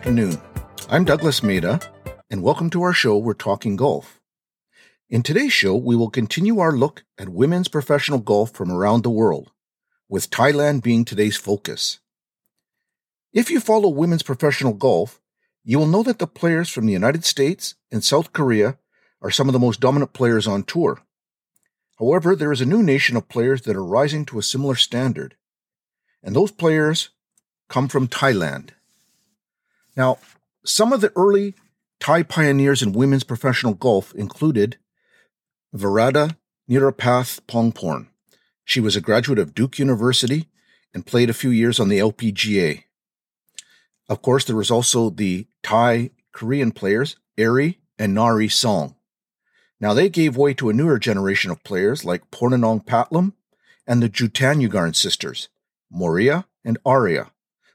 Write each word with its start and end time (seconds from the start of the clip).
Afternoon. 0.00 0.40
I'm 0.88 1.04
Douglas 1.04 1.42
Maida, 1.42 1.78
and 2.30 2.42
welcome 2.42 2.70
to 2.70 2.80
our 2.80 2.94
show, 2.94 3.18
We're 3.18 3.34
Talking 3.34 3.76
Golf. 3.76 4.18
In 5.10 5.22
today's 5.22 5.52
show, 5.52 5.76
we 5.76 5.94
will 5.94 6.08
continue 6.08 6.58
our 6.58 6.72
look 6.72 7.04
at 7.18 7.28
women's 7.28 7.68
professional 7.68 8.18
golf 8.18 8.50
from 8.50 8.72
around 8.72 9.02
the 9.02 9.10
world, 9.10 9.50
with 10.08 10.30
Thailand 10.30 10.82
being 10.82 11.04
today's 11.04 11.36
focus. 11.36 11.98
If 13.34 13.50
you 13.50 13.60
follow 13.60 13.90
women's 13.90 14.22
professional 14.22 14.72
golf, 14.72 15.20
you 15.64 15.78
will 15.78 15.86
know 15.86 16.02
that 16.04 16.18
the 16.18 16.26
players 16.26 16.70
from 16.70 16.86
the 16.86 16.94
United 16.94 17.26
States 17.26 17.74
and 17.92 18.02
South 18.02 18.32
Korea 18.32 18.78
are 19.20 19.30
some 19.30 19.50
of 19.50 19.52
the 19.52 19.58
most 19.58 19.80
dominant 19.80 20.14
players 20.14 20.46
on 20.46 20.62
tour. 20.62 21.02
However, 21.98 22.34
there 22.34 22.52
is 22.52 22.62
a 22.62 22.66
new 22.66 22.82
nation 22.82 23.18
of 23.18 23.28
players 23.28 23.60
that 23.62 23.76
are 23.76 23.84
rising 23.84 24.24
to 24.24 24.38
a 24.38 24.42
similar 24.42 24.76
standard, 24.76 25.36
and 26.22 26.34
those 26.34 26.52
players 26.52 27.10
come 27.68 27.86
from 27.86 28.08
Thailand. 28.08 28.70
Now, 29.96 30.18
some 30.64 30.92
of 30.92 31.00
the 31.00 31.12
early 31.16 31.54
Thai 32.00 32.22
pioneers 32.22 32.82
in 32.82 32.92
women's 32.92 33.24
professional 33.24 33.74
golf 33.74 34.14
included 34.14 34.78
Virada 35.74 36.36
Nirapathpongporn. 36.68 38.06
She 38.64 38.80
was 38.80 38.96
a 38.96 39.00
graduate 39.00 39.38
of 39.38 39.54
Duke 39.54 39.78
University 39.78 40.48
and 40.94 41.06
played 41.06 41.28
a 41.28 41.34
few 41.34 41.50
years 41.50 41.78
on 41.78 41.88
the 41.88 41.98
LPGA. 41.98 42.84
Of 44.08 44.22
course, 44.22 44.44
there 44.44 44.56
was 44.56 44.70
also 44.70 45.10
the 45.10 45.46
Thai 45.62 46.10
Korean 46.32 46.72
players, 46.72 47.16
Aree 47.36 47.76
and 47.98 48.16
Naree 48.16 48.50
Song. 48.50 48.96
Now 49.80 49.94
they 49.94 50.08
gave 50.08 50.36
way 50.36 50.54
to 50.54 50.68
a 50.68 50.72
newer 50.72 50.98
generation 50.98 51.50
of 51.50 51.64
players 51.64 52.04
like 52.04 52.30
Pornanong 52.30 52.84
Phatlum 52.84 53.32
and 53.86 54.02
the 54.02 54.08
Jutanugarn 54.08 54.94
sisters, 54.94 55.48
Moriya 55.92 56.44
and 56.64 56.82
Ariya, 56.84 57.30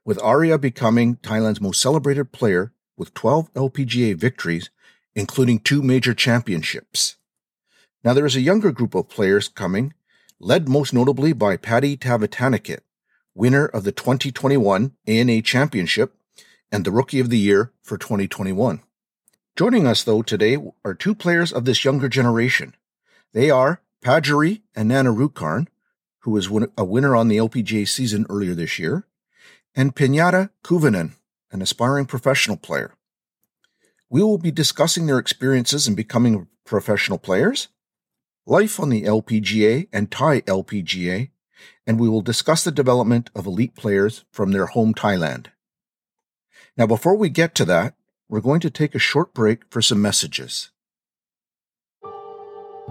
with 0.06 0.20
Ariya 0.20 0.62
becoming 0.62 1.16
Thailand's 1.18 1.60
most 1.60 1.82
celebrated 1.82 2.32
player 2.32 2.72
with 2.96 3.14
12 3.16 3.52
LPGA 3.56 4.16
victories, 4.16 4.70
including 5.16 5.60
two 5.60 5.82
major 5.82 6.14
championships. 6.14 7.18
Now 8.04 8.14
there 8.14 8.26
is 8.26 8.36
a 8.36 8.42
younger 8.42 8.72
group 8.72 8.94
of 8.94 9.10
players 9.10 9.48
coming, 9.48 9.94
led 10.40 10.70
most 10.70 10.94
notably 10.94 11.34
by 11.34 11.58
Patty 11.58 11.98
Tavatanakit, 11.98 12.82
winner 13.34 13.66
of 13.66 13.84
the 13.84 13.92
2021 13.92 14.92
ANA 15.08 15.42
Championship 15.42 16.14
and 16.72 16.86
the 16.86 16.92
Rookie 16.92 17.20
of 17.20 17.30
the 17.30 17.40
Year 17.40 17.72
for 17.82 17.98
2021. 17.98 18.82
Joining 19.56 19.88
us, 19.88 20.04
though, 20.04 20.22
today 20.22 20.58
are 20.84 20.94
two 20.94 21.16
players 21.16 21.52
of 21.52 21.66
this 21.66 21.84
younger 21.84 22.10
generation. 22.10 22.76
They 23.34 23.50
are 23.50 23.82
Pajari 24.04 24.62
and 24.76 24.90
Nana 24.90 25.12
Rukarn, 25.12 25.68
who 26.20 26.32
was 26.32 26.50
a 26.78 26.84
winner 26.84 27.16
on 27.16 27.28
the 27.28 27.38
LPGA 27.38 27.88
season 27.88 28.26
earlier 28.30 28.54
this 28.54 28.78
year, 28.78 29.06
and 29.76 29.96
Pinyada 29.96 30.50
Kuvanun, 30.64 31.14
an 31.52 31.62
aspiring 31.62 32.06
professional 32.06 32.58
player. 32.58 32.94
We 34.10 34.24
will 34.24 34.38
be 34.38 34.52
discussing 34.52 35.06
their 35.06 35.20
experiences 35.20 35.88
in 35.88 35.96
becoming 35.96 36.48
professional 36.64 37.18
players, 37.18 37.68
life 38.46 38.80
on 38.80 38.90
the 38.90 39.04
LPGA 39.04 39.88
and 39.92 40.10
Thai 40.10 40.42
LPGA, 40.42 41.30
and 41.86 42.00
we 42.00 42.10
will 42.10 42.22
discuss 42.22 42.64
the 42.64 42.72
development 42.72 43.30
of 43.36 43.46
elite 43.46 43.76
players 43.76 44.24
from 44.32 44.52
their 44.52 44.68
home 44.68 44.94
Thailand. 44.94 45.48
Now, 46.78 46.88
before 46.88 47.16
we 47.16 47.30
get 47.30 47.56
to 47.56 47.66
that, 47.66 47.96
we're 48.28 48.42
going 48.42 48.60
to 48.62 48.70
take 48.70 48.96
a 48.96 49.00
short 49.00 49.34
break 49.34 49.62
for 49.70 49.82
some 49.82 50.02
messages. 50.02 50.72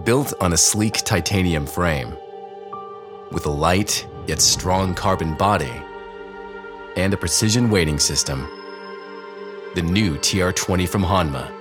Built 0.04 0.32
on 0.40 0.52
a 0.52 0.56
sleek 0.56 0.94
titanium 0.94 1.66
frame, 1.66 2.16
with 3.30 3.46
a 3.46 3.50
light 3.50 4.06
yet 4.26 4.40
strong 4.40 4.94
carbon 4.94 5.34
body, 5.34 5.72
and 6.96 7.12
a 7.14 7.16
precision 7.16 7.70
weighting 7.70 7.98
system, 7.98 8.48
the 9.74 9.82
new 9.82 10.16
TR20 10.16 10.88
from 10.88 11.02
Hanma, 11.02 11.52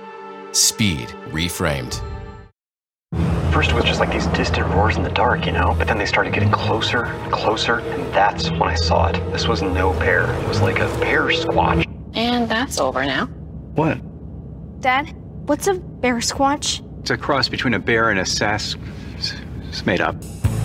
speed 0.54 1.08
reframed. 1.30 2.00
First 3.52 3.70
it 3.70 3.74
was 3.74 3.84
just 3.84 4.00
like 4.00 4.10
these 4.12 4.26
distant 4.28 4.66
roars 4.68 4.96
in 4.96 5.02
the 5.02 5.10
dark, 5.10 5.46
you 5.46 5.52
know, 5.52 5.74
but 5.78 5.86
then 5.86 5.98
they 5.98 6.06
started 6.06 6.32
getting 6.32 6.50
closer 6.50 7.04
and 7.04 7.32
closer, 7.32 7.78
and 7.80 8.12
that's 8.12 8.50
when 8.50 8.62
I 8.62 8.74
saw 8.74 9.08
it. 9.08 9.14
This 9.32 9.46
was 9.46 9.62
no 9.62 9.92
bear, 9.94 10.32
it 10.32 10.48
was 10.48 10.60
like 10.60 10.78
a 10.78 10.88
bear 10.98 11.22
squatch. 11.26 11.86
And 12.14 12.48
that's 12.48 12.78
over 12.80 13.04
now. 13.04 13.26
What? 13.74 14.00
Dad, 14.80 15.12
what's 15.46 15.66
a 15.66 15.74
bear 15.74 16.16
squatch? 16.16 16.82
It's 17.00 17.10
a 17.10 17.16
cross 17.16 17.48
between 17.48 17.74
a 17.74 17.78
bear 17.78 18.10
and 18.10 18.18
a 18.18 18.26
sass. 18.26 18.76
It's 19.68 19.86
made 19.86 20.00
up. 20.00 20.16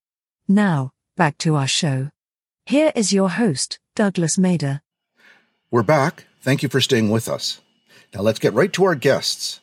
Now, 0.47 0.91
back 1.15 1.37
to 1.39 1.55
our 1.55 1.67
show. 1.67 2.09
Here 2.65 2.91
is 2.95 3.13
your 3.13 3.29
host, 3.29 3.77
Douglas 3.95 4.37
Mader. 4.37 4.81
We're 5.69 5.83
back. 5.83 6.25
Thank 6.41 6.63
you 6.63 6.69
for 6.69 6.81
staying 6.81 7.09
with 7.11 7.27
us. 7.27 7.61
Now 8.15 8.21
let's 8.21 8.39
get 8.39 8.53
right 8.53 8.71
to 8.71 8.85
our 8.85 8.95
guests. 8.95 9.59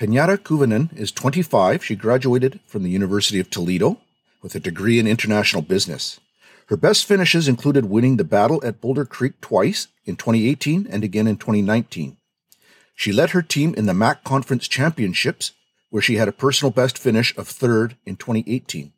Pinyada 0.00 0.36
Kuvanun 0.36 0.92
is 0.98 1.12
25. 1.12 1.84
She 1.84 1.94
graduated 1.94 2.58
from 2.66 2.82
the 2.82 2.90
University 2.90 3.38
of 3.38 3.48
Toledo 3.48 4.00
with 4.42 4.56
a 4.56 4.60
degree 4.60 4.98
in 4.98 5.06
international 5.06 5.62
business. 5.62 6.18
Her 6.66 6.76
best 6.76 7.06
finishes 7.06 7.46
included 7.46 7.84
winning 7.84 8.16
the 8.16 8.24
battle 8.24 8.60
at 8.64 8.80
Boulder 8.80 9.04
Creek 9.04 9.40
twice 9.40 9.86
in 10.04 10.16
2018 10.16 10.88
and 10.90 11.04
again 11.04 11.28
in 11.28 11.36
2019. 11.36 12.16
She 12.96 13.12
led 13.12 13.30
her 13.30 13.42
team 13.42 13.74
in 13.76 13.86
the 13.86 13.94
MAC 13.94 14.24
Conference 14.24 14.66
Championships 14.66 15.52
where 15.90 16.02
she 16.02 16.16
had 16.16 16.26
a 16.26 16.32
personal 16.32 16.72
best 16.72 16.98
finish 16.98 17.36
of 17.36 17.46
third 17.46 17.96
in 18.04 18.16
2018. 18.16 18.92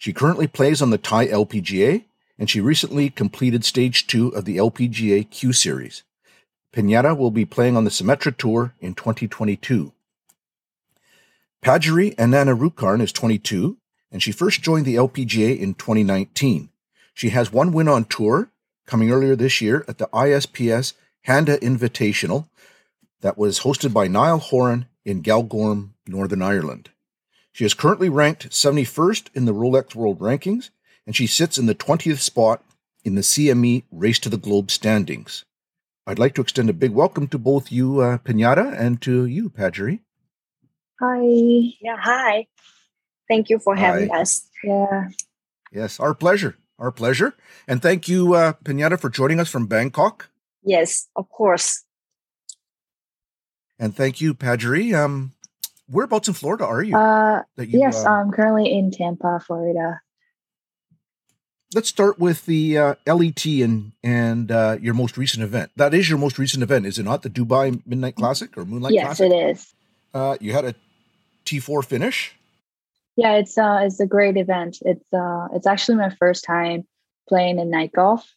She 0.00 0.12
currently 0.12 0.48
plays 0.48 0.82
on 0.82 0.90
the 0.90 0.98
Thai 0.98 1.28
LPGA, 1.28 2.02
and 2.36 2.50
she 2.50 2.60
recently 2.60 3.10
completed 3.10 3.64
stage 3.64 4.08
two 4.08 4.30
of 4.30 4.44
the 4.44 4.56
LPGA 4.56 5.30
Q 5.30 5.52
Series. 5.52 6.02
Pinyada 6.74 7.16
will 7.16 7.30
be 7.30 7.44
playing 7.44 7.76
on 7.76 7.84
the 7.84 7.90
Symetra 7.90 8.36
Tour 8.36 8.74
in 8.80 8.94
2022. 8.94 9.92
Pajaree 11.62 12.16
Anannarukarn 12.16 13.00
is 13.00 13.12
22, 13.12 13.78
and 14.10 14.20
she 14.20 14.32
first 14.32 14.60
joined 14.60 14.84
the 14.84 14.96
LPGA 14.96 15.56
in 15.56 15.74
2019. 15.74 16.70
She 17.14 17.28
has 17.28 17.52
one 17.52 17.70
win 17.70 17.86
on 17.86 18.06
tour, 18.06 18.50
coming 18.86 19.12
earlier 19.12 19.36
this 19.36 19.60
year 19.60 19.84
at 19.86 19.98
the 19.98 20.08
ISPS 20.08 20.94
Handa 21.28 21.60
Invitational 21.60 22.48
that 23.20 23.38
was 23.38 23.60
hosted 23.60 23.92
by 23.92 24.08
Niall 24.08 24.38
Horan 24.38 24.86
in 25.04 25.22
Galgorm, 25.22 25.90
Northern 26.08 26.42
Ireland. 26.42 26.90
She 27.52 27.64
is 27.64 27.72
currently 27.72 28.08
ranked 28.08 28.50
71st 28.50 29.28
in 29.32 29.44
the 29.44 29.54
Rolex 29.54 29.94
World 29.94 30.18
Rankings, 30.18 30.70
and 31.06 31.14
she 31.14 31.28
sits 31.28 31.56
in 31.56 31.66
the 31.66 31.74
20th 31.76 32.18
spot 32.18 32.64
in 33.04 33.14
the 33.14 33.20
CME 33.20 33.84
Race 33.92 34.18
to 34.18 34.28
the 34.28 34.36
Globe 34.36 34.72
standings. 34.72 35.44
I'd 36.06 36.18
like 36.18 36.34
to 36.34 36.42
extend 36.42 36.68
a 36.68 36.74
big 36.74 36.90
welcome 36.92 37.28
to 37.28 37.38
both 37.38 37.72
you, 37.72 38.00
uh, 38.00 38.18
Pinyada, 38.18 38.78
and 38.78 39.00
to 39.02 39.24
you, 39.24 39.48
Pajaree. 39.48 40.00
Hi. 41.00 41.20
Yeah, 41.80 41.96
hi. 41.98 42.46
Thank 43.28 43.48
you 43.48 43.58
for 43.58 43.74
having 43.74 44.10
Hi. 44.10 44.20
us. 44.20 44.46
Yeah. 44.62 45.08
Yes, 45.72 45.98
our 45.98 46.14
pleasure. 46.14 46.58
Our 46.78 46.92
pleasure. 46.92 47.34
And 47.66 47.80
thank 47.80 48.06
you, 48.06 48.34
uh, 48.34 48.52
Pinyada, 48.64 49.00
for 49.00 49.08
joining 49.08 49.40
us 49.40 49.48
from 49.48 49.66
Bangkok. 49.66 50.28
Yes, 50.62 51.08
of 51.16 51.28
course. 51.30 51.84
And 53.78 53.96
thank 53.96 54.20
you, 54.20 54.34
Pajaree. 54.34 54.94
Um, 54.94 55.32
whereabouts 55.88 56.28
in 56.28 56.34
Florida 56.34 56.66
are 56.66 56.82
you? 56.82 56.96
Uh, 56.96 57.42
that 57.56 57.68
you 57.68 57.78
yes, 57.78 58.04
uh, 58.04 58.10
I'm 58.10 58.30
currently 58.30 58.70
in 58.70 58.90
Tampa, 58.90 59.40
Florida. 59.46 60.00
Let's 61.72 61.88
start 61.88 62.18
with 62.18 62.46
the 62.46 62.78
uh, 62.78 62.94
LET 63.06 63.44
and 63.44 63.92
and 64.02 64.50
uh, 64.50 64.76
your 64.80 64.94
most 64.94 65.16
recent 65.16 65.42
event. 65.42 65.70
That 65.76 65.94
is 65.94 66.08
your 66.08 66.18
most 66.18 66.38
recent 66.38 66.62
event, 66.62 66.86
is 66.86 66.98
it 66.98 67.04
not? 67.04 67.22
The 67.22 67.30
Dubai 67.30 67.80
Midnight 67.86 68.16
Classic 68.16 68.56
or 68.56 68.64
Moonlight 68.64 68.92
yes, 68.92 69.04
Classic? 69.04 69.32
it 69.32 69.34
is. 69.34 69.74
Uh, 70.12 70.36
you 70.40 70.52
had 70.52 70.64
a 70.64 70.74
T4 71.44 71.84
finish. 71.84 72.34
Yeah, 73.16 73.34
it's 73.34 73.56
uh 73.56 73.80
it's 73.82 74.00
a 74.00 74.06
great 74.06 74.36
event. 74.36 74.78
It's 74.82 75.12
uh 75.12 75.48
it's 75.54 75.66
actually 75.66 75.98
my 75.98 76.10
first 76.10 76.44
time 76.44 76.86
playing 77.28 77.58
in 77.58 77.70
night 77.70 77.92
golf 77.92 78.28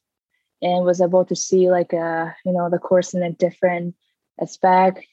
and 0.62 0.86
was 0.86 1.02
able 1.02 1.26
to 1.26 1.36
see 1.36 1.70
like 1.70 1.94
a 1.94 1.98
uh, 1.98 2.32
you 2.46 2.54
know 2.54 2.70
the 2.70 2.78
course 2.78 3.14
in 3.14 3.24
a 3.24 3.32
different 3.32 3.96
aspect, 4.42 5.06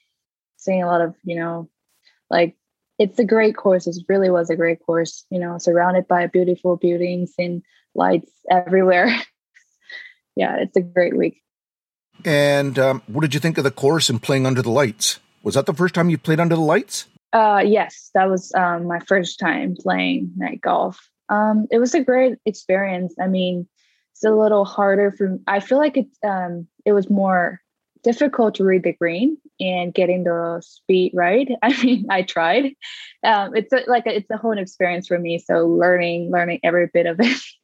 seeing 0.57 0.83
a 0.83 0.87
lot 0.87 1.01
of, 1.01 1.15
you 1.25 1.37
know, 1.37 1.69
like 2.31 2.57
it's 2.99 3.19
a 3.19 3.25
great 3.25 3.57
course. 3.57 3.87
It 3.87 3.97
really 4.09 4.31
was 4.31 4.51
a 4.51 4.57
great 4.57 4.81
course, 4.85 5.25
you 5.31 5.39
know, 5.39 5.59
surrounded 5.59 6.07
by 6.09 6.27
beautiful 6.27 6.77
buildings 6.77 7.35
and 7.39 7.63
lights 7.95 8.31
everywhere. 8.51 9.09
yeah, 10.37 10.57
it's 10.57 10.77
a 10.77 10.83
great 10.83 11.17
week. 11.17 11.41
And 12.25 12.79
um, 12.79 13.03
what 13.07 13.23
did 13.23 13.35
you 13.35 13.41
think 13.41 13.59
of 13.59 13.65
the 13.65 13.71
course 13.71 14.09
and 14.09 14.23
playing 14.23 14.47
under 14.47 14.63
the 14.63 14.71
lights? 14.71 15.21
Was 15.43 15.55
that 15.55 15.67
the 15.67 15.75
first 15.75 15.95
time 15.95 16.09
you 16.11 16.19
played 16.19 16.41
under 16.41 16.55
the 16.55 16.61
lights? 16.61 17.07
Uh, 17.33 17.63
yes, 17.67 18.11
that 18.15 18.31
was 18.31 18.53
um, 18.55 18.87
my 18.87 19.01
first 19.01 19.39
time 19.39 19.77
playing 19.79 20.33
night 20.37 20.61
golf. 20.61 21.09
Um, 21.29 21.67
it 21.71 21.79
was 21.79 21.95
a 21.95 22.05
great 22.05 22.39
experience. 22.47 23.15
I 23.21 23.27
mean, 23.27 23.69
it's 24.13 24.25
a 24.25 24.31
little 24.31 24.65
harder 24.65 25.11
for. 25.11 25.39
I 25.47 25.61
feel 25.61 25.79
like 25.79 25.97
it. 25.97 26.07
Um, 26.25 26.69
it 26.85 26.93
was 26.93 27.11
more 27.11 27.61
difficult 28.05 28.55
to 28.55 28.65
read 28.65 28.85
the 28.85 28.93
green 28.93 29.39
and 29.59 29.93
getting 29.93 30.25
the 30.25 30.63
speed 30.65 31.13
right. 31.15 31.49
I 31.63 31.83
mean, 31.83 32.07
I 32.09 32.23
tried. 32.23 32.75
Um, 33.25 33.57
it's 33.57 33.73
a, 33.73 33.83
like 33.89 34.07
a, 34.07 34.17
it's 34.17 34.31
a 34.31 34.37
whole 34.37 34.57
experience 34.57 35.09
for 35.09 35.19
me. 35.19 35.39
So 35.39 35.67
learning, 35.67 36.31
learning 36.31 36.61
every 36.63 36.89
bit 36.93 37.07
of 37.07 37.19
it. 37.21 37.37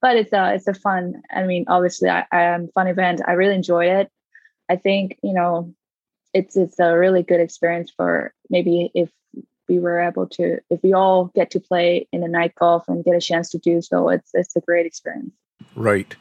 but 0.00 0.16
it's 0.16 0.32
a 0.32 0.54
it's 0.54 0.68
a 0.68 0.74
fun. 0.74 1.22
I 1.30 1.44
mean, 1.44 1.64
obviously, 1.68 2.08
I, 2.08 2.26
I 2.30 2.42
am 2.42 2.68
fun 2.68 2.88
event. 2.88 3.22
I 3.26 3.32
really 3.32 3.54
enjoy 3.54 3.86
it. 3.86 4.10
I 4.68 4.76
think 4.76 5.18
you 5.22 5.32
know, 5.32 5.74
it's 6.32 6.56
it's 6.56 6.78
a 6.78 6.96
really 6.96 7.22
good 7.22 7.40
experience 7.40 7.90
for 7.96 8.34
maybe 8.50 8.90
if 8.94 9.10
we 9.68 9.78
were 9.78 10.00
able 10.00 10.26
to 10.26 10.58
if 10.70 10.82
we 10.82 10.92
all 10.92 11.26
get 11.34 11.50
to 11.52 11.60
play 11.60 12.06
in 12.12 12.22
a 12.22 12.28
night 12.28 12.54
golf 12.54 12.84
and 12.88 13.04
get 13.04 13.14
a 13.14 13.20
chance 13.20 13.50
to 13.50 13.58
do 13.58 13.80
so 13.80 14.08
it's 14.08 14.30
it's 14.34 14.56
a 14.56 14.60
great 14.60 14.86
experience 14.86 15.32
right 15.74 16.16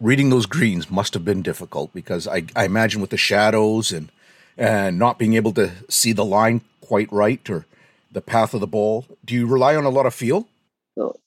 reading 0.00 0.30
those 0.30 0.46
greens 0.46 0.90
must 0.90 1.14
have 1.14 1.24
been 1.24 1.42
difficult 1.42 1.92
because 1.92 2.26
i, 2.26 2.42
I 2.56 2.64
imagine 2.64 3.00
with 3.00 3.10
the 3.10 3.16
shadows 3.16 3.92
and 3.92 4.10
and 4.56 4.98
not 4.98 5.18
being 5.18 5.34
able 5.34 5.52
to 5.52 5.70
see 5.88 6.12
the 6.12 6.24
line 6.24 6.62
quite 6.80 7.10
right 7.12 7.48
or 7.48 7.66
the 8.10 8.20
path 8.20 8.54
of 8.54 8.60
the 8.60 8.66
ball 8.66 9.06
do 9.24 9.34
you 9.34 9.46
rely 9.46 9.76
on 9.76 9.84
a 9.84 9.90
lot 9.90 10.06
of 10.06 10.14
feel 10.14 10.48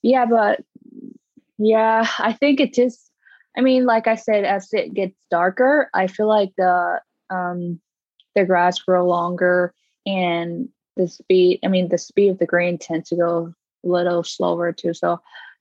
yeah 0.02 0.26
but 0.26 0.60
yeah 1.58 2.06
i 2.18 2.32
think 2.32 2.60
it 2.60 2.74
just 2.74 3.10
i 3.56 3.60
mean 3.60 3.84
like 3.84 4.06
i 4.06 4.14
said 4.14 4.44
as 4.44 4.72
it 4.72 4.92
gets 4.94 5.14
darker 5.30 5.88
i 5.94 6.06
feel 6.06 6.28
like 6.28 6.52
the 6.56 7.00
um 7.30 7.80
the 8.34 8.44
grass 8.44 8.80
grow 8.80 9.06
longer 9.06 9.72
and 10.06 10.68
the 10.96 11.08
speed 11.08 11.60
i 11.64 11.68
mean 11.68 11.88
the 11.88 11.98
speed 11.98 12.30
of 12.30 12.38
the 12.38 12.46
green 12.46 12.78
tends 12.78 13.08
to 13.08 13.16
go 13.16 13.54
a 13.84 13.88
little 13.88 14.22
slower 14.22 14.72
too. 14.72 14.94
So 14.94 15.20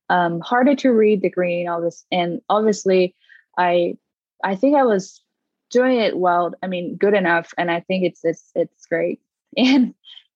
um 0.10 0.40
harder 0.42 0.76
to 0.76 0.92
read 0.92 1.22
the 1.22 1.30
green 1.30 1.68
all 1.68 1.82
this 1.82 2.06
and 2.12 2.42
obviously 2.50 3.16
i 3.58 3.98
i 4.44 4.56
think 4.56 4.76
i 4.76 4.84
was 4.84 5.22
doing 5.70 5.98
it 6.00 6.18
well 6.18 6.54
i 6.62 6.68
mean 6.68 6.96
good 6.98 7.14
enough 7.14 7.54
and 7.58 7.72
i 7.72 7.80
think 7.80 8.04
it's 8.04 8.24
it's 8.24 8.52
it's 8.56 8.86
great. 8.86 9.20
And 9.58 9.94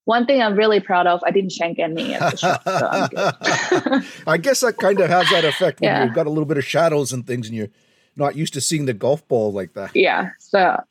one 0.07 0.25
thing 0.25 0.41
I'm 0.41 0.55
really 0.55 0.79
proud 0.79 1.05
of, 1.05 1.21
I 1.25 1.31
didn't 1.31 1.51
shank 1.51 1.79
any 1.79 2.13
at 2.13 2.31
the 2.31 2.37
shot, 2.37 2.63
so 2.63 2.87
I'm 2.87 3.09
good. 3.09 4.05
I 4.27 4.37
guess 4.37 4.61
that 4.61 4.77
kind 4.77 4.97
of 5.01 5.09
has 5.09 5.29
that 5.31 5.43
effect 5.43 5.81
when 5.81 5.89
yeah. 5.89 6.05
you've 6.05 6.13
got 6.13 6.27
a 6.27 6.29
little 6.29 6.45
bit 6.45 6.57
of 6.57 6.63
shadows 6.63 7.11
and 7.11 7.27
things, 7.27 7.47
and 7.47 7.55
you're 7.57 7.67
not 8.15 8.37
used 8.37 8.53
to 8.53 8.61
seeing 8.61 8.85
the 8.85 8.93
golf 8.93 9.27
ball 9.27 9.51
like 9.51 9.73
that. 9.73 9.93
Yeah, 9.93 10.29
so 10.39 10.81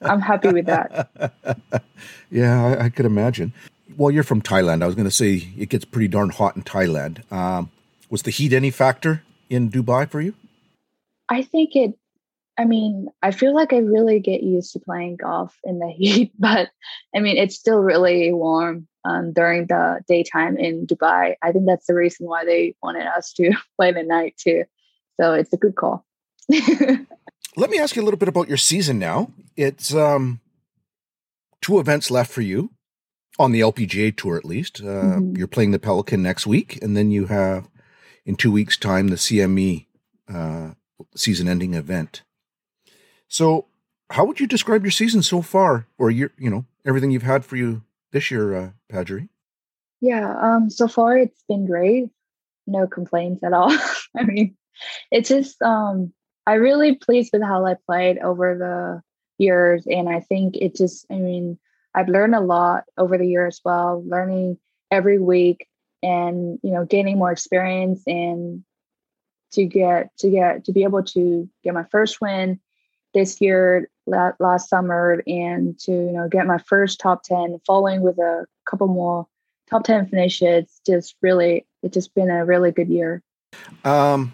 I'm 0.00 0.22
happy 0.22 0.48
with 0.48 0.64
that. 0.66 1.10
yeah, 2.30 2.64
I, 2.64 2.84
I, 2.84 2.88
could 2.88 3.04
imagine. 3.04 3.52
Well, 3.98 4.10
you're 4.10 4.22
from 4.22 4.40
Thailand. 4.40 4.82
I 4.82 4.86
was 4.86 4.94
going 4.94 5.08
to 5.08 5.14
say 5.14 5.52
it 5.58 5.68
gets 5.68 5.84
pretty 5.84 6.08
darn 6.08 6.30
hot 6.30 6.56
in 6.56 6.62
Thailand. 6.62 7.30
Um, 7.30 7.70
was 8.08 8.22
the 8.22 8.30
heat 8.30 8.54
any 8.54 8.70
factor 8.70 9.22
in 9.50 9.70
Dubai 9.70 10.10
for 10.10 10.22
you? 10.22 10.34
I 11.28 11.42
think 11.42 11.76
it. 11.76 11.94
I 12.60 12.66
mean, 12.66 13.08
I 13.22 13.30
feel 13.30 13.54
like 13.54 13.72
I 13.72 13.78
really 13.78 14.20
get 14.20 14.42
used 14.42 14.74
to 14.74 14.80
playing 14.80 15.16
golf 15.16 15.56
in 15.64 15.78
the 15.78 15.88
heat, 15.96 16.30
but 16.38 16.68
I 17.16 17.20
mean, 17.20 17.38
it's 17.38 17.56
still 17.56 17.78
really 17.78 18.34
warm 18.34 18.86
um, 19.06 19.32
during 19.32 19.66
the 19.66 20.02
daytime 20.06 20.58
in 20.58 20.86
Dubai. 20.86 21.36
I 21.40 21.52
think 21.52 21.64
that's 21.66 21.86
the 21.86 21.94
reason 21.94 22.26
why 22.26 22.44
they 22.44 22.74
wanted 22.82 23.06
us 23.06 23.32
to 23.34 23.52
play 23.78 23.92
the 23.92 24.02
night 24.02 24.34
too. 24.36 24.64
So 25.18 25.32
it's 25.32 25.54
a 25.54 25.56
good 25.56 25.74
call. 25.74 26.04
let 27.56 27.70
me 27.70 27.78
ask 27.78 27.96
you 27.96 28.02
a 28.02 28.04
little 28.04 28.18
bit 28.18 28.28
about 28.28 28.48
your 28.48 28.58
season 28.58 28.98
now. 28.98 29.30
It's 29.56 29.94
um, 29.94 30.40
two 31.62 31.78
events 31.78 32.10
left 32.10 32.30
for 32.30 32.42
you 32.42 32.72
on 33.38 33.52
the 33.52 33.60
LPGA 33.60 34.14
tour, 34.14 34.36
at 34.36 34.44
least. 34.44 34.82
Uh, 34.82 34.84
mm-hmm. 34.84 35.36
You're 35.36 35.48
playing 35.48 35.70
the 35.70 35.78
Pelican 35.78 36.22
next 36.22 36.46
week, 36.46 36.78
and 36.82 36.94
then 36.94 37.10
you 37.10 37.26
have 37.26 37.70
in 38.26 38.36
two 38.36 38.52
weeks' 38.52 38.76
time 38.76 39.08
the 39.08 39.16
CME 39.16 39.86
uh, 40.28 40.72
season-ending 41.16 41.72
event. 41.72 42.22
So, 43.30 43.66
how 44.10 44.24
would 44.24 44.40
you 44.40 44.48
describe 44.48 44.82
your 44.82 44.90
season 44.90 45.22
so 45.22 45.40
far, 45.40 45.86
or 45.96 46.10
your, 46.10 46.32
you 46.36 46.50
know, 46.50 46.66
everything 46.84 47.12
you've 47.12 47.22
had 47.22 47.44
for 47.44 47.54
you 47.54 47.82
this 48.10 48.28
year, 48.28 48.56
uh, 48.56 48.70
Pajaree? 48.92 49.28
Yeah, 50.00 50.34
um, 50.40 50.68
so 50.68 50.88
far 50.88 51.16
it's 51.16 51.42
been 51.48 51.64
great. 51.64 52.10
No 52.66 52.88
complaints 52.88 53.44
at 53.44 53.52
all. 53.52 53.70
I 54.18 54.24
mean, 54.24 54.56
it's 55.12 55.28
just 55.28 55.62
um, 55.62 56.12
I 56.44 56.54
really 56.54 56.96
pleased 56.96 57.30
with 57.32 57.42
how 57.42 57.64
I 57.64 57.76
played 57.86 58.18
over 58.18 58.58
the 58.58 59.02
years, 59.42 59.86
and 59.86 60.08
I 60.08 60.20
think 60.20 60.56
it 60.56 60.74
just 60.74 61.06
I 61.10 61.14
mean 61.14 61.56
I've 61.94 62.08
learned 62.08 62.34
a 62.34 62.40
lot 62.40 62.84
over 62.98 63.16
the 63.16 63.26
year 63.26 63.46
as 63.46 63.60
well, 63.64 64.02
learning 64.06 64.58
every 64.90 65.20
week 65.20 65.68
and 66.02 66.58
you 66.64 66.72
know 66.72 66.84
gaining 66.84 67.18
more 67.18 67.30
experience 67.30 68.02
and 68.08 68.64
to 69.52 69.66
get 69.66 70.16
to 70.18 70.30
get 70.30 70.64
to 70.64 70.72
be 70.72 70.82
able 70.82 71.04
to 71.04 71.48
get 71.62 71.74
my 71.74 71.84
first 71.92 72.20
win 72.20 72.58
this 73.14 73.40
year 73.40 73.88
last 74.06 74.68
summer 74.68 75.22
and 75.26 75.78
to 75.78 75.92
you 75.92 76.12
know 76.12 76.28
get 76.28 76.46
my 76.46 76.58
first 76.58 76.98
top 76.98 77.22
10 77.22 77.60
following 77.66 78.02
with 78.02 78.18
a 78.18 78.46
couple 78.68 78.88
more 78.88 79.26
top 79.68 79.84
10 79.84 80.08
finishes 80.08 80.80
just 80.86 81.14
really 81.22 81.64
it's 81.82 81.94
just 81.94 82.14
been 82.14 82.30
a 82.30 82.44
really 82.44 82.72
good 82.72 82.88
year 82.88 83.22
um 83.84 84.32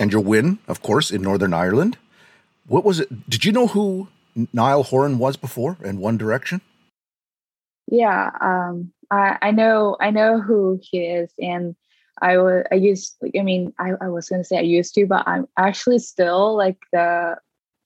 and 0.00 0.12
your 0.12 0.20
win, 0.20 0.58
of 0.68 0.82
course, 0.82 1.10
in 1.10 1.22
Northern 1.22 1.54
Ireland. 1.54 1.98
What 2.66 2.84
was 2.84 3.00
it? 3.00 3.28
Did 3.28 3.44
you 3.44 3.52
know 3.52 3.68
who 3.68 4.08
Niall 4.52 4.82
Horan 4.82 5.18
was 5.18 5.36
before 5.36 5.76
in 5.84 5.98
One 5.98 6.16
Direction? 6.16 6.60
Yeah, 7.90 8.30
um, 8.40 8.92
I, 9.10 9.38
I 9.42 9.50
know 9.50 9.96
I 10.00 10.10
know 10.10 10.40
who 10.40 10.80
he 10.82 11.04
is, 11.06 11.30
and 11.38 11.76
I 12.22 12.38
was 12.38 12.64
I 12.72 12.76
used 12.76 13.16
I 13.38 13.42
mean 13.42 13.72
I, 13.78 13.92
I 14.00 14.08
was 14.08 14.28
gonna 14.28 14.44
say 14.44 14.58
I 14.58 14.62
used 14.62 14.94
to, 14.94 15.06
but 15.06 15.28
I'm 15.28 15.46
actually 15.58 15.98
still 15.98 16.56
like 16.56 16.78
the 16.92 17.36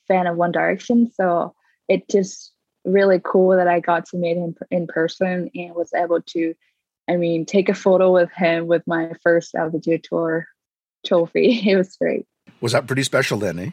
fan 0.09 0.27
of 0.27 0.37
One 0.37 0.53
Direction, 0.53 1.11
so 1.15 1.55
it 1.89 2.09
just 2.09 2.53
really 2.85 3.21
cool 3.23 3.57
that 3.57 3.69
I 3.69 3.81
got 3.81 4.07
to 4.07 4.17
meet 4.17 4.37
him 4.37 4.57
in 4.71 4.87
person 4.87 5.51
and 5.55 5.75
was 5.75 5.93
able 5.95 6.23
to, 6.23 6.55
I 7.09 7.17
mean, 7.17 7.47
take 7.47 7.69
a 7.69 7.75
photo 7.75 8.13
with 8.13 8.31
him 8.33 8.67
with 8.67 8.83
my 8.87 9.13
first 9.23 9.55
altitude 9.55 10.05
tour 10.05 10.47
trophy. 11.07 11.61
It 11.67 11.77
was 11.77 11.97
great. 11.97 12.27
Was 12.61 12.73
that 12.73 12.87
pretty 12.87 13.03
special 13.03 13.39
then, 13.39 13.59
eh? 13.59 13.71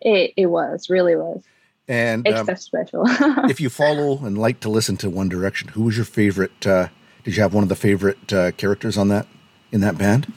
It 0.00 0.32
it 0.36 0.46
was, 0.46 0.90
really 0.90 1.14
was. 1.14 1.44
And 1.88 2.26
extra 2.26 2.54
um, 2.54 2.58
special. 2.58 3.04
if 3.50 3.60
you 3.60 3.68
follow 3.68 4.24
and 4.24 4.38
like 4.38 4.60
to 4.60 4.68
listen 4.68 4.96
to 4.98 5.10
One 5.10 5.28
Direction, 5.28 5.68
who 5.68 5.82
was 5.82 5.96
your 5.96 6.06
favorite? 6.06 6.66
Uh, 6.66 6.88
did 7.24 7.36
you 7.36 7.42
have 7.42 7.54
one 7.54 7.62
of 7.62 7.68
the 7.68 7.76
favorite 7.76 8.32
uh, 8.32 8.52
characters 8.52 8.96
on 8.96 9.08
that 9.08 9.26
in 9.70 9.80
that 9.80 9.98
band? 9.98 10.32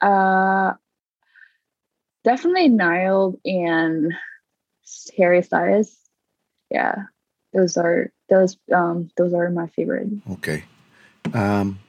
Uh, 0.00 0.74
definitely 2.24 2.68
Niall 2.68 3.38
and 3.44 4.14
Harry 5.16 5.42
Styles. 5.42 5.96
Yeah, 6.70 6.94
those 7.52 7.76
are 7.76 8.12
those 8.28 8.56
um 8.72 9.10
those 9.16 9.34
are 9.34 9.50
my 9.50 9.68
favorite. 9.68 10.08
Okay. 10.32 10.64
Um, 11.34 11.80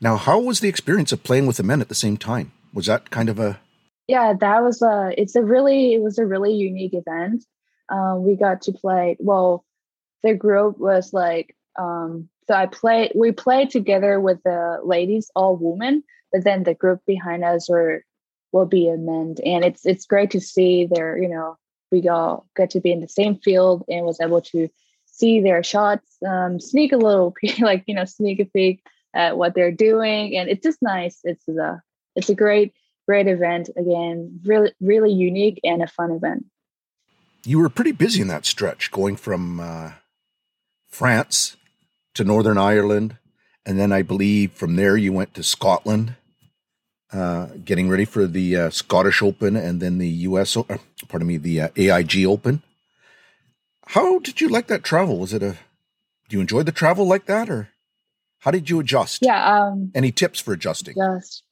now, 0.00 0.16
how 0.16 0.38
was 0.38 0.60
the 0.60 0.68
experience 0.68 1.12
of 1.12 1.22
playing 1.22 1.46
with 1.46 1.56
the 1.56 1.62
men 1.62 1.80
at 1.80 1.88
the 1.88 1.94
same 1.94 2.16
time? 2.16 2.52
Was 2.72 2.86
that 2.86 3.10
kind 3.10 3.28
of 3.28 3.38
a 3.38 3.60
yeah 4.06 4.32
that 4.38 4.62
was 4.62 4.82
a 4.82 5.12
it's 5.16 5.36
a 5.36 5.42
really 5.42 5.94
it 5.94 6.02
was 6.02 6.18
a 6.18 6.26
really 6.26 6.54
unique 6.54 6.94
event 6.94 7.44
um, 7.88 8.24
we 8.24 8.36
got 8.36 8.62
to 8.62 8.72
play 8.72 9.16
well 9.18 9.64
the 10.22 10.34
group 10.34 10.78
was 10.78 11.12
like 11.12 11.54
um, 11.76 12.28
so 12.46 12.54
i 12.54 12.66
played 12.66 13.12
we 13.14 13.32
played 13.32 13.70
together 13.70 14.20
with 14.20 14.42
the 14.44 14.78
ladies 14.84 15.30
all 15.34 15.56
women 15.56 16.02
but 16.32 16.44
then 16.44 16.62
the 16.62 16.74
group 16.74 17.00
behind 17.06 17.44
us 17.44 17.68
were 17.68 18.04
will 18.56 18.66
be 18.66 18.88
a 18.88 18.96
men 18.96 19.36
and 19.44 19.64
it's 19.64 19.84
it's 19.84 20.06
great 20.06 20.30
to 20.30 20.40
see 20.40 20.86
their 20.86 21.18
you 21.18 21.28
know 21.28 21.56
we 21.92 22.08
all 22.08 22.46
get 22.56 22.70
to 22.70 22.80
be 22.80 22.90
in 22.90 23.00
the 23.00 23.08
same 23.08 23.36
field 23.36 23.84
and 23.88 24.04
was 24.04 24.20
able 24.20 24.40
to 24.40 24.68
see 25.04 25.40
their 25.40 25.62
shots 25.62 26.16
um, 26.26 26.60
sneak 26.60 26.92
a 26.92 26.96
little 26.96 27.34
like 27.60 27.84
you 27.86 27.94
know 27.94 28.04
sneak 28.04 28.40
a 28.40 28.44
peek 28.44 28.82
at 29.16 29.38
what 29.38 29.54
they're 29.54 29.72
doing. 29.72 30.36
And 30.36 30.48
it's 30.48 30.62
just 30.62 30.80
nice. 30.82 31.18
It's 31.24 31.48
a 31.48 31.82
it's 32.14 32.28
a 32.28 32.34
great 32.34 32.74
great 33.08 33.26
event. 33.26 33.70
Again 33.76 34.40
really 34.44 34.72
really 34.80 35.12
unique 35.12 35.58
and 35.64 35.82
a 35.82 35.88
fun 35.88 36.12
event. 36.12 36.44
You 37.44 37.58
were 37.58 37.68
pretty 37.68 37.92
busy 37.92 38.20
in 38.20 38.28
that 38.28 38.44
stretch 38.44 38.90
going 38.90 39.16
from 39.16 39.60
uh, 39.60 39.92
france 40.88 41.56
to 42.14 42.24
Northern 42.24 42.58
Ireland, 42.58 43.18
and 43.64 43.78
then 43.78 43.92
I 43.92 44.02
believe 44.02 44.52
from 44.52 44.76
there 44.76 44.96
you 44.96 45.12
went 45.12 45.34
to 45.34 45.42
Scotland, 45.42 46.16
uh, 47.12 47.46
getting 47.64 47.88
ready 47.88 48.04
for 48.04 48.26
the 48.26 48.56
uh, 48.56 48.70
Scottish 48.70 49.22
Open 49.22 49.56
and 49.56 49.80
then 49.80 49.98
the 49.98 50.08
U.S. 50.08 50.56
O- 50.56 50.66
uh, 50.68 50.78
pardon 51.08 51.28
me, 51.28 51.36
the 51.36 51.60
uh, 51.62 51.68
AIG 51.76 52.24
Open. 52.26 52.62
How 53.88 54.18
did 54.18 54.40
you 54.40 54.48
like 54.48 54.66
that 54.66 54.82
travel? 54.82 55.18
Was 55.18 55.32
it 55.32 55.42
a? 55.42 55.56
Do 56.28 56.36
you 56.36 56.40
enjoy 56.40 56.62
the 56.64 56.72
travel 56.72 57.06
like 57.06 57.26
that, 57.26 57.48
or 57.48 57.68
how 58.40 58.50
did 58.50 58.68
you 58.68 58.80
adjust? 58.80 59.20
Yeah. 59.22 59.42
Um, 59.66 59.92
Any 59.94 60.10
tips 60.12 60.40
for 60.40 60.52
adjusting? 60.52 60.94
just 60.96 61.42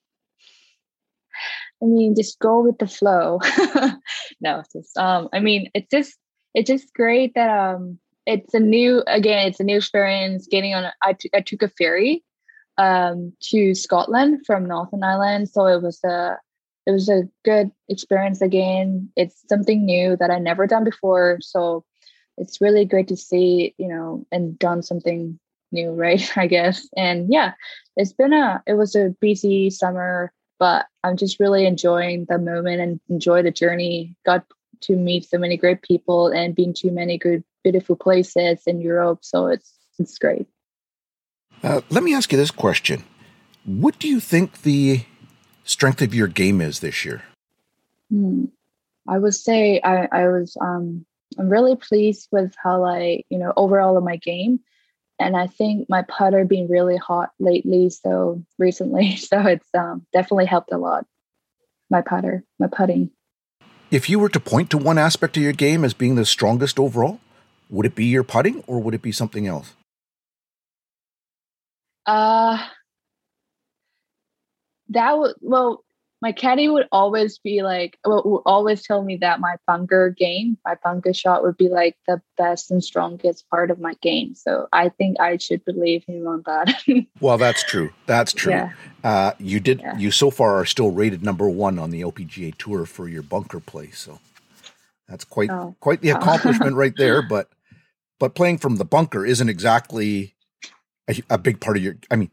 i 1.82 1.86
mean 1.86 2.14
just 2.14 2.38
go 2.38 2.62
with 2.62 2.78
the 2.78 2.86
flow 2.86 3.40
no 4.40 4.60
it's 4.60 4.72
just 4.72 4.96
um 4.96 5.28
i 5.32 5.40
mean 5.40 5.68
it's 5.74 5.90
just 5.90 6.16
it's 6.54 6.68
just 6.70 6.94
great 6.94 7.34
that 7.34 7.50
um 7.50 7.98
it's 8.26 8.54
a 8.54 8.60
new 8.60 9.02
again 9.08 9.48
it's 9.48 9.58
a 9.58 9.64
new 9.64 9.76
experience 9.76 10.46
getting 10.48 10.72
on 10.74 10.84
a, 10.84 10.92
I, 11.02 11.12
t- 11.14 11.30
I 11.34 11.40
took 11.40 11.62
a 11.62 11.68
ferry 11.68 12.22
um 12.78 13.32
to 13.40 13.74
scotland 13.74 14.44
from 14.46 14.66
northern 14.66 15.02
ireland. 15.04 15.48
So 15.48 15.66
it 15.66 15.82
was 15.82 16.02
a 16.04 16.38
it 16.86 16.90
was 16.90 17.08
a 17.08 17.22
good 17.44 17.70
experience 17.88 18.42
again. 18.42 19.10
It's 19.16 19.42
something 19.48 19.84
new 19.84 20.16
that 20.16 20.30
i 20.30 20.38
never 20.38 20.66
done 20.66 20.84
before. 20.84 21.38
So 21.40 21.84
it's 22.36 22.60
really 22.60 22.84
great 22.84 23.08
to 23.08 23.16
see 23.16 23.74
you 23.78 23.88
know 23.88 24.26
and 24.32 24.58
done 24.58 24.82
something 24.82 25.38
new 25.72 25.90
right 26.04 26.30
i 26.36 26.46
guess. 26.46 26.88
And 26.96 27.32
yeah 27.32 27.52
it's 27.96 28.12
been 28.12 28.32
a 28.32 28.62
it 28.66 28.74
was 28.74 28.94
a 28.96 29.14
busy 29.20 29.70
summer 29.70 30.32
but 30.58 30.86
i'm 31.02 31.16
just 31.16 31.40
really 31.40 31.66
enjoying 31.66 32.26
the 32.28 32.38
moment 32.38 32.80
and 32.80 33.00
enjoy 33.08 33.42
the 33.42 33.50
journey. 33.50 34.16
Got 34.26 34.44
to 34.82 34.96
meet 34.96 35.24
so 35.24 35.38
many 35.38 35.56
great 35.56 35.82
people 35.82 36.28
and 36.28 36.54
been 36.54 36.74
to 36.74 36.90
many 36.90 37.18
good 37.18 37.44
beautiful 37.62 37.96
places 37.96 38.62
in 38.66 38.80
europe. 38.80 39.20
So 39.22 39.46
it's 39.46 39.72
it's 39.98 40.18
great 40.18 40.46
Uh, 41.64 41.80
let 41.90 42.04
me 42.04 42.14
ask 42.14 42.30
you 42.30 42.38
this 42.38 42.50
question: 42.50 43.02
What 43.64 43.98
do 43.98 44.06
you 44.06 44.20
think 44.20 44.62
the 44.62 45.04
strength 45.64 46.02
of 46.02 46.14
your 46.14 46.28
game 46.28 46.60
is 46.60 46.80
this 46.80 47.04
year? 47.04 47.22
Hmm. 48.10 48.44
i 49.08 49.18
would 49.18 49.34
say 49.34 49.80
i 49.82 50.06
i 50.12 50.28
was 50.28 50.56
um 50.60 51.04
i'm 51.38 51.48
really 51.48 51.74
pleased 51.74 52.28
with 52.30 52.54
how 52.62 52.84
i 52.84 53.22
you 53.30 53.38
know 53.38 53.52
overall 53.56 53.96
of 53.96 54.04
my 54.04 54.16
game 54.16 54.60
and 55.18 55.36
i 55.36 55.46
think 55.46 55.88
my 55.88 56.02
putter 56.02 56.44
been 56.44 56.68
really 56.68 56.96
hot 56.96 57.30
lately 57.40 57.90
so 57.90 58.44
recently 58.58 59.16
so 59.30 59.40
it's 59.40 59.68
um 59.74 60.06
definitely 60.12 60.46
helped 60.46 60.70
a 60.72 60.78
lot 60.78 61.06
my 61.90 62.02
putter 62.02 62.44
my 62.58 62.68
putting 62.68 63.10
If 63.90 64.10
you 64.10 64.18
were 64.18 64.28
to 64.30 64.40
point 64.40 64.70
to 64.70 64.78
one 64.78 64.98
aspect 64.98 65.36
of 65.36 65.42
your 65.42 65.52
game 65.52 65.84
as 65.84 65.94
being 65.94 66.16
the 66.16 66.26
strongest 66.26 66.78
overall, 66.78 67.20
would 67.70 67.86
it 67.86 67.94
be 67.94 68.06
your 68.06 68.24
putting 68.24 68.62
or 68.66 68.80
would 68.80 68.94
it 68.94 69.02
be 69.02 69.12
something 69.12 69.46
else? 69.46 69.74
Uh 72.06 72.58
that 74.90 75.18
would 75.18 75.34
well, 75.40 75.82
my 76.22 76.32
caddy 76.32 76.68
would 76.68 76.86
always 76.92 77.38
be 77.38 77.62
like, 77.62 77.98
well, 78.04 78.22
would 78.24 78.42
always 78.46 78.82
tell 78.82 79.02
me 79.02 79.16
that 79.16 79.40
my 79.40 79.56
bunker 79.66 80.10
game, 80.10 80.56
my 80.64 80.74
bunker 80.82 81.12
shot 81.12 81.42
would 81.42 81.56
be 81.58 81.68
like 81.68 81.96
the 82.06 82.20
best 82.38 82.70
and 82.70 82.82
strongest 82.82 83.48
part 83.50 83.70
of 83.70 83.78
my 83.78 83.94
game. 84.00 84.34
So 84.34 84.66
I 84.72 84.88
think 84.88 85.20
I 85.20 85.36
should 85.36 85.64
believe 85.66 86.04
him 86.06 86.26
on 86.26 86.42
that. 86.46 86.74
Well, 87.20 87.36
that's 87.38 87.62
true. 87.64 87.92
That's 88.06 88.32
true. 88.32 88.52
Yeah. 88.52 88.72
Uh, 89.02 89.32
you 89.38 89.60
did. 89.60 89.80
Yeah. 89.80 89.98
You 89.98 90.10
so 90.10 90.30
far 90.30 90.54
are 90.60 90.64
still 90.64 90.90
rated 90.92 91.22
number 91.22 91.48
one 91.48 91.78
on 91.78 91.90
the 91.90 92.02
LPGA 92.02 92.54
Tour 92.56 92.86
for 92.86 93.08
your 93.08 93.22
bunker 93.22 93.60
play. 93.60 93.90
So 93.90 94.18
that's 95.08 95.24
quite 95.24 95.50
Oh. 95.50 95.74
quite 95.80 96.00
the 96.00 96.12
Oh. 96.12 96.16
accomplishment 96.18 96.74
right 96.76 96.94
there. 96.96 97.20
But 97.22 97.48
but 98.18 98.34
playing 98.34 98.58
from 98.58 98.76
the 98.76 98.84
bunker 98.84 99.26
isn't 99.26 99.48
exactly 99.48 100.34
a, 101.08 101.22
a 101.30 101.38
big 101.38 101.60
part 101.60 101.76
of 101.76 101.82
your. 101.82 101.96
I 102.10 102.16
mean, 102.16 102.30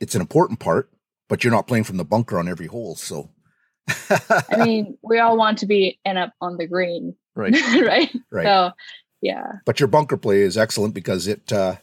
it's 0.00 0.14
an 0.14 0.20
important 0.20 0.60
part, 0.60 0.90
but 1.28 1.44
you're 1.44 1.52
not 1.52 1.66
playing 1.66 1.84
from 1.84 1.96
the 1.96 2.04
bunker 2.04 2.38
on 2.38 2.48
every 2.48 2.66
hole. 2.66 2.96
So 2.96 3.30
I 4.50 4.64
mean, 4.64 4.98
we 5.02 5.18
all 5.18 5.36
want 5.36 5.58
to 5.58 5.66
be 5.66 5.98
end 6.04 6.18
up 6.18 6.32
on 6.40 6.56
the 6.56 6.66
green, 6.66 7.14
right, 7.34 7.52
right? 7.82 8.10
right. 8.30 8.44
So 8.44 8.72
yeah. 9.22 9.52
but 9.64 9.80
your 9.80 9.88
bunker 9.88 10.16
play 10.16 10.40
is 10.40 10.56
excellent 10.56 10.94
because 10.94 11.26
it 11.26 11.52
uh, 11.52 11.76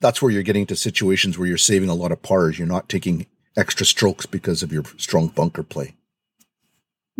that's 0.00 0.20
where 0.20 0.30
you're 0.30 0.42
getting 0.42 0.66
to 0.66 0.76
situations 0.76 1.38
where 1.38 1.48
you're 1.48 1.58
saving 1.58 1.88
a 1.88 1.94
lot 1.94 2.12
of 2.12 2.22
pars. 2.22 2.58
You're 2.58 2.68
not 2.68 2.88
taking 2.88 3.26
extra 3.56 3.86
strokes 3.86 4.26
because 4.26 4.62
of 4.62 4.72
your 4.72 4.84
strong 4.96 5.28
bunker 5.28 5.62
play. 5.62 5.94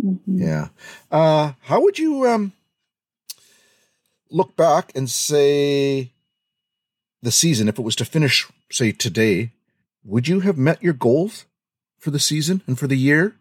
Mhm. 0.03 0.19
Yeah. 0.27 0.67
Uh, 1.11 1.53
how 1.61 1.81
would 1.81 1.99
you 1.99 2.27
um, 2.27 2.53
look 4.29 4.55
back 4.55 4.91
and 4.95 5.09
say 5.09 6.12
the 7.23 7.31
season, 7.31 7.67
if 7.67 7.79
it 7.79 7.83
was 7.83 7.95
to 7.95 8.05
finish, 8.05 8.47
say 8.71 8.91
today, 8.91 9.51
would 10.03 10.27
you 10.27 10.41
have 10.41 10.57
met 10.57 10.83
your 10.83 10.93
goals 10.93 11.45
for 11.97 12.11
the 12.11 12.19
season 12.19 12.61
and 12.67 12.77
for 12.77 12.85
the 12.85 12.97
year? 12.97 13.35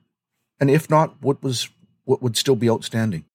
And 0.59 0.71
if 0.71 0.89
not, 0.89 1.21
what 1.21 1.43
was 1.43 1.69
what 2.05 2.23
would 2.23 2.37
still 2.37 2.57
be 2.57 2.71
outstanding? 2.71 3.27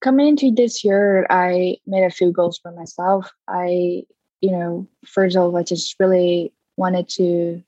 coming 0.00 0.28
into 0.28 0.50
this 0.50 0.84
year, 0.84 1.26
I 1.30 1.76
made 1.86 2.04
a 2.04 2.10
few 2.10 2.32
goals 2.32 2.58
for 2.58 2.72
myself. 2.72 3.30
I, 3.48 4.04
you 4.40 4.50
know, 4.50 4.88
first 5.06 5.36
of 5.36 5.42
all, 5.42 5.56
I 5.56 5.62
just 5.62 5.96
really 6.00 6.52
wanted 6.76 7.08
to 7.10 7.62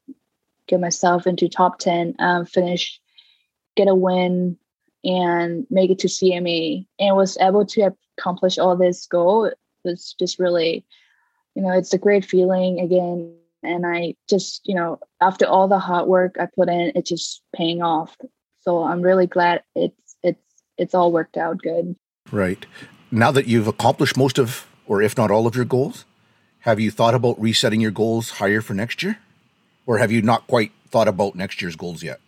get 0.67 0.81
myself 0.81 1.27
into 1.27 1.49
top 1.49 1.79
10, 1.79 2.17
um, 2.19 2.47
finish, 2.47 3.01
get 3.77 3.89
a 3.89 3.95
win, 3.95 4.57
and 5.05 5.67
make 5.71 5.91
it 5.91 5.99
to 6.01 6.09
CME. 6.09 6.87
And 6.99 7.17
was 7.17 7.37
able 7.39 7.67
to 7.67 7.95
accomplish 8.19 8.59
all 8.59 8.77
this 8.77 9.07
goal. 9.07 9.45
It 9.47 9.59
was 9.85 10.15
just 10.19 10.39
really, 10.39 10.85
you 11.55 11.63
know, 11.63 11.73
it's 11.73 11.93
a 11.93 11.99
great 11.99 12.25
feeling 12.25 12.81
again. 12.81 13.35
And 13.63 13.87
I 13.87 14.15
just, 14.29 14.61
you 14.65 14.75
know, 14.75 14.99
after 15.21 15.47
all 15.47 15.69
the 15.69 15.79
hard 15.79 16.09
work 16.09 16.37
I 16.41 16.47
put 16.47 16.69
in, 16.69 16.93
it's 16.95 17.09
just 17.09 17.43
paying 17.55 17.83
off. 17.83 18.17
So 18.61 18.83
I'm 18.83 19.03
really 19.03 19.27
glad 19.27 19.63
it's 19.75 20.17
it's 20.23 20.43
it's 20.79 20.95
all 20.95 21.13
worked 21.13 21.37
out 21.37 21.59
good. 21.59 21.97
Right. 22.31 22.67
Now 23.11 23.31
that 23.31 23.47
you've 23.47 23.69
accomplished 23.69 24.17
most 24.17 24.39
of, 24.39 24.67
or 24.87 25.03
if 25.03 25.17
not 25.17 25.31
all 25.31 25.47
of 25.47 25.55
your 25.55 25.65
goals, 25.65 26.05
have 26.61 26.81
you 26.81 26.91
thought 26.91 27.15
about 27.15 27.41
resetting 27.41 27.81
your 27.81 27.91
goals 27.91 28.31
higher 28.31 28.61
for 28.61 28.75
next 28.75 29.03
year? 29.03 29.19
Or 29.85 29.99
have 29.99 30.13
you 30.13 30.23
not 30.23 30.47
quite 30.47 30.73
thought 30.89 31.09
about 31.09 31.35
next 31.35 31.61
year's 31.61 31.77
goals 31.77 32.03
yet? 32.03 32.21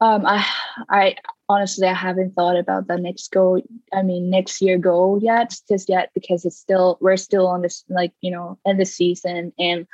Um, 0.00 0.24
I, 0.26 0.46
I 0.88 1.16
honestly, 1.48 1.86
I 1.88 1.94
haven't 1.94 2.34
thought 2.34 2.56
about 2.56 2.86
the 2.86 2.96
next 2.96 3.30
goal. 3.30 3.62
I 3.92 4.02
mean, 4.02 4.30
next 4.30 4.60
year 4.60 4.78
goal 4.78 5.18
yet, 5.22 5.54
just 5.68 5.88
yet, 5.88 6.10
because 6.14 6.44
it's 6.44 6.56
still 6.56 6.98
we're 7.00 7.16
still 7.16 7.46
on 7.46 7.62
this 7.62 7.84
like 7.88 8.12
you 8.20 8.30
know 8.30 8.58
end 8.66 8.80
the 8.80 8.84
season, 8.84 9.52
and 9.58 9.86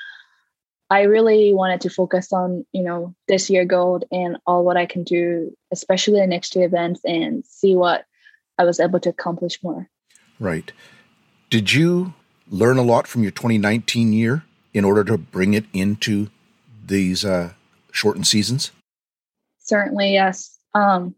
I 0.88 1.02
really 1.02 1.52
wanted 1.52 1.80
to 1.82 1.90
focus 1.90 2.32
on 2.32 2.64
you 2.72 2.82
know 2.82 3.14
this 3.28 3.50
year 3.50 3.64
goal 3.64 4.02
and 4.10 4.38
all 4.46 4.64
what 4.64 4.76
I 4.76 4.86
can 4.86 5.04
do, 5.04 5.56
especially 5.72 6.20
the 6.20 6.26
next 6.26 6.50
two 6.50 6.62
events, 6.62 7.00
and 7.04 7.44
see 7.46 7.74
what 7.74 8.04
I 8.58 8.64
was 8.64 8.80
able 8.80 9.00
to 9.00 9.10
accomplish 9.10 9.62
more. 9.62 9.88
Right. 10.38 10.72
Did 11.50 11.72
you 11.72 12.14
learn 12.48 12.78
a 12.78 12.82
lot 12.82 13.06
from 13.06 13.22
your 13.22 13.32
2019 13.32 14.12
year 14.12 14.44
in 14.72 14.84
order 14.84 15.04
to 15.04 15.18
bring 15.18 15.54
it 15.54 15.64
into 15.72 16.30
these 16.86 17.24
uh, 17.24 17.52
shortened 17.92 18.26
seasons? 18.26 18.72
certainly 19.70 20.12
yes 20.12 20.58
um 20.74 21.14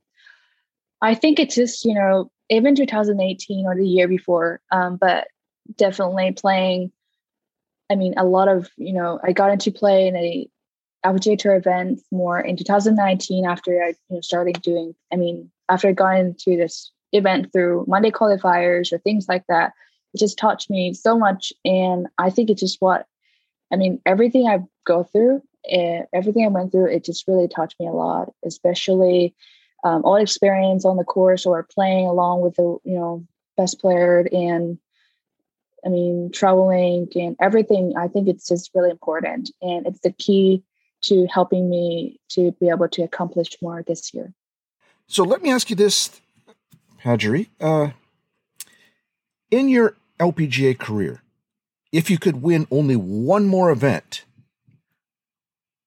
i 1.02 1.14
think 1.14 1.38
it's 1.38 1.54
just 1.54 1.85
you 1.85 1.94
know 1.94 2.30
even 2.49 2.75
2018 2.75 3.66
or 3.66 3.76
the 3.76 3.87
year 3.87 4.09
before 4.09 4.61
um 4.71 4.97
but 4.97 5.28
definitely 5.76 6.32
playing 6.32 6.90
i 7.90 7.94
mean 7.94 8.14
a 8.16 8.25
lot 8.25 8.49
of 8.49 8.71
you 8.76 8.92
know 8.92 9.21
i 9.23 9.32
got 9.32 9.50
into 9.50 9.71
play 9.71 10.06
in 10.09 10.16
a 10.16 10.49
LPGA 11.04 11.38
Tour 11.38 11.56
events 11.56 12.04
more 12.12 12.38
in 12.40 12.56
2019 12.56 13.44
after 13.44 13.82
I 13.82 13.88
you 13.88 14.16
know 14.16 14.21
started 14.21 14.62
doing 14.62 14.94
I 15.12 15.16
mean 15.16 15.50
after 15.68 15.88
I 15.88 15.92
got 15.92 16.18
into 16.18 16.56
this 16.56 16.92
event 17.12 17.52
through 17.52 17.85
Monday 17.88 18.11
qualifiers 18.11 18.92
or 18.92 18.99
things 18.99 19.26
like 19.28 19.44
that 19.49 19.73
it 20.14 20.18
just 20.18 20.38
taught 20.38 20.68
me 20.68 20.92
so 20.94 21.18
much. 21.18 21.52
And 21.64 22.06
I 22.18 22.30
think 22.30 22.50
it's 22.50 22.61
just 22.61 22.80
what 22.80 23.06
I 23.73 23.76
mean 23.76 24.00
everything 24.06 24.47
I 24.47 24.61
go 24.87 25.02
through 25.02 25.42
eh, 25.68 26.02
everything 26.12 26.44
I 26.44 26.49
went 26.49 26.73
through 26.73 26.90
it 26.90 27.04
just 27.04 27.26
really 27.26 27.49
taught 27.49 27.75
me 27.80 27.87
a 27.87 27.92
lot 27.92 28.32
especially 28.44 29.35
um, 29.85 30.05
all 30.05 30.17
experience 30.17 30.85
on 30.85 30.97
the 30.97 31.05
course 31.05 31.47
or 31.47 31.62
playing 31.62 32.07
along 32.07 32.41
with 32.41 32.57
the 32.57 32.79
you 32.85 32.95
know 32.95 33.27
best 33.57 33.81
player 33.81 34.27
and 34.33 34.79
I 35.85 35.89
mean 35.89 36.31
traveling 36.33 37.09
and 37.15 37.37
everything 37.41 37.95
I 37.97 38.09
think 38.09 38.29
it's 38.29 38.49
just 38.49 38.71
really 38.75 38.91
important 38.91 39.51
and 39.61 39.87
it's 39.87 40.01
the 40.01 40.12
key 40.12 40.62
to 41.03 41.27
helping 41.27 41.69
me 41.69 42.21
to 42.31 42.53
be 42.61 42.69
able 42.69 42.89
to 42.89 43.03
accomplish 43.03 43.57
more 43.61 43.83
this 43.87 44.15
year. 44.15 44.33
So 45.09 45.25
let 45.25 45.43
me 45.43 45.51
ask 45.51 45.69
you 45.69 45.77
this, 45.77 46.21
Pajaree. 47.03 47.49
Uh, 47.61 47.91
in 49.51 49.69
your 49.69 49.97
LPGA 50.19 50.79
career, 50.79 51.23
if 51.91 52.09
you 52.09 52.19
could 52.19 52.41
win 52.41 52.67
only 52.71 52.97
one 52.97 53.47
more 53.47 53.71
event, 53.71 54.25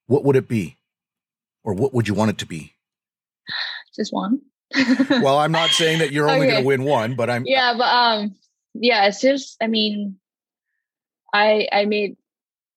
what 0.06 0.24
would 0.24 0.36
it 0.36 0.48
be? 0.48 0.78
Or 1.64 1.74
what 1.74 1.94
would 1.94 2.08
you 2.08 2.14
want 2.14 2.30
it 2.30 2.38
to 2.40 2.46
be? 2.46 2.75
Just 3.96 4.14
one. 4.14 4.42
Well, 5.10 5.38
I'm 5.38 5.52
not 5.52 5.70
saying 5.70 6.00
that 6.00 6.12
you're 6.12 6.30
only 6.30 6.48
going 6.48 6.62
to 6.62 6.68
win 6.68 6.84
one, 6.84 7.16
but 7.16 7.30
I'm 7.30 7.44
yeah, 7.46 7.74
but 7.78 7.86
um, 7.86 8.36
yeah, 8.74 9.06
it's 9.06 9.22
just 9.22 9.58
I 9.62 9.68
mean, 9.68 10.18
I 11.34 11.68
I 11.72 11.86
made 11.86 12.18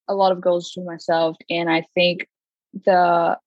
a 0.06 0.14
lot 0.14 0.32
of 0.32 0.40
goals 0.40 0.72
to 0.72 0.82
myself, 0.82 1.36
and 1.50 1.70
I 1.70 1.86
think 1.94 2.28
the 2.84 3.38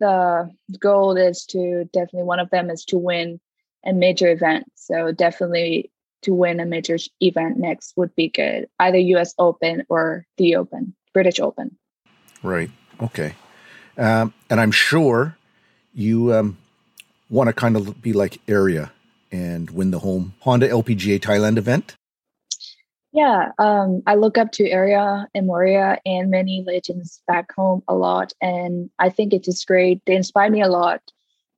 the 0.00 0.50
goal 0.78 1.16
is 1.16 1.44
to 1.46 1.84
definitely 1.92 2.24
one 2.24 2.40
of 2.40 2.50
them 2.50 2.70
is 2.70 2.84
to 2.86 2.98
win 2.98 3.40
a 3.84 3.92
major 3.92 4.28
event. 4.28 4.66
So 4.74 5.12
definitely 5.12 5.90
to 6.22 6.34
win 6.34 6.60
a 6.60 6.66
major 6.66 6.96
event 7.20 7.58
next 7.58 7.92
would 7.96 8.14
be 8.14 8.28
good. 8.28 8.68
Either 8.78 8.98
US 8.98 9.34
Open 9.38 9.84
or 9.88 10.26
the 10.36 10.56
Open, 10.56 10.94
British 11.12 11.38
Open. 11.38 11.76
Right. 12.42 12.70
Okay. 13.00 13.34
Um, 13.96 14.32
and 14.50 14.60
I'm 14.60 14.72
sure 14.72 15.36
you 15.94 16.34
um, 16.34 16.58
want 17.30 17.48
to 17.48 17.52
kind 17.52 17.76
of 17.76 18.02
be 18.02 18.12
like 18.12 18.44
Ariya 18.46 18.90
and 19.32 19.70
win 19.70 19.90
the 19.90 19.98
home 19.98 20.34
Honda 20.40 20.68
LPGA 20.68 21.20
Thailand 21.20 21.56
event. 21.56 21.96
Yeah, 23.12 23.52
um, 23.58 24.02
I 24.08 24.16
look 24.16 24.38
up 24.38 24.50
to 24.52 24.64
Ariya 24.64 25.26
and 25.34 25.48
Moriya 25.48 25.98
and 26.04 26.30
many 26.30 26.64
legends 26.66 27.22
back 27.28 27.52
home 27.54 27.82
a 27.86 27.94
lot, 27.94 28.32
and 28.40 28.90
I 28.98 29.08
think 29.08 29.32
it's 29.32 29.64
great. 29.64 30.02
They 30.04 30.16
inspire 30.16 30.50
me 30.50 30.62
a 30.62 30.68
lot, 30.68 31.00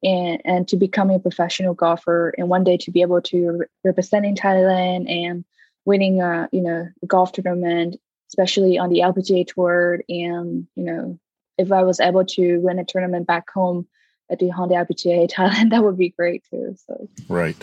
and 0.03 0.43
and 0.45 0.69
to 0.69 0.77
becoming 0.77 1.17
a 1.17 1.21
professional 1.21 1.73
golfer, 1.73 2.35
and 2.37 2.51
one 2.51 2.63
day 2.63 2.77
to 2.77 2.91
be 2.91 3.01
able 3.01 3.23
to 3.23 3.51
re- 3.53 3.67
representing 3.85 4.37
Thailand 4.37 5.11
and 5.11 5.47
winning 5.87 6.21
a 6.21 6.47
you 6.53 6.61
know 6.61 6.89
golf 7.07 7.33
tournament, 7.33 7.97
especially 8.29 8.77
on 8.77 8.91
the 8.91 9.01
LPGA 9.01 9.47
tour, 9.47 10.03
and 10.11 10.67
you 10.77 10.85
know 10.85 11.19
if 11.57 11.73
I 11.73 11.85
was 11.85 12.01
able 12.01 12.27
to 12.27 12.59
win 12.59 12.79
a 12.79 12.85
tournament 12.85 13.27
back 13.27 13.49
home 13.49 13.87
at 14.31 14.39
the 14.39 14.49
Honda 14.49 14.75
LPGA 14.75 15.31
Thailand, 15.31 15.71
that 15.71 15.85
would 15.85 15.99
be 15.99 16.11
great 16.11 16.45
too. 16.51 16.77
So 16.87 17.09
right. 17.29 17.57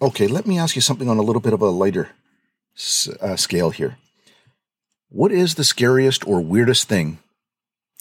Okay, 0.00 0.26
let 0.26 0.46
me 0.46 0.58
ask 0.58 0.76
you 0.76 0.82
something 0.82 1.08
on 1.08 1.16
a 1.16 1.22
little 1.22 1.40
bit 1.40 1.54
of 1.54 1.62
a 1.62 1.70
lighter 1.70 2.10
uh, 3.20 3.36
scale 3.36 3.70
here. 3.70 3.96
What 5.08 5.32
is 5.32 5.54
the 5.54 5.64
scariest 5.64 6.26
or 6.26 6.40
weirdest 6.40 6.88
thing 6.88 7.18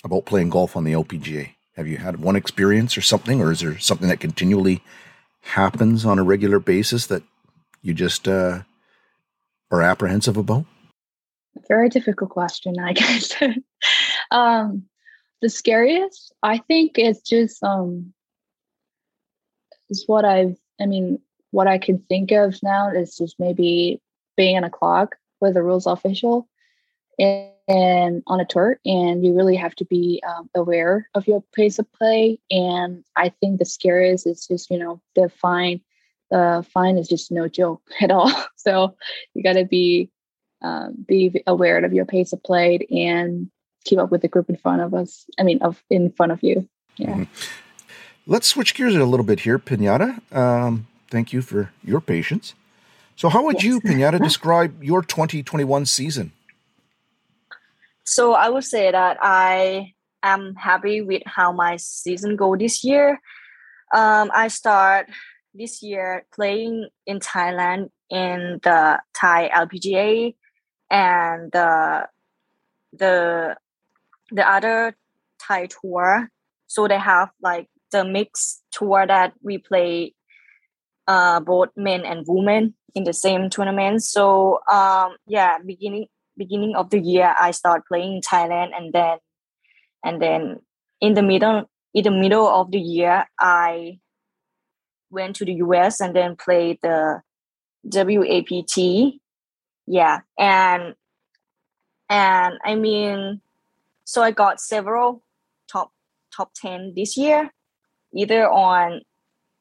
about 0.04 0.26
playing 0.26 0.50
golf 0.50 0.76
on 0.76 0.84
the 0.84 0.92
LPGA? 0.92 1.52
Have 1.78 1.88
you 1.88 1.98
had 1.98 2.20
one 2.20 2.36
experience 2.36 2.98
or 2.98 3.02
something, 3.02 3.42
or 3.42 3.52
is 3.52 3.62
there 3.62 3.78
something 3.80 4.10
that 4.10 4.20
continually 4.20 4.82
happens 5.42 6.06
on 6.06 6.20
a 6.20 6.24
regular 6.24 6.60
basis 6.60 7.08
that 7.08 7.24
you 7.82 7.94
just 7.94 8.28
uh, 8.28 8.64
are 9.72 9.82
apprehensive 9.82 10.38
about? 10.38 10.66
Very 11.68 11.90
difficult 11.90 12.32
question, 12.32 12.80
I 12.80 12.94
guess. 12.94 13.34
um, 14.32 14.84
the 15.46 15.50
scariest, 15.52 16.34
I 16.42 16.58
think, 16.58 16.98
it's 16.98 17.22
just 17.22 17.64
um, 17.64 18.14
is 19.92 20.06
what 20.08 20.26
I've. 20.26 20.58
I 20.82 20.88
mean, 20.88 21.20
what 21.52 21.68
I 21.68 21.78
can 21.78 22.00
think 22.10 22.32
of 22.32 22.58
now 22.64 22.90
is 22.90 23.16
just 23.16 23.36
maybe 23.38 24.02
being 24.36 24.58
on 24.58 24.64
a 24.64 24.72
clock 24.72 25.16
with 25.40 25.56
a 25.56 25.62
rules 25.62 25.86
official 25.86 26.50
and, 27.20 27.52
and 27.68 28.24
on 28.26 28.40
a 28.40 28.46
tour, 28.46 28.80
and 28.86 29.24
you 29.24 29.36
really 29.36 29.56
have 29.56 29.76
to 29.76 29.86
be 29.86 30.20
um, 30.28 30.50
aware 30.56 31.08
of 31.14 31.28
your 31.28 31.44
pace 31.56 31.78
of 31.78 31.94
play. 31.94 32.40
And 32.50 33.04
I 33.16 33.30
think 33.30 33.60
the 33.60 33.66
scariest 33.66 34.26
is 34.26 34.48
just 34.48 34.72
you 34.72 34.80
know 34.80 35.00
the 35.14 35.30
fine. 35.30 35.80
The 36.32 36.66
fine 36.74 36.98
is 36.98 37.08
just 37.08 37.32
no 37.32 37.48
joke 37.48 37.84
at 38.02 38.10
all. 38.10 38.34
So 38.56 38.96
you 39.36 39.44
got 39.44 39.54
to 39.54 39.66
be 39.66 40.10
um, 40.64 41.06
be 41.08 41.44
aware 41.46 41.86
of 41.86 41.94
your 41.94 42.06
pace 42.06 42.34
of 42.34 42.42
play 42.42 42.80
and 42.90 43.52
keep 43.86 44.00
up 44.00 44.12
with 44.12 44.22
the 44.22 44.28
group 44.28 44.50
in 44.50 44.58
front 44.58 44.82
of 44.82 44.94
us. 44.94 45.26
I 45.40 45.44
mean, 45.44 45.62
of 45.62 45.82
in 45.90 46.12
front 46.12 46.32
of 46.32 46.44
you. 46.44 46.68
Yeah. 46.98 47.12
Mm-hmm. 47.12 47.24
Let's 48.28 48.48
switch 48.48 48.74
gears 48.74 48.96
a 48.96 49.06
little 49.06 49.26
bit 49.26 49.42
here, 49.42 49.60
Pinyada. 49.60 50.20
Um, 50.36 50.88
Thank 51.10 51.32
you 51.32 51.42
for 51.42 51.72
your 51.84 52.02
patience. 52.02 52.56
So, 53.16 53.30
how 53.30 53.44
would 53.46 53.56
yes. 53.56 53.64
you, 53.64 53.82
Pinyada, 53.82 54.22
describe 54.24 54.84
your 54.84 55.02
2021 55.02 55.86
season? 55.86 56.32
So, 58.04 58.34
I 58.34 58.50
would 58.50 58.64
say 58.64 58.92
that 58.92 59.18
I 59.22 59.94
am 60.24 60.56
happy 60.56 61.02
with 61.02 61.22
how 61.26 61.52
my 61.52 61.78
season 61.78 62.36
go 62.36 62.56
this 62.56 62.84
year. 62.84 63.22
Um, 63.94 64.32
I 64.34 64.48
start 64.50 65.08
this 65.54 65.82
year 65.82 66.26
playing 66.34 66.90
in 67.06 67.20
Thailand 67.20 67.92
in 68.10 68.60
the 68.64 69.00
Thai 69.14 69.50
LPGA 69.50 70.36
and 70.92 71.52
the 71.52 72.08
the 72.92 73.56
the 74.32 74.48
other 74.48 74.96
Thai 75.40 75.68
tour. 75.68 76.30
So 76.68 76.88
they 76.88 76.98
have 76.98 77.30
like 77.42 77.68
the 77.92 78.04
mix 78.04 78.62
tour 78.72 79.06
that 79.08 79.34
we 79.42 79.58
play 79.58 80.14
uh, 81.08 81.40
both 81.40 81.70
men 81.76 82.04
and 82.06 82.26
women 82.28 82.74
in 82.94 83.04
the 83.04 83.14
same 83.14 83.50
tournament. 83.50 84.04
So 84.04 84.60
um, 84.72 85.16
yeah, 85.28 85.58
beginning 85.60 86.08
beginning 86.38 86.76
of 86.76 86.90
the 86.90 87.00
year, 87.00 87.34
I 87.40 87.52
start 87.52 87.88
playing 87.88 88.16
in 88.16 88.22
Thailand, 88.22 88.72
and 88.76 88.94
then 88.94 89.18
and 90.04 90.22
then 90.22 90.60
in 91.02 91.14
the 91.14 91.24
middle 91.24 91.70
in 91.94 92.04
the 92.04 92.12
middle 92.12 92.48
of 92.48 92.72
the 92.72 92.80
year, 92.80 93.26
I 93.40 94.00
went 95.10 95.36
to 95.38 95.46
the 95.46 95.54
US 95.56 96.02
and 96.02 96.16
then 96.16 96.36
played 96.36 96.80
the 96.82 97.22
WAPT. 97.86 99.20
Yeah, 99.88 100.22
and 100.40 100.96
and 102.10 102.56
I 102.64 102.76
mean, 102.76 103.42
so 104.06 104.22
I 104.22 104.32
got 104.32 104.62
several 104.62 105.24
top 105.70 105.92
top 106.36 106.52
ten 106.56 106.94
this 106.96 107.18
year, 107.18 107.52
either 108.14 108.50
on 108.50 109.02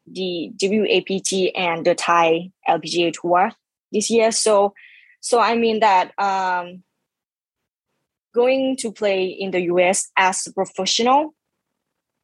the 0.06 0.52
WAPT 0.60 1.50
and 1.56 1.84
the 1.84 1.94
Thai 1.94 2.50
LPGA 2.68 3.12
Tour 3.12 3.52
this 3.90 4.10
year. 4.10 4.30
So, 4.30 4.74
so 5.20 5.40
I 5.40 5.56
mean 5.56 5.80
that 5.80 6.12
um, 6.18 6.82
going 8.34 8.76
to 8.76 8.92
play 8.92 9.26
in 9.26 9.50
the 9.50 9.62
US 9.62 10.10
as 10.16 10.46
a 10.46 10.52
professional 10.52 11.34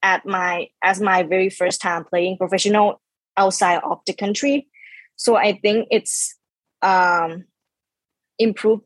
at 0.02 0.26
my 0.26 0.68
as 0.83 1.00
my 1.00 1.22
very 1.22 1.50
first 1.50 1.80
time 1.80 2.04
playing 2.04 2.37
professional 2.37 3.00
outside 3.37 3.80
of 3.83 4.00
the 4.06 4.12
country. 4.12 4.68
So 5.16 5.37
I 5.37 5.59
think 5.59 5.88
it's 5.90 6.37
um, 6.83 7.44
improved 8.38 8.85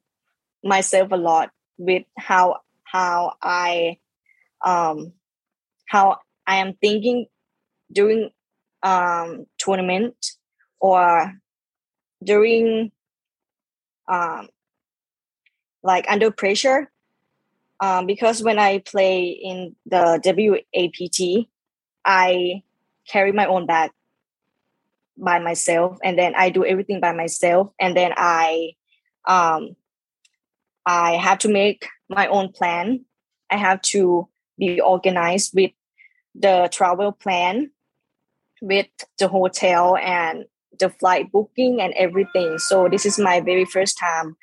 myself 0.63 1.13
a 1.13 1.17
lot 1.17 1.51
with 1.79 2.05
how 2.17 2.59
how 2.95 3.35
I 3.43 3.99
um, 4.65 5.13
how 5.87 6.19
I 6.47 6.57
am 6.57 6.75
thinking 6.75 7.27
during 7.93 8.31
um, 8.85 9.47
tournament 9.59 10.15
or 10.79 11.35
during 12.23 12.93
um, 14.07 14.49
like 15.83 16.07
under 16.09 16.31
pressure 16.31 16.91
um, 17.81 18.07
because 18.07 18.43
when 18.43 18.61
I 18.61 18.79
play 18.79 19.27
in 19.27 19.75
the 19.87 20.21
WAPT, 20.23 21.49
I 22.05 22.63
carry 23.09 23.33
my 23.33 23.47
own 23.47 23.67
bag 23.67 23.91
by 25.19 25.41
myself, 25.41 25.99
and 26.05 26.17
then 26.17 26.35
I 26.37 26.51
do 26.51 26.65
everything 26.65 27.01
by 27.01 27.13
myself, 27.13 27.73
and 27.81 27.97
then 27.97 28.13
I 28.17 28.75
um, 29.27 29.75
I 30.87 31.17
have 31.17 31.39
to 31.41 31.49
make 31.49 31.89
my 32.09 32.27
own 32.27 32.53
plan. 32.53 33.05
I 33.51 33.57
have 33.57 33.83
to 33.83 34.29
be 34.59 34.81
organized 34.81 35.53
with 35.55 35.73
the 36.35 36.69
travel 36.73 37.13
plan 37.13 37.71
with 38.61 38.87
the 39.19 39.29
hotel 39.29 39.97
and 39.97 40.47
the 40.79 40.91
flight 40.91 41.31
booking 41.31 41.81
and 41.81 41.93
everything. 41.95 42.59
So 42.59 42.89
this 42.89 43.07
is 43.07 43.19
my 43.19 43.41
very 43.41 43.65
first 43.65 43.99
time 43.99 44.37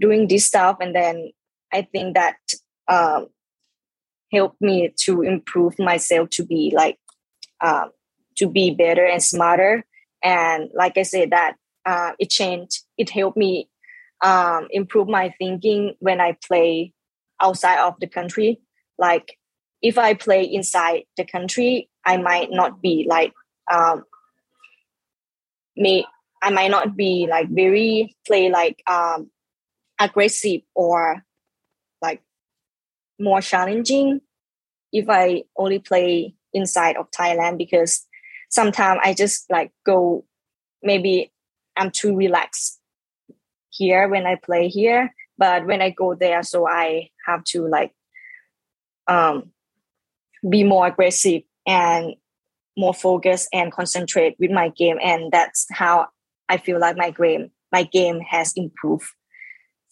doing 0.00 0.26
this 0.28 0.46
stuff, 0.46 0.78
and 0.80 0.94
then 0.94 1.32
I 1.72 1.82
think 1.82 2.14
that 2.14 2.36
um, 2.88 3.28
helped 4.32 4.60
me 4.60 4.92
to 5.04 5.22
improve 5.22 5.78
myself 5.78 6.30
to 6.30 6.44
be 6.44 6.72
like 6.74 6.98
um, 7.60 7.90
to 8.36 8.48
be 8.48 8.70
better 8.70 9.04
and 9.04 9.22
smarter. 9.22 9.84
And 10.22 10.70
like 10.74 10.96
I 10.96 11.02
said, 11.02 11.30
that 11.30 11.56
uh, 11.84 12.12
it 12.18 12.30
changed. 12.30 12.82
It 12.96 13.10
helped 13.10 13.36
me 13.36 13.68
um, 14.24 14.68
improve 14.70 15.08
my 15.08 15.34
thinking 15.38 15.94
when 16.00 16.20
I 16.20 16.36
play 16.46 16.92
outside 17.40 17.78
of 17.80 17.94
the 18.00 18.06
country. 18.06 18.60
Like 18.98 19.38
if 19.82 19.98
I 19.98 20.14
play 20.14 20.42
inside 20.44 21.04
the 21.16 21.24
country, 21.24 21.88
I 22.04 22.16
might 22.16 22.50
not 22.50 22.82
be 22.82 23.06
like 23.08 23.32
um, 23.70 24.04
may 25.76 26.04
I 26.42 26.50
might 26.50 26.70
not 26.70 26.96
be 26.96 27.26
like 27.28 27.48
very 27.48 28.16
play 28.26 28.50
like 28.50 28.82
um, 28.88 29.30
aggressive 30.00 30.62
or 30.74 31.24
like 32.00 32.22
more 33.18 33.40
challenging 33.40 34.20
if 34.92 35.08
I 35.08 35.44
only 35.56 35.78
play 35.78 36.34
inside 36.52 36.96
of 36.96 37.10
Thailand 37.10 37.58
because 37.58 38.06
sometimes 38.50 39.00
I 39.04 39.14
just 39.14 39.50
like 39.50 39.72
go 39.84 40.24
maybe 40.82 41.32
I'm 41.76 41.90
too 41.90 42.16
relaxed 42.16 42.80
here 43.70 44.08
when 44.08 44.26
I 44.26 44.36
play 44.36 44.68
here 44.68 45.14
but 45.36 45.66
when 45.66 45.82
I 45.82 45.90
go 45.90 46.14
there 46.14 46.42
so 46.42 46.66
I 46.66 47.10
have 47.28 47.44
to 47.44 47.68
like 47.68 47.92
um 49.06 49.52
be 50.48 50.64
more 50.64 50.86
aggressive 50.86 51.42
and 51.66 52.14
more 52.76 52.94
focused 52.94 53.48
and 53.52 53.72
concentrate 53.72 54.36
with 54.38 54.50
my 54.50 54.68
game. 54.70 54.98
And 55.02 55.32
that's 55.32 55.66
how 55.70 56.06
i 56.50 56.56
feel 56.56 56.80
like 56.80 56.96
my 56.96 57.10
game 57.10 57.50
my 57.70 57.82
game 57.82 58.20
has 58.20 58.54
improved 58.56 59.10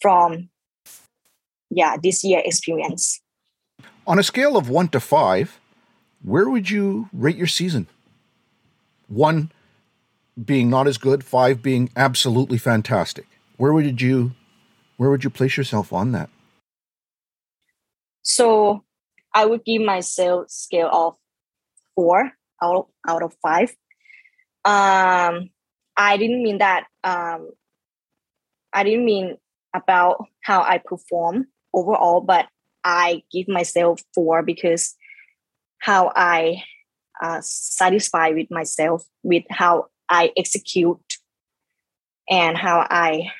from 0.01 0.49
yeah 1.69 1.97
this 2.01 2.23
year 2.23 2.41
experience. 2.43 3.21
On 4.05 4.17
a 4.17 4.23
scale 4.23 4.57
of 4.57 4.69
one 4.69 4.87
to 4.89 4.99
five 4.99 5.59
where 6.23 6.49
would 6.49 6.69
you 6.69 7.09
rate 7.13 7.35
your 7.35 7.47
season? 7.47 7.87
One 9.07 9.51
being 10.43 10.69
not 10.69 10.87
as 10.87 10.97
good 10.97 11.23
five 11.23 11.61
being 11.61 11.89
absolutely 11.95 12.57
fantastic. 12.57 13.27
Where 13.57 13.73
would 13.73 14.01
you 14.01 14.31
where 14.97 15.09
would 15.09 15.23
you 15.23 15.29
place 15.29 15.57
yourself 15.57 15.93
on 15.93 16.11
that 16.13 16.29
so 18.27 18.83
i 19.33 19.45
would 19.45 19.63
give 19.63 19.81
myself 19.81 20.49
scale 20.49 20.89
of 20.91 21.15
four 21.95 22.31
out, 22.61 22.87
out 23.07 23.23
of 23.23 23.33
five. 23.41 23.69
Um 24.65 25.49
i 25.95 26.17
didn't 26.17 26.43
mean 26.43 26.57
that 26.59 26.85
um 27.03 27.49
i 28.73 28.83
didn't 28.83 29.05
mean 29.05 29.37
about 29.73 30.25
how 30.41 30.61
i 30.61 30.77
perform 30.77 31.47
overall 31.73 32.21
but 32.21 32.47
i 32.83 33.23
give 33.31 33.47
myself 33.47 34.01
four 34.13 34.43
because 34.43 34.95
how 35.79 36.11
i 36.15 36.61
uh, 37.21 37.39
satisfy 37.41 38.29
with 38.29 38.51
myself 38.51 39.07
with 39.23 39.43
how 39.49 39.85
i 40.09 40.31
execute 40.37 40.99
and 42.29 42.57
how 42.57 42.85
i 42.89 43.31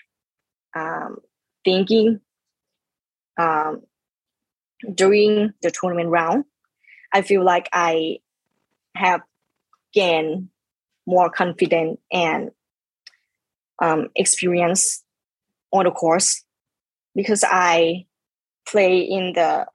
um, 0.75 1.17
thinking 1.65 2.21
um, 3.37 3.81
during 4.93 5.53
the 5.61 5.71
tournament 5.71 6.09
round 6.09 6.43
i 7.13 7.21
feel 7.21 7.43
like 7.43 7.67
i 7.73 8.17
have 8.95 9.21
gained 9.93 10.49
more 11.05 11.29
confident 11.29 11.99
and 12.11 12.51
um, 13.81 14.09
experience 14.15 15.03
on 15.71 15.85
the 15.85 15.91
course 15.91 16.43
because 17.15 17.43
I 17.43 18.05
play 18.67 18.99
in 18.99 19.33
the 19.33 19.65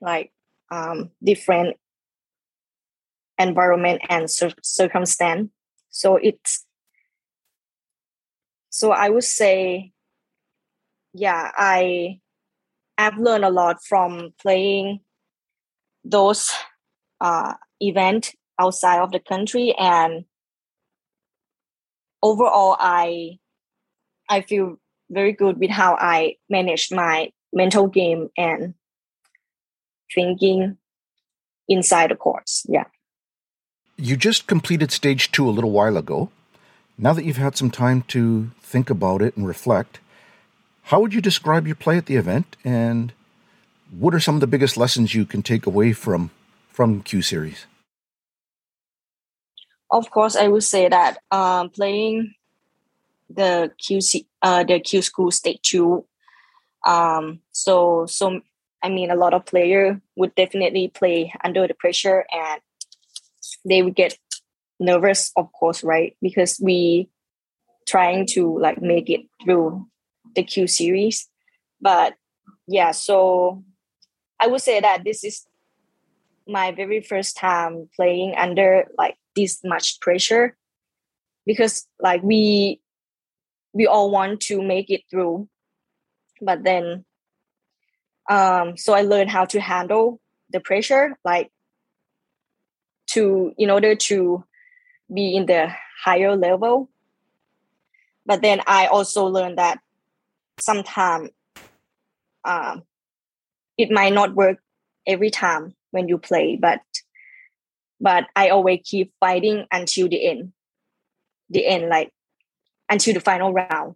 like 0.00 0.32
um, 0.70 1.10
different 1.22 1.76
environment 3.38 4.02
and 4.08 4.30
cir- 4.30 4.54
circumstance. 4.62 5.50
So 5.90 6.16
it's 6.16 6.66
so 8.70 8.90
I 8.90 9.10
would 9.10 9.24
say, 9.24 9.92
yeah, 11.12 11.50
I 11.54 12.20
have 13.04 13.18
learned 13.18 13.44
a 13.44 13.50
lot 13.50 13.82
from 13.84 14.32
playing 14.40 15.00
those 16.04 16.50
uh, 17.20 17.54
event 17.80 18.34
outside 18.58 19.00
of 19.00 19.12
the 19.12 19.20
country 19.20 19.74
and 19.78 20.24
overall 22.22 22.76
i 22.78 23.38
i 24.28 24.40
feel 24.40 24.76
very 25.10 25.32
good 25.32 25.58
with 25.58 25.70
how 25.70 25.96
i 26.00 26.34
manage 26.48 26.90
my 26.92 27.30
mental 27.52 27.86
game 27.86 28.28
and 28.36 28.74
thinking 30.14 30.76
inside 31.68 32.10
the 32.10 32.16
course 32.16 32.64
yeah. 32.68 32.84
You 33.96 34.16
just 34.16 34.46
completed 34.46 34.90
stage 34.90 35.30
two 35.30 35.48
a 35.48 35.52
little 35.52 35.70
while 35.70 35.96
ago. 35.96 36.30
Now 36.98 37.12
that 37.12 37.24
you've 37.24 37.36
had 37.36 37.56
some 37.56 37.70
time 37.70 38.02
to 38.08 38.50
think 38.60 38.90
about 38.90 39.22
it 39.22 39.36
and 39.36 39.46
reflect 39.46 40.00
how 40.84 41.00
would 41.00 41.14
you 41.14 41.20
describe 41.20 41.66
your 41.66 41.76
play 41.76 41.96
at 41.96 42.06
the 42.06 42.16
event 42.16 42.56
and 42.64 43.12
what 43.90 44.14
are 44.14 44.20
some 44.20 44.34
of 44.34 44.40
the 44.40 44.46
biggest 44.46 44.76
lessons 44.76 45.14
you 45.14 45.24
can 45.24 45.42
take 45.42 45.66
away 45.66 45.92
from 45.92 46.30
from 46.68 47.02
q 47.02 47.22
series 47.22 47.66
of 49.92 50.10
course, 50.10 50.36
I 50.36 50.48
would 50.48 50.64
say 50.64 50.88
that 50.88 51.18
um, 51.30 51.68
playing 51.68 52.34
the 53.28 53.70
QC, 53.78 54.26
uh, 54.40 54.64
the 54.64 54.80
Q 54.80 55.02
School 55.02 55.30
Stage 55.30 55.60
Two. 55.62 56.06
Um, 56.86 57.40
so, 57.52 58.06
so 58.06 58.40
I 58.82 58.88
mean, 58.88 59.10
a 59.10 59.14
lot 59.14 59.34
of 59.34 59.44
player 59.44 60.00
would 60.16 60.34
definitely 60.34 60.88
play 60.88 61.32
under 61.44 61.68
the 61.68 61.74
pressure, 61.74 62.24
and 62.32 62.60
they 63.68 63.82
would 63.82 63.94
get 63.94 64.18
nervous, 64.80 65.30
of 65.36 65.52
course, 65.52 65.84
right? 65.84 66.16
Because 66.22 66.58
we 66.60 67.10
trying 67.86 68.26
to 68.28 68.58
like 68.58 68.80
make 68.80 69.10
it 69.10 69.20
through 69.44 69.86
the 70.34 70.42
Q 70.42 70.66
series, 70.66 71.28
but 71.80 72.14
yeah. 72.66 72.92
So, 72.92 73.64
I 74.40 74.46
would 74.46 74.60
say 74.60 74.80
that 74.80 75.04
this 75.04 75.24
is 75.24 75.46
my 76.46 76.72
very 76.72 77.00
first 77.00 77.36
time 77.36 77.88
playing 77.94 78.34
under 78.36 78.86
like 78.98 79.16
this 79.36 79.60
much 79.64 80.00
pressure 80.00 80.56
because 81.46 81.86
like 82.00 82.22
we 82.22 82.80
we 83.72 83.86
all 83.86 84.10
want 84.10 84.40
to 84.40 84.62
make 84.62 84.90
it 84.90 85.02
through 85.10 85.48
but 86.40 86.62
then 86.64 87.04
um 88.30 88.76
so 88.76 88.92
i 88.92 89.02
learned 89.02 89.30
how 89.30 89.44
to 89.44 89.60
handle 89.60 90.20
the 90.50 90.60
pressure 90.60 91.16
like 91.24 91.50
to 93.06 93.52
in 93.58 93.70
order 93.70 93.94
to 93.94 94.44
be 95.12 95.36
in 95.36 95.46
the 95.46 95.68
higher 96.04 96.36
level 96.36 96.90
but 98.26 98.42
then 98.42 98.60
i 98.66 98.86
also 98.86 99.26
learned 99.26 99.58
that 99.58 99.78
sometimes 100.58 101.30
um, 102.44 102.82
it 103.78 103.90
might 103.90 104.12
not 104.12 104.34
work 104.34 104.58
every 105.06 105.30
time 105.30 105.74
when 105.90 106.08
you 106.08 106.18
play 106.18 106.56
but 106.60 106.80
but 108.02 108.26
I 108.34 108.48
always 108.48 108.80
keep 108.84 109.12
fighting 109.20 109.64
until 109.70 110.08
the 110.08 110.28
end, 110.28 110.52
the 111.48 111.64
end, 111.64 111.88
like 111.88 112.12
until 112.90 113.14
the 113.14 113.20
final 113.20 113.52
round, 113.52 113.94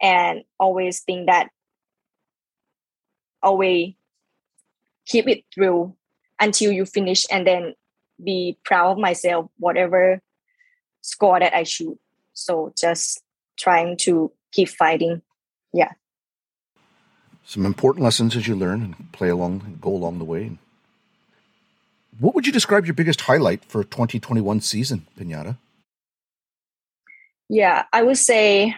and 0.00 0.42
always 0.58 1.00
think 1.00 1.26
that 1.26 1.50
always 3.42 3.92
keep 5.04 5.28
it 5.28 5.44
through 5.54 5.94
until 6.40 6.72
you 6.72 6.86
finish, 6.86 7.26
and 7.30 7.46
then 7.46 7.74
be 8.24 8.56
proud 8.64 8.92
of 8.92 8.98
myself, 8.98 9.50
whatever 9.58 10.22
score 11.02 11.38
that 11.38 11.54
I 11.54 11.64
shoot. 11.64 11.98
So 12.32 12.72
just 12.74 13.22
trying 13.58 13.98
to 13.98 14.32
keep 14.50 14.70
fighting, 14.70 15.20
yeah. 15.72 15.92
Some 17.44 17.66
important 17.66 18.04
lessons 18.04 18.36
as 18.36 18.46
you 18.46 18.54
learn 18.54 18.82
and 18.82 19.12
play 19.12 19.28
along, 19.28 19.62
and 19.64 19.80
go 19.80 19.90
along 19.90 20.18
the 20.18 20.24
way. 20.24 20.58
What 22.18 22.34
would 22.34 22.46
you 22.46 22.52
describe 22.52 22.86
your 22.86 22.94
biggest 22.94 23.22
highlight 23.22 23.64
for 23.64 23.82
2021 23.82 24.60
season, 24.60 25.06
Pinyada? 25.18 25.56
Yeah, 27.48 27.84
I 27.92 28.02
would 28.02 28.18
say 28.18 28.74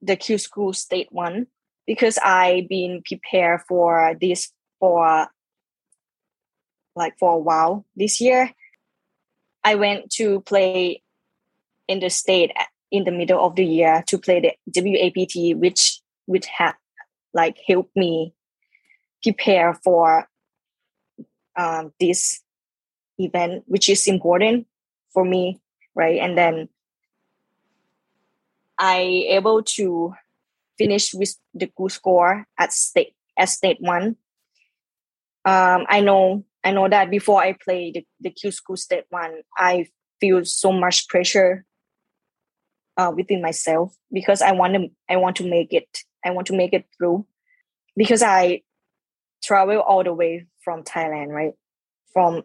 the 0.00 0.16
Q 0.16 0.38
School 0.38 0.72
State 0.72 1.08
one 1.10 1.46
because 1.86 2.18
I've 2.18 2.68
been 2.68 3.02
prepared 3.06 3.62
for 3.68 4.16
this 4.20 4.50
for 4.80 5.28
like 6.96 7.18
for 7.18 7.34
a 7.34 7.38
while 7.38 7.84
this 7.96 8.20
year. 8.20 8.52
I 9.62 9.76
went 9.76 10.10
to 10.12 10.40
play 10.40 11.02
in 11.88 12.00
the 12.00 12.10
state 12.10 12.52
uh, 12.58 12.64
in 12.90 13.04
the 13.04 13.10
middle 13.10 13.44
of 13.44 13.56
the 13.56 13.64
year 13.64 14.04
to 14.08 14.18
play 14.18 14.40
the 14.40 14.52
WAPT, 14.74 15.58
which 15.58 16.00
which 16.26 16.46
had 16.46 16.74
like 17.32 17.58
helped 17.66 17.96
me 17.96 18.34
prepare 19.22 19.74
for 19.82 20.28
um, 21.56 21.92
this 22.00 22.42
event, 23.18 23.64
which 23.66 23.88
is 23.88 24.06
important 24.06 24.66
for 25.12 25.24
me, 25.24 25.60
right? 25.94 26.20
And 26.20 26.36
then 26.36 26.68
I 28.78 28.98
able 29.28 29.62
to 29.62 30.14
finish 30.76 31.14
with 31.14 31.36
the 31.54 31.70
good 31.76 31.92
score 31.92 32.46
at 32.58 32.72
state 32.72 33.14
at 33.38 33.48
state 33.48 33.78
one. 33.80 34.16
Um, 35.44 35.84
I 35.88 36.00
know 36.00 36.44
I 36.64 36.72
know 36.72 36.88
that 36.88 37.10
before 37.10 37.42
I 37.42 37.52
play 37.52 37.92
the, 37.92 38.06
the 38.20 38.30
Q 38.30 38.50
school 38.50 38.76
state 38.76 39.04
one, 39.10 39.42
I 39.56 39.86
feel 40.20 40.44
so 40.44 40.72
much 40.72 41.08
pressure 41.08 41.64
uh, 42.96 43.12
within 43.14 43.42
myself 43.42 43.94
because 44.12 44.42
I 44.42 44.52
want 44.52 44.74
to 44.74 44.88
I 45.08 45.16
want 45.16 45.36
to 45.36 45.48
make 45.48 45.72
it 45.72 45.86
I 46.24 46.30
want 46.30 46.46
to 46.48 46.56
make 46.56 46.72
it 46.72 46.86
through 46.96 47.26
because 47.96 48.22
I 48.22 48.62
travel 49.42 49.80
all 49.80 50.02
the 50.02 50.12
way 50.12 50.46
from 50.62 50.82
Thailand, 50.82 51.28
right? 51.28 51.52
From 52.12 52.42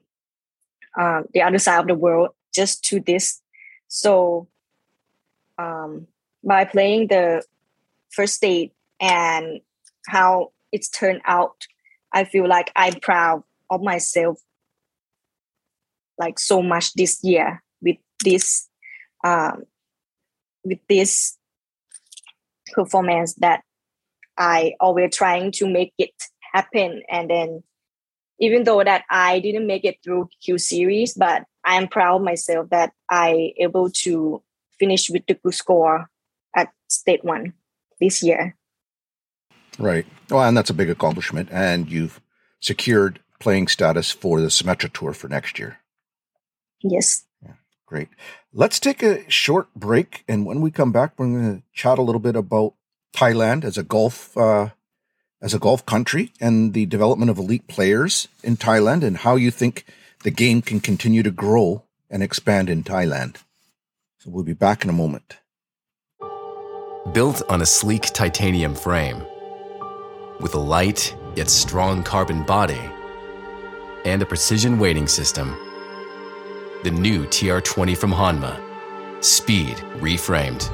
um, 0.98 1.26
the 1.34 1.42
other 1.42 1.60
side 1.60 1.80
of 1.80 1.88
the 1.88 1.96
world 1.96 2.30
just 2.54 2.84
to 2.86 3.00
this. 3.00 3.42
So 3.88 4.48
um, 5.58 6.08
by 6.44 6.66
playing 6.66 7.08
the 7.08 7.44
first 8.12 8.36
state 8.36 8.74
and 9.00 9.62
how 10.08 10.52
it's 10.72 10.90
turned 10.90 11.22
out, 11.26 11.68
I 12.12 12.24
feel 12.24 12.48
like 12.48 12.72
I'm 12.76 13.00
proud 13.00 13.44
of 13.70 13.82
myself 13.82 14.40
like 16.18 16.38
so 16.38 16.62
much 16.62 16.94
this 16.94 17.24
year 17.24 17.64
with 17.82 17.98
this 18.24 18.68
um, 19.24 19.64
with 20.64 20.80
this 20.90 21.38
performance 22.74 23.34
that 23.36 23.64
I 24.40 24.74
always 24.80 25.16
trying 25.16 25.52
to 25.54 25.68
make 25.68 25.94
it 25.98 26.14
happen 26.54 27.04
and 27.12 27.30
then 27.30 27.64
even 28.40 28.64
though 28.64 28.84
that 28.84 29.04
I 29.10 29.40
didn't 29.40 29.68
make 29.68 29.84
it 29.84 29.98
through 30.04 30.30
Q 30.44 30.58
series, 30.58 31.14
but 31.14 31.44
I 31.66 31.76
am 31.76 31.88
proud 31.88 32.18
of 32.18 32.22
myself 32.24 32.70
that 32.70 32.94
I 33.12 33.52
able 33.60 33.90
to 34.04 34.42
finish 34.80 35.10
with 35.10 35.24
the 35.28 35.34
good 35.34 35.54
score 35.54 36.10
at 36.56 36.70
state 36.88 37.24
one 37.24 37.54
this 38.00 38.24
year. 38.24 38.56
Right. 39.78 40.06
Well, 40.30 40.44
and 40.44 40.56
that's 40.56 40.70
a 40.70 40.74
big 40.74 40.90
accomplishment. 40.90 41.50
And 41.52 41.90
you've 41.90 42.22
secured 42.62 43.20
playing 43.40 43.68
status 43.68 44.12
for 44.12 44.42
the 44.42 44.48
Symetra 44.48 44.92
Tour 44.92 45.14
for 45.14 45.28
next 45.28 45.60
year. 45.60 45.80
Yes. 46.82 47.26
Yeah, 47.44 47.54
great. 47.86 48.10
Let's 48.54 48.80
take 48.80 49.04
a 49.04 49.30
short 49.30 49.74
break. 49.76 50.24
And 50.28 50.46
when 50.46 50.62
we 50.62 50.72
come 50.72 50.92
back, 50.92 51.14
we're 51.18 51.28
going 51.28 51.58
to 51.58 51.64
chat 51.74 51.98
a 51.98 52.02
little 52.02 52.20
bit 52.20 52.36
about 52.36 52.74
Thailand 53.14 53.64
as 53.64 53.78
a 53.78 53.84
golf. 53.84 54.36
Uh, 54.38 54.70
as 55.42 55.54
a 55.54 55.60
golf 55.60 55.86
country 55.86 56.34
and 56.40 56.74
the 56.74 56.86
development 56.86 57.32
of 57.32 57.38
elite 57.38 57.68
players 57.68 58.28
in 58.44 58.58
Thailand 58.58 59.04
and 59.04 59.18
how 59.18 59.36
you 59.36 59.52
think 59.52 59.86
the 60.24 60.32
game 60.32 60.62
can 60.62 60.80
continue 60.80 61.24
to 61.24 61.32
grow 61.32 61.84
and 62.10 62.22
expand 62.22 62.70
in 62.70 62.84
Thailand. 62.84 63.38
So 64.20 64.30
we'll 64.30 64.44
be 64.44 64.54
back 64.54 64.84
in 64.84 64.90
a 64.90 64.94
moment. 64.94 65.38
Built 67.14 67.42
on 67.50 67.62
a 67.62 67.66
sleek 67.66 68.04
titanium 68.14 68.76
frame, 68.76 69.24
with 70.42 70.54
a 70.54 70.60
light 70.60 71.16
yet 71.36 71.50
strong 71.50 72.04
carbon 72.04 72.44
body, 72.44 72.82
and 74.06 74.22
a 74.22 74.26
precision 74.26 74.78
weighting 74.78 75.08
system, 75.08 75.56
the 76.84 76.92
new 76.92 77.26
TR20 77.26 77.98
from 77.98 78.12
Hanma, 78.12 78.60
speed 79.24 79.78
reframed. 80.00 80.70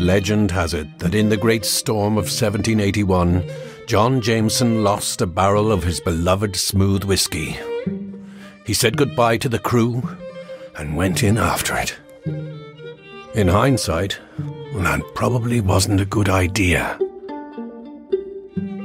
Legend 0.00 0.50
has 0.50 0.74
it 0.74 0.98
that 1.00 1.14
in 1.14 1.28
the 1.28 1.36
great 1.36 1.64
storm 1.64 2.14
of 2.14 2.24
1781, 2.24 3.44
John 3.86 4.20
Jameson 4.20 4.84
lost 4.84 5.20
a 5.20 5.26
barrel 5.26 5.72
of 5.72 5.82
his 5.82 6.00
beloved 6.00 6.56
smooth 6.56 7.04
whiskey. 7.04 7.56
He 8.64 8.74
said 8.74 8.96
goodbye 8.96 9.38
to 9.38 9.48
the 9.48 9.58
crew 9.58 10.02
and 10.76 10.96
went 10.96 11.22
in 11.22 11.38
after 11.38 11.76
it. 11.76 11.96
In 13.34 13.48
hindsight, 13.48 14.18
that 14.74 15.02
probably 15.14 15.60
wasn't 15.60 16.00
a 16.00 16.06
good 16.06 16.28
idea. 16.28 16.98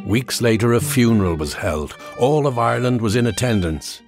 Weeks 0.06 0.41
later, 0.41 0.73
a 0.73 0.82
funeral 0.82 1.36
was 1.36 1.54
held. 1.54 1.95
All 2.19 2.47
of 2.47 2.58
Ireland 2.58 3.02
was 3.02 3.15
in 3.15 3.28
attendance, 3.28 4.02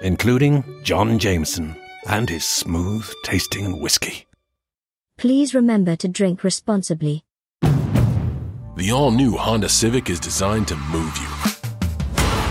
including 0.00 0.64
John 0.82 1.18
Jameson 1.18 1.76
and 2.08 2.28
his 2.28 2.44
smooth 2.44 3.10
tasting 3.24 3.80
whiskey. 3.80 4.26
Please 5.16 5.54
remember 5.54 5.96
to 5.96 6.08
drink 6.08 6.44
responsibly. 6.44 7.24
The 8.76 8.90
all 8.92 9.10
new 9.10 9.36
Honda 9.36 9.68
Civic 9.68 10.10
is 10.10 10.18
designed 10.18 10.68
to 10.68 10.76
move 10.76 11.16
you. 11.18 11.28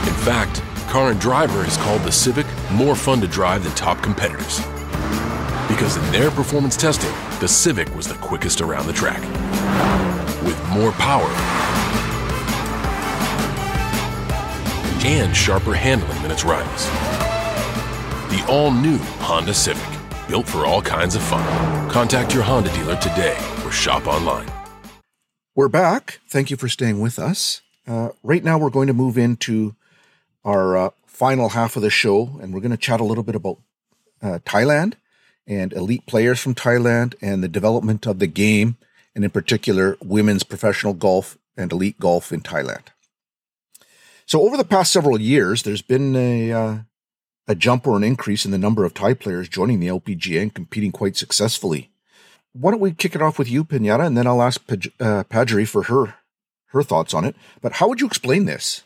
In 0.08 0.18
fact, 0.24 0.62
Car 0.90 1.12
and 1.12 1.20
Driver 1.20 1.64
has 1.64 1.78
called 1.78 2.02
the 2.04 2.12
Civic 2.12 2.46
more 2.72 2.96
fun 2.96 3.20
to 3.22 3.28
drive 3.28 3.64
than 3.64 3.74
top 3.74 4.02
competitors. 4.02 4.60
Because 5.68 5.98
in 5.98 6.12
their 6.12 6.32
performance 6.32 6.78
testing, 6.78 7.14
the 7.40 7.48
Civic 7.48 7.94
was 7.96 8.08
the 8.08 8.16
quickest 8.16 8.62
around 8.62 8.88
the 8.88 8.94
track. 8.94 9.22
With 10.44 10.62
more 10.70 10.92
power 10.94 11.30
and 15.06 15.36
sharper 15.36 15.74
handling 15.74 16.22
than 16.22 16.32
its 16.32 16.46
rivals. 16.46 16.86
The 18.32 18.46
all 18.48 18.72
new 18.72 18.98
Honda 19.20 19.54
Civic, 19.54 19.84
built 20.34 20.48
for 20.48 20.66
all 20.66 20.82
kinds 20.82 21.14
of 21.14 21.22
fun. 21.22 21.46
Contact 21.92 22.34
your 22.34 22.42
Honda 22.42 22.74
dealer 22.74 22.96
today 22.96 23.38
or 23.64 23.72
shop 23.72 24.08
online. 24.08 24.50
We're 25.54 25.68
back. 25.68 26.22
Thank 26.28 26.50
you 26.50 26.58
for 26.58 26.68
staying 26.68 27.00
with 27.00 27.20
us. 27.20 27.62
Uh, 27.88 28.10
right 28.24 28.44
now, 28.44 28.58
we're 28.58 28.72
going 28.72 28.88
to 28.88 28.94
move 28.94 29.16
into 29.16 29.76
our 30.44 30.76
uh, 30.76 30.90
final 31.06 31.50
half 31.50 31.76
of 31.76 31.84
the 31.84 31.92
show, 31.92 32.40
and 32.42 32.52
we're 32.52 32.62
going 32.62 32.72
to 32.72 32.78
chat 32.78 33.00
a 33.00 33.04
little 33.04 33.24
bit 33.24 33.36
about 33.36 33.60
uh, 34.24 34.40
Thailand 34.44 34.96
and 35.46 35.72
elite 35.72 36.08
players 36.08 36.40
from 36.40 36.56
Thailand 36.56 37.14
and 37.22 37.44
the 37.44 37.48
development 37.48 38.08
of 38.08 38.18
the 38.18 38.26
game, 38.26 38.78
and 39.14 39.24
in 39.24 39.30
particular, 39.30 39.98
women's 40.02 40.42
professional 40.42 40.96
golf 40.96 41.38
and 41.56 41.72
elite 41.72 42.00
golf 42.00 42.32
in 42.32 42.42
Thailand. 42.42 42.88
So, 44.26 44.42
over 44.42 44.58
the 44.58 44.64
past 44.64 44.92
several 44.92 45.22
years, 45.22 45.62
there's 45.62 45.84
been 45.84 46.16
a 46.16 46.52
uh, 46.52 46.78
a 47.48 47.56
jump 47.56 47.88
or 47.88 47.98
an 47.98 48.04
increase 48.04 48.46
in 48.46 48.52
the 48.52 48.58
number 48.58 48.86
of 48.86 48.94
Thai 48.94 49.14
players 49.14 49.50
joining 49.50 49.80
the 49.80 49.88
LPGA 49.88 50.42
and 50.42 50.54
competing 50.54 50.92
quite 50.92 51.18
successfully. 51.18 51.92
Why 52.54 52.72
don't 52.72 52.80
we 52.80 52.94
kick 52.94 53.16
it 53.16 53.22
off 53.22 53.40
with 53.40 53.50
you, 53.50 53.64
Pinyada, 53.64 54.06
and 54.06 54.18
then 54.18 54.28
I'll 54.28 54.42
ask 54.42 54.62
uh, 54.70 55.24
Padri 55.24 55.68
for 55.68 55.84
her 55.84 56.16
her 56.68 56.84
thoughts 56.84 57.14
on 57.14 57.26
it. 57.26 57.36
But 57.62 57.74
how 57.74 57.88
would 57.88 58.02
you 58.02 58.08
explain 58.08 58.46
this? 58.46 58.84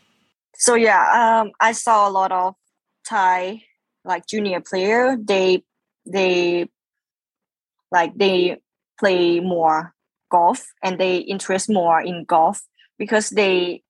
So 0.56 0.76
yeah, 0.76 1.42
um, 1.42 1.52
I 1.60 1.72
saw 1.72 2.08
a 2.08 2.12
lot 2.12 2.32
of 2.32 2.56
Thai 3.06 3.64
like 4.04 4.28
junior 4.28 4.62
player. 4.62 5.18
They 5.18 5.64
they 6.06 6.70
like 7.92 8.18
they 8.18 8.58
play 9.00 9.40
more 9.40 9.94
golf 10.30 10.68
and 10.84 11.00
they 11.00 11.18
interest 11.18 11.70
more 11.70 12.02
in 12.02 12.26
golf 12.26 12.62
because 12.98 13.30
they 13.30 13.84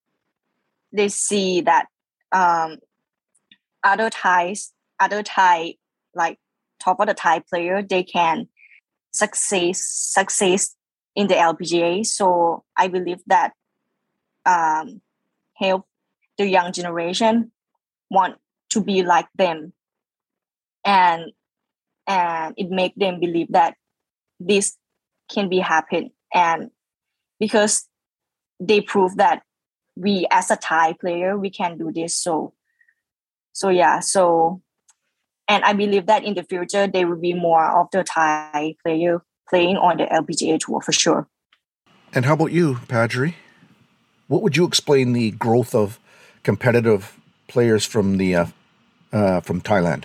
they 0.92 1.10
see 1.10 1.62
that 1.62 1.88
um, 2.32 2.78
other 3.84 4.10
Thais, 4.10 4.74
other 5.00 5.24
Thai 5.24 5.76
like 6.14 6.40
top 6.80 7.00
of 7.00 7.08
the 7.08 7.14
Thai 7.14 7.40
player, 7.40 7.82
they 7.82 8.04
can 8.04 8.48
success 9.12 9.80
success 9.84 10.76
in 11.16 11.28
the 11.28 11.36
LPGA. 11.36 12.06
So 12.06 12.64
I 12.76 12.88
believe 12.88 13.20
that 13.28 13.54
um, 14.46 15.02
help 15.56 15.86
the 16.38 16.48
young 16.48 16.72
generation 16.72 17.52
want 18.10 18.36
to 18.70 18.82
be 18.82 19.04
like 19.04 19.28
them, 19.36 19.74
and 20.86 21.32
and 22.06 22.54
it 22.58 22.70
make 22.70 22.96
them 22.96 23.20
believe 23.20 23.48
that 23.52 23.76
this 24.40 24.78
can 25.30 25.50
be 25.50 25.60
happen. 25.60 26.12
And 26.34 26.72
because 27.40 27.88
they 28.60 28.82
prove 28.82 29.18
that 29.18 29.44
we 29.96 30.28
as 30.32 30.52
a 30.52 30.56
Thai 30.56 30.94
player 30.94 31.38
we 31.38 31.50
can 31.50 31.78
do 31.78 31.92
this. 31.92 32.16
So 32.16 32.54
so 33.58 33.70
yeah 33.70 34.00
so 34.00 34.62
and 35.48 35.64
I 35.64 35.74
believe 35.74 36.06
that 36.08 36.24
in 36.24 36.36
the 36.36 36.44
future 36.44 36.88
there 36.88 37.08
will 37.08 37.20
be 37.20 37.34
more 37.34 37.66
of 37.66 37.88
the 37.92 38.04
Thai 38.04 38.76
player 38.84 39.24
playing 39.50 39.78
on 39.78 39.98
the 39.98 40.04
LPGA 40.04 40.60
tour 40.60 40.82
for 40.82 40.92
sure. 40.92 41.28
And 42.14 42.26
how 42.26 42.34
about 42.34 42.52
you, 42.52 42.76
Padri? 42.88 43.36
What 44.28 44.42
would 44.42 44.58
you 44.58 44.66
explain 44.66 45.14
the 45.14 45.32
growth 45.32 45.74
of 45.74 46.00
competitive 46.44 47.18
players 47.48 47.86
from 47.86 48.18
the 48.18 48.36
uh, 48.36 48.46
uh, 49.14 49.40
from 49.42 49.62
Thailand? 49.62 50.04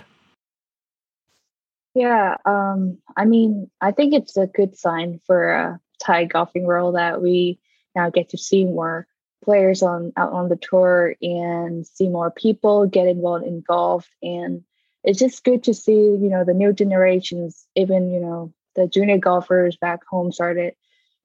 Yeah, 1.93 2.37
um, 2.45 2.97
I 3.15 3.25
mean, 3.25 3.69
I 3.79 3.91
think 3.91 4.13
it's 4.13 4.37
a 4.37 4.47
good 4.47 4.77
sign 4.77 5.19
for 5.27 5.51
a 5.51 5.79
Thai 6.01 6.25
golfing 6.25 6.63
world 6.63 6.95
that 6.95 7.21
we 7.21 7.59
now 7.95 8.09
get 8.09 8.29
to 8.29 8.37
see 8.37 8.65
more 8.65 9.07
players 9.43 9.83
on 9.83 10.13
out 10.17 10.31
on 10.31 10.49
the 10.49 10.55
tour 10.55 11.15
and 11.21 11.85
see 11.85 12.09
more 12.09 12.31
people 12.31 12.85
get 12.85 13.07
involved 13.07 13.45
in 13.45 13.61
golf 13.61 14.07
and 14.21 14.63
it's 15.03 15.19
just 15.19 15.43
good 15.43 15.63
to 15.63 15.73
see 15.73 15.91
you 15.91 16.29
know 16.29 16.43
the 16.43 16.53
new 16.53 16.73
generations 16.73 17.67
even 17.75 18.11
you 18.11 18.19
know 18.19 18.53
the 18.75 18.87
junior 18.87 19.17
golfers 19.17 19.75
back 19.77 19.99
home 20.09 20.31
started 20.31 20.73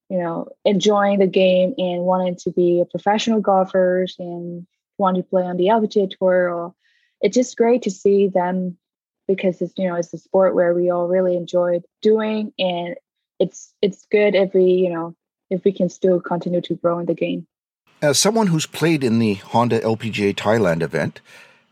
you 0.09 0.18
know 0.18 0.48
enjoying 0.64 1.18
the 1.18 1.26
game 1.26 1.74
and 1.78 2.02
wanting 2.02 2.37
to 2.37 2.50
be 2.50 2.85
professional 2.90 3.40
golfers 3.40 4.16
and 4.18 4.66
want 4.98 5.16
to 5.16 5.22
play 5.22 5.44
on 5.44 5.57
the 5.57 5.66
LPGA 5.66 6.11
tour. 6.18 6.52
Or 6.52 6.74
it's 7.20 7.37
just 7.37 7.57
great 7.57 7.83
to 7.83 7.90
see 7.90 8.28
them 8.28 8.76
because 9.26 9.62
it's 9.62 9.72
you 9.76 9.88
know 9.88 9.94
it's 9.94 10.12
a 10.12 10.18
sport 10.18 10.54
where 10.54 10.74
we 10.74 10.90
all 10.90 11.09
really 11.09 11.37
enjoyed 11.37 11.85
doing 12.02 12.52
and 12.59 12.96
it's 13.38 13.72
it's 13.81 14.07
good 14.11 14.35
if 14.35 14.52
we 14.54 14.64
you 14.64 14.90
know 14.90 15.14
if 15.50 15.64
we 15.64 15.72
can 15.72 15.88
still 15.88 16.20
continue 16.20 16.61
to 16.61 16.74
grow 16.74 16.98
in 16.98 17.07
the 17.07 17.14
game 17.14 17.46
as 18.00 18.18
someone 18.18 18.48
who's 18.48 18.66
played 18.66 19.02
in 19.04 19.18
the 19.18 19.34
honda 19.34 19.80
lpga 19.80 20.34
thailand 20.34 20.82
event 20.82 21.20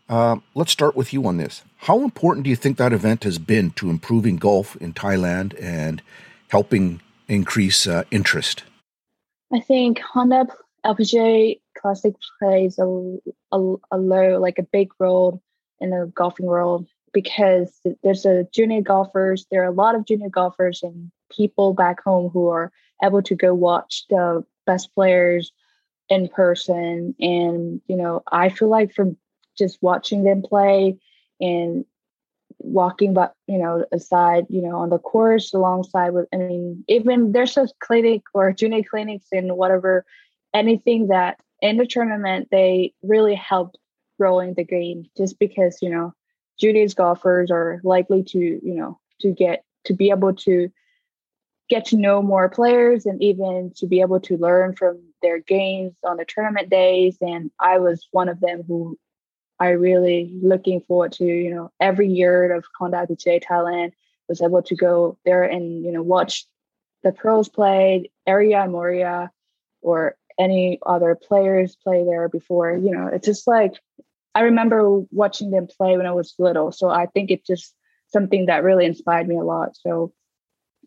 uh, 0.09 0.37
let's 0.55 0.73
start 0.73 0.97
with 0.97 1.13
you 1.13 1.27
on 1.27 1.37
this 1.37 1.63
how 1.79 2.03
important 2.03 2.45
do 2.45 2.51
you 2.51 2.57
think 2.57 2.77
that 2.77 2.93
event 2.93 3.25
has 3.25 3.39
been 3.39 3.71
to 3.71 3.91
improving 3.91 4.37
golf 4.37 4.77
in 4.77 4.93
thailand 4.93 5.55
and 5.61 6.03
helping 6.49 7.01
increase 7.29 7.87
uh, 7.87 8.05
interest 8.11 8.65
i 9.53 9.61
think 9.61 9.99
honda 10.01 10.47
lpga 10.85 11.59
classic 11.79 12.15
plays 12.39 12.79
a, 12.79 12.85
a, 13.53 13.75
a 13.91 13.99
low 13.99 14.39
like 14.41 14.59
a 14.59 14.63
big 14.63 14.91
role 14.99 15.43
in 15.81 15.91
the 15.91 16.11
golfing 16.15 16.47
world 16.47 16.87
because 17.13 17.81
there's 18.03 18.27
a 18.27 18.45
junior 18.53 18.83
golfers. 18.83 19.47
There 19.51 19.63
are 19.63 19.67
a 19.67 19.71
lot 19.71 19.95
of 19.95 20.05
junior 20.05 20.29
golfers 20.29 20.83
and 20.83 21.11
people 21.31 21.73
back 21.73 22.03
home 22.03 22.31
who 22.31 22.49
are 22.49 22.71
able 23.03 23.23
to 23.23 23.35
go 23.35 23.55
watch 23.55 24.05
the 24.11 24.45
best 24.67 24.95
players 24.95 25.51
in 26.09 26.29
person. 26.29 27.15
And, 27.21 27.81
you 27.87 27.97
know, 27.97 28.23
I 28.31 28.49
feel 28.49 28.69
like 28.69 28.93
from 28.93 29.17
just 29.57 29.79
watching 29.83 30.25
them 30.25 30.43
play 30.43 30.99
and 31.41 31.85
walking 32.59 33.13
but 33.13 33.35
you 33.47 33.59
know 33.59 33.85
aside 33.93 34.47
you 34.49 34.63
know 34.63 34.77
on 34.77 34.89
the 34.89 34.99
course 34.99 35.53
alongside 35.53 36.11
with 36.11 36.27
i 36.33 36.37
mean 36.37 36.83
even 36.89 37.33
there's 37.33 37.57
a 37.57 37.69
clinic 37.81 38.23
or 38.33 38.53
junior 38.53 38.83
clinics 38.83 39.27
and 39.31 39.57
whatever 39.57 40.05
anything 40.55 41.09
that 41.09 41.39
in 41.61 41.77
the 41.77 41.87
tournament 41.87 42.49
they 42.51 42.93
really 43.03 43.35
help 43.35 43.77
growing 44.19 44.55
the 44.55 44.65
game 44.65 45.05
just 45.17 45.39
because 45.39 45.79
you 45.83 45.91
know 45.91 46.15
juniors 46.59 46.95
golfers 46.95 47.51
are 47.51 47.81
likely 47.85 48.23
to 48.23 48.39
you 48.39 48.75
know 48.75 48.99
to 49.21 49.33
get 49.33 49.63
to 49.85 49.93
be 49.93 50.11
able 50.11 50.35
to 50.35 50.71
get 51.69 51.87
to 51.87 51.97
know 51.97 52.23
more 52.23 52.49
players 52.49 53.07
and 53.07 53.21
even 53.23 53.73
to 53.77 53.87
be 53.87 54.01
able 54.01 54.21
to 54.21 54.37
learn 54.37 54.75
from 54.75 55.01
their 55.23 55.41
games 55.41 55.95
on 56.05 56.17
the 56.17 56.25
tournament 56.25 56.71
days. 56.71 57.17
And 57.21 57.51
I 57.59 57.79
was 57.79 58.07
one 58.13 58.29
of 58.29 58.41
them 58.41 58.63
who 58.67 58.99
I 59.59 59.71
really 59.71 60.31
looking 60.43 60.81
forward 60.81 61.13
to, 61.13 61.25
you 61.25 61.55
know, 61.55 61.73
every 61.81 62.09
year 62.09 62.55
of 62.55 62.65
Honda 62.79 63.07
PGA 63.11 63.43
Thailand 63.43 63.93
was 64.29 64.43
able 64.43 64.63
to 64.63 64.77
go 64.77 65.19
there 65.25 65.43
and, 65.43 65.85
you 65.85 65.93
know, 65.93 66.03
watch 66.03 66.47
the 67.03 67.13
pros 67.13 67.49
play, 67.49 68.11
Ariya 68.29 68.69
Moriya 68.69 69.31
or 69.81 70.17
any 70.39 70.79
other 70.85 71.15
players 71.15 71.77
play 71.77 72.05
there 72.05 72.29
before. 72.29 72.77
You 72.77 72.91
know, 72.91 73.07
it's 73.07 73.27
just 73.27 73.47
like 73.47 73.75
I 74.35 74.41
remember 74.41 75.01
watching 75.11 75.51
them 75.51 75.67
play 75.67 75.97
when 75.97 76.07
I 76.07 76.13
was 76.13 76.35
little. 76.39 76.71
So 76.71 76.91
I 76.91 77.07
think 77.07 77.31
it's 77.31 77.47
just 77.47 77.75
something 78.09 78.47
that 78.47 78.63
really 78.63 78.85
inspired 78.85 79.29
me 79.29 79.37
a 79.37 79.45
lot. 79.45 79.77
So 79.77 80.13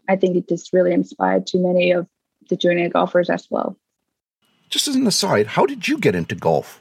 I 0.10 0.16
think 0.16 0.36
it 0.36 0.50
just 0.50 0.74
really 0.74 0.92
inspired 0.92 1.48
too 1.48 1.60
many 1.60 1.92
of 1.92 2.08
the 2.50 2.58
junior 2.58 2.90
golfers 2.90 3.30
as 3.30 3.48
well. 3.50 3.78
Just 4.70 4.88
as 4.88 4.96
an 4.96 5.08
aside, 5.08 5.48
how 5.48 5.66
did 5.66 5.88
you 5.88 5.98
get 5.98 6.16
into 6.16 6.36
golf? 6.36 6.80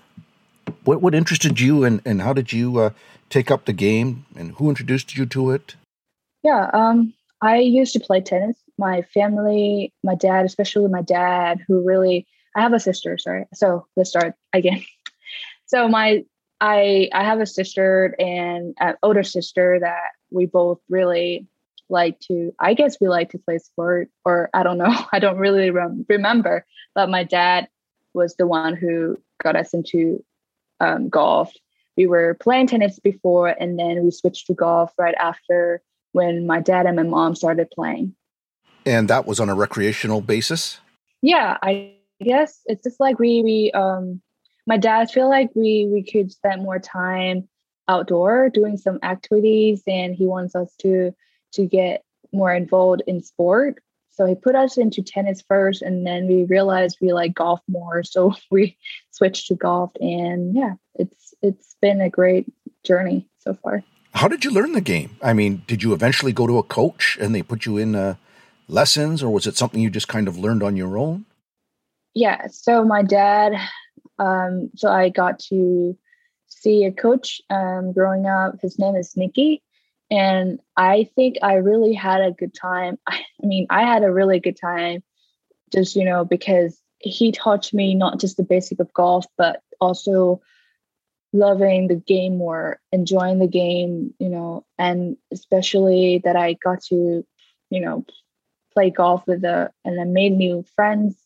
What 0.85 1.01
what 1.03 1.15
interested 1.15 1.61
you, 1.61 1.85
and 1.85 2.03
and 2.05 2.23
how 2.23 2.33
did 2.33 2.53
you 2.53 2.79
uh, 2.79 2.91
take 3.31 3.51
up 3.51 3.65
the 3.65 3.73
game, 3.73 4.27
and 4.37 4.53
who 4.53 4.69
introduced 4.69 5.17
you 5.17 5.27
to 5.27 5.51
it? 5.51 5.77
Yeah, 6.43 6.71
um, 6.73 7.15
I 7.41 7.59
used 7.59 7.93
to 7.95 8.01
play 8.01 8.21
tennis. 8.21 8.57
My 8.79 9.03
family, 9.03 9.93
my 10.03 10.15
dad, 10.15 10.45
especially 10.45 10.89
my 10.89 11.03
dad, 11.03 11.61
who 11.67 11.83
really 11.87 12.27
I 12.57 12.63
have 12.63 12.73
a 12.73 12.81
sister, 12.81 13.19
sorry. 13.19 13.47
So 13.55 13.87
let's 13.97 14.11
start 14.11 14.35
again. 14.53 14.85
So 15.67 15.87
my 15.87 16.25
I 16.63 17.11
I 17.13 17.25
have 17.25 17.41
a 17.41 17.47
sister 17.47 18.15
and 18.19 18.75
an 18.81 18.95
older 19.03 19.23
sister 19.23 19.79
that 19.83 20.13
we 20.31 20.47
both 20.47 20.81
really 20.89 21.47
like 21.91 22.19
to 22.21 22.53
I 22.59 22.75
guess 22.75 22.97
we 23.01 23.09
like 23.09 23.31
to 23.31 23.39
play 23.39 23.59
sport 23.59 24.11
or 24.25 24.51
I 24.55 24.63
don't 24.63 24.79
know. 24.79 24.95
I 25.13 25.19
don't 25.19 25.39
really 25.39 25.71
rem- 25.71 26.07
remember, 26.09 26.65
but 26.95 27.09
my 27.09 27.25
dad 27.25 27.69
was 28.15 28.35
the 28.37 28.47
one 28.47 28.75
who 28.75 29.17
got 29.43 29.57
us 29.57 29.75
into 29.75 30.25
um, 30.81 31.09
golf. 31.09 31.53
We 31.97 32.07
were 32.07 32.37
playing 32.41 32.69
tennis 32.69 32.99
before 32.99 33.49
and 33.49 33.79
then 33.79 34.05
we 34.05 34.11
switched 34.11 34.47
to 34.47 34.55
golf 34.55 34.93
right 34.99 35.15
after 35.19 35.83
when 36.13 36.47
my 36.47 36.61
dad 36.61 36.87
and 36.87 36.97
my 36.97 37.03
mom 37.03 37.35
started 37.35 37.71
playing. 37.71 38.15
And 38.87 39.09
that 39.09 39.27
was 39.27 39.41
on 39.41 39.49
a 39.49 39.55
recreational 39.55 40.21
basis? 40.21 40.81
Yeah, 41.21 41.59
I 41.63 41.95
guess 42.23 42.61
it's 42.67 42.85
just 42.85 43.01
like 43.01 43.19
we 43.19 43.43
we 43.43 43.71
um 43.73 44.21
my 44.67 44.77
dad 44.77 45.11
feel 45.11 45.29
like 45.29 45.51
we 45.55 45.89
we 45.91 46.03
could 46.03 46.33
spend 46.33 46.63
more 46.63 46.79
time 46.79 47.49
outdoor 47.89 48.51
doing 48.51 48.77
some 48.77 48.99
activities 49.03 49.83
and 49.87 50.15
he 50.15 50.27
wants 50.27 50.55
us 50.55 50.75
to 50.79 51.15
to 51.53 51.67
get 51.67 52.03
more 52.33 52.53
involved 52.53 53.03
in 53.07 53.23
sport. 53.23 53.83
So 54.11 54.27
he 54.27 54.35
put 54.35 54.57
us 54.57 54.77
into 54.77 55.03
tennis 55.03 55.43
first 55.47 55.81
and 55.81 56.07
then 56.07 56.27
we 56.27 56.45
realized 56.45 56.99
we 57.01 57.13
like 57.13 57.35
golf 57.35 57.61
more. 57.69 58.03
So 58.03 58.35
we 58.51 58.77
switched 59.11 59.47
to 59.49 59.55
golf 59.55 59.93
and 60.01 60.55
yeah 60.55 60.75
it's 60.95 61.35
it's 61.43 61.77
been 61.81 62.01
a 62.01 62.11
great 62.11 62.47
journey 62.85 63.29
so 63.39 63.55
far. 63.55 63.83
How 64.15 64.27
did 64.27 64.45
you 64.45 64.51
learn 64.51 64.73
the 64.73 64.81
game? 64.81 65.17
I 65.23 65.33
mean 65.33 65.63
did 65.67 65.83
you 65.83 65.93
eventually 65.93 66.33
go 66.33 66.47
to 66.47 66.59
a 66.59 66.63
coach 66.63 67.17
and 67.21 67.35
they 67.35 67.43
put 67.43 67.67
you 67.67 67.77
in 67.77 67.95
uh, 67.95 68.15
lessons 68.67 69.23
or 69.23 69.31
was 69.31 69.47
it 69.47 69.57
something 69.57 69.81
you 69.81 69.91
just 69.91 70.09
kind 70.09 70.29
of 70.29 70.37
learned 70.37 70.63
on 70.63 70.77
your 70.77 70.99
own? 70.99 71.25
Yeah 72.15 72.49
so 72.49 72.85
my 72.85 73.03
dad 73.03 73.53
um, 74.19 74.71
so 74.75 74.91
i 74.91 75.09
got 75.09 75.39
to 75.39 75.97
see 76.49 76.85
a 76.85 76.93
coach 76.93 77.41
um, 77.51 77.93
growing 77.93 78.27
up. 78.27 78.61
His 78.61 78.79
name 78.79 78.97
is 78.97 79.17
nikki 79.17 79.63
and 80.11 80.61
i 80.77 81.09
think 81.15 81.37
i 81.43 81.55
really 81.55 81.93
had 81.93 82.21
a 82.21 82.33
good 82.33 82.55
time. 82.55 82.99
I, 83.07 83.23
mean 83.41 83.67
i 83.71 83.83
had 83.83 84.03
a 84.03 84.13
really 84.13 84.41
good 84.41 84.59
time 84.61 85.03
just 85.73 85.97
you 85.97 86.05
know 86.05 86.25
because 86.25 86.81
he 87.01 87.31
taught 87.31 87.73
me 87.73 87.95
not 87.95 88.19
just 88.19 88.37
the 88.37 88.43
basic 88.43 88.81
of 88.81 88.93
golf 88.93 89.27
but 89.37 89.63
also 89.81 90.41
loving 91.33 91.89
the 91.89 91.95
game 91.95 92.39
more 92.39 92.81
enjoying 92.91 93.39
the 93.39 93.47
game 93.47 94.15
you 94.19 94.29
know 94.29 94.65
and 94.79 95.17
especially 95.31 96.21
that 96.25 96.37
i 96.37 96.55
got 96.55 96.83
to 96.83 97.25
you 97.71 97.81
know 97.81 98.05
play 98.79 98.91
golf 98.91 99.27
with 99.27 99.43
the 99.43 99.71
and 99.85 100.01
I 100.01 100.05
made 100.05 100.37
new 100.37 100.65
friends. 100.77 101.17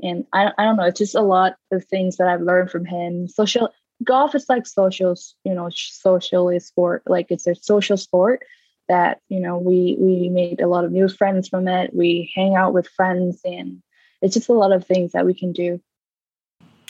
And 0.00 0.26
I, 0.32 0.50
I 0.56 0.64
don't 0.64 0.76
know 0.76 0.84
it's 0.84 0.98
just 0.98 1.14
a 1.14 1.20
lot 1.20 1.56
of 1.70 1.84
things 1.84 2.16
that 2.16 2.28
i've 2.28 2.40
learned 2.40 2.70
from 2.70 2.84
him. 2.84 3.28
Social 3.28 3.70
golf 4.02 4.34
is 4.34 4.46
like 4.48 4.66
social 4.66 5.14
you 5.44 5.54
know 5.54 5.68
socially 5.72 6.58
sport 6.58 7.02
like 7.06 7.26
it's 7.30 7.46
a 7.46 7.54
social 7.54 7.96
sport 7.96 8.42
that 8.88 9.20
you 9.28 9.40
know 9.40 9.58
we 9.58 9.96
we 9.98 10.28
made 10.28 10.60
a 10.60 10.68
lot 10.68 10.84
of 10.84 10.92
new 10.92 11.08
friends 11.08 11.48
from 11.48 11.68
it. 11.68 11.94
We 11.94 12.32
hang 12.34 12.54
out 12.54 12.74
with 12.74 12.88
friends 12.88 13.40
and 13.44 13.82
it's 14.20 14.34
just 14.34 14.48
a 14.48 14.54
lot 14.54 14.72
of 14.72 14.86
things 14.86 15.12
that 15.12 15.26
we 15.26 15.34
can 15.34 15.52
do. 15.52 15.80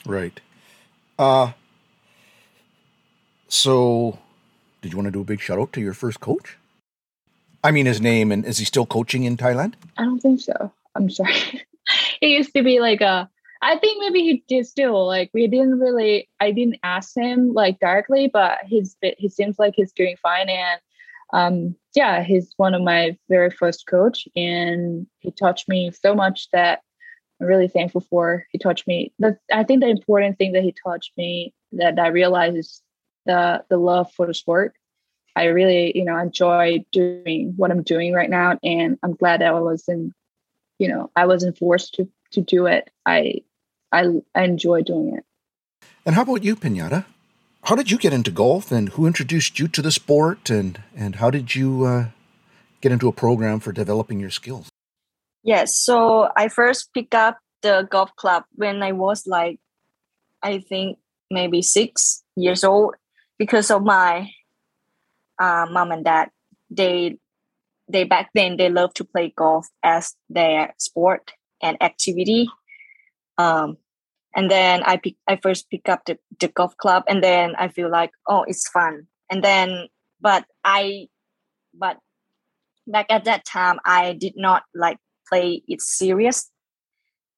Right. 0.07 0.41
Uh 1.19 1.53
so 3.49 4.19
did 4.83 4.93
you 4.93 4.99
want 4.99 5.07
to 5.07 5.13
do 5.13 5.21
a 5.21 5.25
big 5.25 5.41
shout 5.41 5.59
out 5.59 5.73
to 5.75 5.81
your 5.81 5.95
first 5.95 6.21
coach? 6.21 6.59
I 7.63 7.71
mean 7.71 7.87
his 7.87 8.01
name 8.01 8.33
and 8.33 8.45
is 8.45 8.59
he 8.59 8.65
still 8.65 8.87
coaching 8.87 9.25
in 9.25 9.37
thailand? 9.37 9.75
I 9.97 10.05
don't 10.05 10.21
think 10.21 10.41
so. 10.41 10.73
I'm 10.95 11.11
sorry. 11.11 11.35
It 12.23 12.29
used 12.29 12.55
to 12.55 12.63
be 12.63 12.81
like 12.81 13.03
a 13.03 13.29
I 13.65 13.79
think 13.79 13.99
maybe 13.99 14.21
he 14.21 14.45
did 14.47 14.67
still 14.67 15.07
like 15.07 15.31
we 15.33 15.47
didn't 15.47 15.79
really 15.81 16.29
I 16.39 16.51
didn't 16.51 16.81
ask 16.83 17.17
him 17.17 17.55
like 17.55 17.81
directly, 17.81 18.29
but 18.31 18.59
he's 18.67 18.95
he 19.17 19.31
seems 19.31 19.59
like 19.59 19.73
he's 19.75 19.93
doing 19.93 20.17
fine 20.23 20.51
and 20.51 20.81
um 21.33 21.75
yeah, 21.95 22.23
he's 22.23 22.53
one 22.59 22.75
of 22.75 22.83
my 22.83 23.17
very 23.31 23.51
first 23.51 23.87
coach 23.87 24.29
and 24.37 25.07
he 25.21 25.31
taught 25.31 25.63
me 25.67 25.91
so 25.91 26.15
much 26.15 26.51
that 26.53 26.83
I'm 27.41 27.47
really 27.47 27.69
thankful 27.69 28.03
for. 28.03 28.47
He 28.51 28.59
taught 28.59 28.83
me 28.87 29.15
the 29.19 29.39
I 29.51 29.65
think 29.65 29.81
the 29.81 29.89
important 29.89 30.37
thing 30.37 30.53
that 30.53 30.63
he 30.63 30.75
taught 30.85 31.05
me 31.17 31.55
that 31.73 31.99
I 31.99 32.09
realized 32.09 32.59
is 32.59 32.83
the 33.25 33.65
the 33.71 33.79
love 33.79 34.13
for 34.13 34.27
the 34.27 34.35
sport. 34.35 34.75
I 35.37 35.47
really, 35.47 35.97
you 35.97 36.05
know, 36.05 36.19
enjoy 36.19 36.85
doing 36.93 37.55
what 37.57 37.71
I'm 37.71 37.83
doing 37.83 38.13
right 38.13 38.31
now 38.31 38.59
and 38.63 38.99
I'm 39.03 39.15
glad 39.15 39.41
that 39.41 39.55
I 39.55 39.59
wasn't, 39.59 40.13
you 40.79 40.87
know, 40.87 41.11
I 41.17 41.25
wasn't 41.25 41.57
forced 41.57 41.95
to 41.95 42.07
to 42.33 42.43
do 42.43 42.67
it. 42.67 42.91
I 43.07 43.41
I, 43.95 44.03
I 44.35 44.43
enjoy 44.45 44.83
doing 44.83 45.17
it. 45.17 45.25
And 46.05 46.15
how 46.17 46.23
about 46.23 46.43
you, 46.45 46.57
Pinyada? 46.57 47.05
How 47.63 47.77
did 47.77 47.91
you 47.91 47.97
get 47.97 48.13
into 48.13 48.31
golf, 48.31 48.71
and 48.71 48.91
who 48.91 49.07
introduced 49.07 49.59
you 49.59 49.69
to 49.69 49.81
the 49.81 49.91
sport, 49.91 50.51
and 50.51 50.83
and 50.95 51.17
how 51.17 51.31
did 51.31 51.55
you 51.55 51.85
uh, 51.85 52.05
get 52.83 52.93
into 52.93 53.09
a 53.09 53.13
program 53.13 53.61
for 53.61 53.73
developing 53.73 54.21
your 54.21 54.31
skills? 54.31 54.69
Yes, 55.43 55.79
so 55.79 56.29
I 56.37 56.49
first 56.49 56.93
picked 56.93 57.15
up 57.15 57.39
the 57.63 57.89
golf 57.91 58.15
club 58.17 58.45
when 58.53 58.83
I 58.83 58.93
was 58.93 59.27
like, 59.27 59.61
I 60.43 60.59
think 60.59 60.99
maybe 61.31 61.63
six 61.63 62.23
years 62.37 62.65
old, 62.65 62.97
because 63.39 63.71
of 63.71 63.83
my 63.83 64.29
uh, 65.39 65.67
mom 65.71 65.93
and 65.93 66.05
dad. 66.05 66.31
They 66.71 67.19
they 67.89 68.05
back 68.05 68.31
then 68.35 68.57
they 68.57 68.69
love 68.69 68.95
to 68.95 69.05
play 69.05 69.33
golf 69.37 69.69
as 69.83 70.15
their 70.29 70.75
sport 70.79 71.33
and 71.63 71.81
activity. 71.83 72.49
Um, 73.39 73.79
and 74.35 74.51
then 74.51 74.83
I 74.83 74.97
pick 74.97 75.17
I 75.29 75.37
first 75.37 75.71
pick 75.71 75.89
up 75.89 76.05
the, 76.07 76.19
the 76.41 76.49
golf 76.49 76.77
club 76.77 77.05
and 77.09 77.23
then 77.23 77.55
I 77.57 77.69
feel 77.69 77.91
like 77.91 78.11
oh 78.29 78.45
it's 78.47 78.69
fun. 78.69 79.07
And 79.31 79.43
then 79.43 79.89
but 80.21 80.45
I 80.65 81.09
but 81.73 81.99
back 82.87 83.07
at 83.11 83.25
that 83.25 83.45
time 83.45 83.79
I 83.85 84.13
did 84.15 84.35
not 84.37 84.65
like 84.75 84.99
play 85.29 85.63
it 85.69 85.81
serious. 85.81 86.51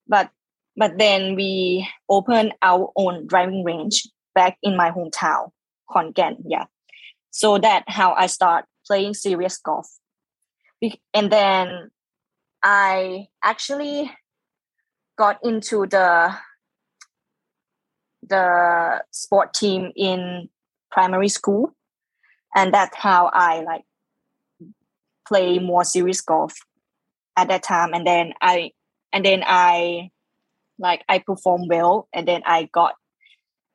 But 0.08 0.30
but 0.76 0.98
then 0.98 1.34
we 1.34 1.88
opened 2.08 2.54
our 2.62 2.90
own 2.96 3.26
driving 3.26 3.64
range 3.64 4.08
back 4.34 4.58
in 4.62 4.76
my 4.76 4.90
hometown 4.90 5.50
Khon 5.90 6.12
yeah. 6.46 6.64
So 7.30 7.58
that 7.58 7.84
how 7.88 8.14
I 8.14 8.26
start 8.26 8.64
playing 8.86 9.14
serious 9.14 9.58
golf. 9.58 9.88
And 11.12 11.30
then 11.30 11.90
I 12.62 13.28
actually 13.42 14.10
got 15.16 15.38
into 15.42 15.86
the 15.86 16.36
the 18.28 19.02
sport 19.10 19.54
team 19.54 19.92
in 19.96 20.48
primary 20.90 21.28
school. 21.28 21.74
And 22.54 22.72
that's 22.72 22.96
how 22.96 23.30
i 23.32 23.60
like 23.62 23.84
play 25.28 25.58
more 25.58 25.84
serious 25.84 26.20
golf 26.20 26.54
at 27.36 27.48
that 27.48 27.62
time. 27.62 27.92
And 27.92 28.06
then 28.06 28.32
i 28.40 28.70
and 29.12 29.24
then 29.24 29.42
i 29.46 30.10
like 30.78 31.04
i 31.08 31.18
performed 31.18 31.68
well. 31.68 32.08
And 32.12 32.26
then 32.26 32.42
i 32.46 32.68
got 32.72 32.94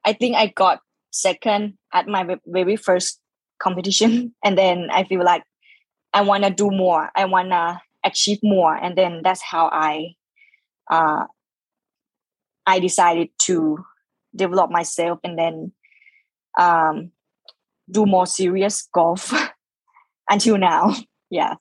i 0.03 0.13
think 0.13 0.35
i 0.35 0.47
got 0.47 0.79
second 1.11 1.77
at 1.93 2.07
my 2.07 2.37
very 2.45 2.75
first 2.75 3.19
competition. 3.61 4.33
And 4.43 4.57
then 4.57 4.89
i 4.91 5.03
feel 5.03 5.23
like 5.23 5.43
i 6.13 6.21
want 6.21 6.43
to 6.43 6.49
do 6.49 6.71
more. 6.71 7.09
I 7.15 7.25
want 7.25 7.49
to 7.49 7.79
achieve 8.03 8.39
more. 8.41 8.75
And 8.75 8.97
then 8.97 9.21
that's 9.23 9.41
how 9.41 9.69
i 9.71 10.15
uh, 10.89 11.25
i 12.65 12.79
decided 12.79 13.29
to 13.39 13.85
develop 14.35 14.71
myself 14.71 15.19
and 15.23 15.37
then 15.37 15.71
um, 16.59 17.11
do 17.89 18.05
more 18.05 18.25
serious 18.25 18.87
golf 18.93 19.33
until 20.29 20.57
now. 20.57 20.95
Yeah. 21.33 21.55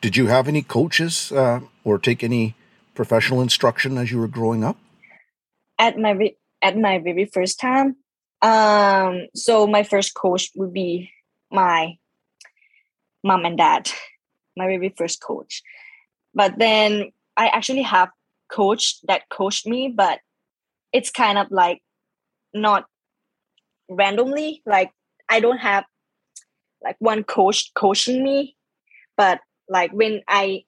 Did 0.00 0.16
you 0.16 0.28
have 0.28 0.48
any 0.48 0.62
coaches 0.62 1.30
uh, 1.32 1.60
or 1.84 1.98
take 1.98 2.24
any 2.24 2.54
professional 2.94 3.42
instruction 3.42 3.98
as 3.98 4.10
you 4.10 4.18
were 4.18 4.26
growing 4.26 4.64
up? 4.64 4.78
At 5.78 5.98
my 5.98 6.32
at 6.62 6.78
my 6.78 6.98
very 6.98 7.26
first 7.26 7.60
time, 7.60 7.96
um, 8.40 9.26
so 9.34 9.66
my 9.66 9.82
first 9.82 10.14
coach 10.14 10.50
would 10.56 10.72
be 10.72 11.10
my 11.50 11.98
mom 13.22 13.44
and 13.44 13.58
dad, 13.58 13.90
my 14.56 14.66
very 14.66 14.88
first 14.96 15.22
coach. 15.22 15.62
But 16.34 16.58
then 16.58 17.12
I 17.36 17.48
actually 17.48 17.82
have 17.82 18.10
coach 18.50 19.00
that 19.06 19.28
coached 19.28 19.66
me, 19.66 19.92
but 19.94 20.20
it's 20.92 21.10
kind 21.10 21.38
of 21.38 21.50
like 21.50 21.82
not 22.54 22.86
randomly. 23.88 24.62
Like 24.66 24.92
I 25.28 25.40
don't 25.40 25.58
have 25.58 25.84
like 26.82 26.96
one 26.98 27.24
coach 27.24 27.72
coaching 27.74 28.22
me, 28.22 28.56
but 29.16 29.40
like 29.68 29.92
when 29.92 30.22
I 30.28 30.64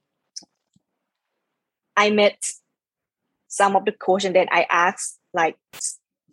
I 1.96 2.10
met 2.10 2.42
some 3.48 3.76
of 3.76 3.84
the 3.84 3.92
coach 3.92 4.24
and 4.24 4.34
then 4.34 4.48
I 4.50 4.66
asked 4.68 5.18
like 5.32 5.56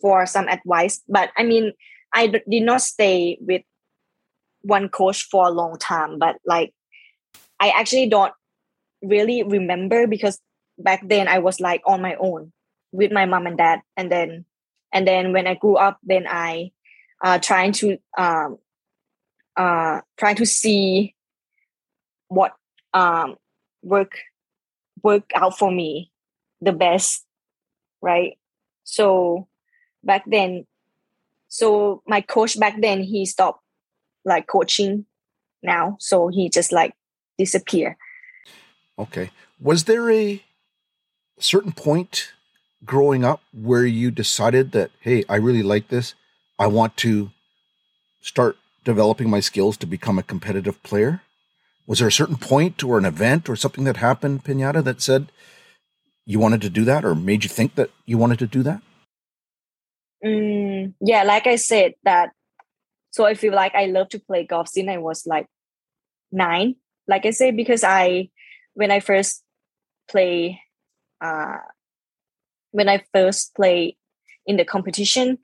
for 0.02 0.26
some 0.26 0.48
advice. 0.48 1.02
But 1.08 1.30
I 1.38 1.44
mean, 1.44 1.74
I 2.14 2.28
did 2.28 2.64
not 2.64 2.82
stay 2.82 3.38
with 3.42 3.62
one 4.62 4.90
coach 4.90 5.28
for 5.30 5.48
a 5.48 5.52
long 5.52 5.78
time. 5.78 6.20
But 6.20 6.38
like, 6.46 6.74
I 7.60 7.70
actually 7.70 8.08
don't 8.08 8.34
really 9.02 9.44
remember 9.44 10.08
because 10.08 10.40
back 10.78 11.08
then 11.08 11.28
I 11.28 11.40
was 11.40 11.60
like 11.60 11.82
on 11.86 12.02
my 12.02 12.16
own 12.16 12.52
with 12.92 13.12
my 13.12 13.26
mom 13.26 13.48
and 13.48 13.58
dad, 13.58 13.82
and 13.98 14.12
then 14.12 14.46
and 14.94 15.08
then 15.08 15.34
when 15.34 15.48
I 15.48 15.56
grew 15.56 15.76
up, 15.76 16.00
then 16.04 16.26
I 16.28 16.72
uh, 17.24 17.40
trying 17.40 17.72
to 17.74 17.98
um, 18.18 18.58
uh, 19.56 20.02
trying 20.18 20.36
to 20.38 20.46
see 20.46 21.16
what 22.28 22.54
um, 22.94 23.36
work 23.82 24.18
work 25.04 25.32
out 25.36 25.58
for 25.58 25.72
me 25.72 26.12
the 26.62 26.72
best, 26.72 27.26
right? 28.02 28.38
So 28.84 29.48
back 30.04 30.24
then, 30.28 30.66
so 31.48 32.02
my 32.06 32.22
coach 32.22 32.60
back 32.60 32.80
then 32.82 33.02
he 33.02 33.26
stopped 33.26 33.64
like 34.26 34.48
coaching 34.48 35.06
now, 35.64 35.98
so 36.00 36.28
he 36.28 36.50
just 36.50 36.72
like 36.72 36.94
disappear. 37.38 37.98
Okay. 39.00 39.32
Was 39.60 39.86
there 39.86 40.12
a 40.12 40.44
certain 41.40 41.72
point 41.72 42.34
growing 42.86 43.24
up 43.24 43.42
where 43.54 43.86
you 43.86 44.12
decided 44.12 44.72
that 44.72 44.92
hey, 45.02 45.24
I 45.30 45.36
really 45.36 45.64
like 45.64 45.90
this. 45.90 46.14
I 46.60 46.68
want 46.68 46.98
to 46.98 47.32
start 48.22 48.58
developing 48.84 49.30
my 49.30 49.40
skills 49.40 49.78
to 49.78 49.86
become 49.86 50.18
a 50.18 50.24
competitive 50.24 50.82
player? 50.84 51.22
Was 51.88 52.00
there 52.00 52.08
a 52.08 52.12
certain 52.12 52.38
point 52.38 52.84
or 52.84 52.98
an 52.98 53.06
event 53.06 53.50
or 53.50 53.56
something 53.56 53.84
that 53.84 53.98
happened, 53.98 54.44
Pinyada, 54.44 54.84
that 54.84 55.02
said 55.02 55.32
you 56.26 56.40
wanted 56.40 56.62
to 56.62 56.70
do 56.70 56.86
that 56.86 57.04
or 57.04 57.16
made 57.16 57.44
you 57.44 57.50
think 57.50 57.76
that 57.76 57.90
you 58.06 58.18
wanted 58.18 58.40
to 58.40 58.48
do 58.48 58.64
that? 58.64 58.82
Mm, 60.24 60.94
yeah, 61.02 61.24
like 61.24 61.48
I 61.48 61.56
said, 61.56 61.94
that 62.04 62.32
so 63.10 63.26
I 63.26 63.34
feel 63.34 63.54
like 63.54 63.76
I 63.76 63.88
love 63.88 64.10
to 64.10 64.20
play 64.20 64.46
golf 64.46 64.70
since 64.70 64.90
I 64.90 64.98
was 64.98 65.26
like 65.26 65.48
nine. 66.32 66.76
Like 67.08 67.26
I 67.26 67.32
said, 67.32 67.58
because 67.58 67.84
I 67.84 68.30
when 68.74 68.92
I 68.92 69.00
first 69.00 69.44
play 70.08 70.62
uh 71.20 71.58
when 72.72 72.90
I 72.90 73.04
first 73.14 73.56
play 73.56 73.98
in 74.46 74.58
the 74.58 74.66
competition, 74.66 75.38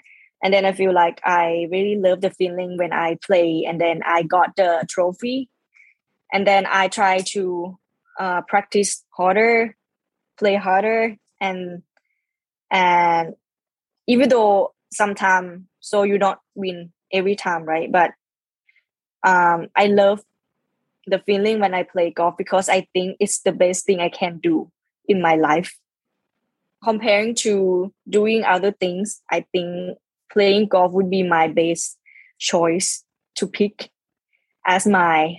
and 0.43 0.53
then 0.53 0.65
I 0.65 0.71
feel 0.71 0.93
like 0.93 1.21
I 1.23 1.67
really 1.71 1.95
love 1.95 2.21
the 2.21 2.29
feeling 2.29 2.77
when 2.77 2.93
I 2.93 3.17
play 3.25 3.65
and 3.67 3.81
then 3.81 4.01
I 4.05 4.23
got 4.23 4.55
the 4.55 4.85
trophy. 4.87 5.49
And 6.31 6.45
then 6.45 6.67
I 6.69 6.89
try 6.89 7.19
to 7.33 7.79
uh, 8.19 8.41
practice 8.41 9.03
harder, 9.09 9.75
play 10.37 10.55
harder 10.55 11.15
and 11.39 11.81
and 12.69 13.33
even 14.05 14.29
though 14.29 14.73
sometimes 14.91 15.63
so 15.79 16.03
you 16.03 16.17
don't 16.17 16.39
win 16.53 16.91
every 17.11 17.35
time, 17.35 17.63
right? 17.63 17.91
But 17.91 18.11
um 19.23 19.67
I 19.75 19.87
love 19.87 20.23
the 21.07 21.19
feeling 21.19 21.59
when 21.59 21.73
I 21.73 21.83
play 21.83 22.11
golf 22.11 22.35
because 22.37 22.69
I 22.69 22.87
think 22.93 23.17
it's 23.19 23.39
the 23.39 23.51
best 23.51 23.85
thing 23.85 23.99
I 23.99 24.09
can 24.09 24.39
do 24.39 24.71
in 25.07 25.21
my 25.21 25.35
life. 25.35 25.75
Comparing 26.87 27.35
to 27.35 27.93
doing 28.07 28.45
other 28.45 28.71
things, 28.71 29.21
I 29.29 29.45
think 29.51 29.97
playing 30.31 30.67
golf 30.69 30.93
would 30.93 31.09
be 31.09 31.21
my 31.21 31.49
best 31.49 31.97
choice 32.39 33.03
to 33.35 33.45
pick 33.45 33.89
as 34.65 34.87
my 34.87 35.35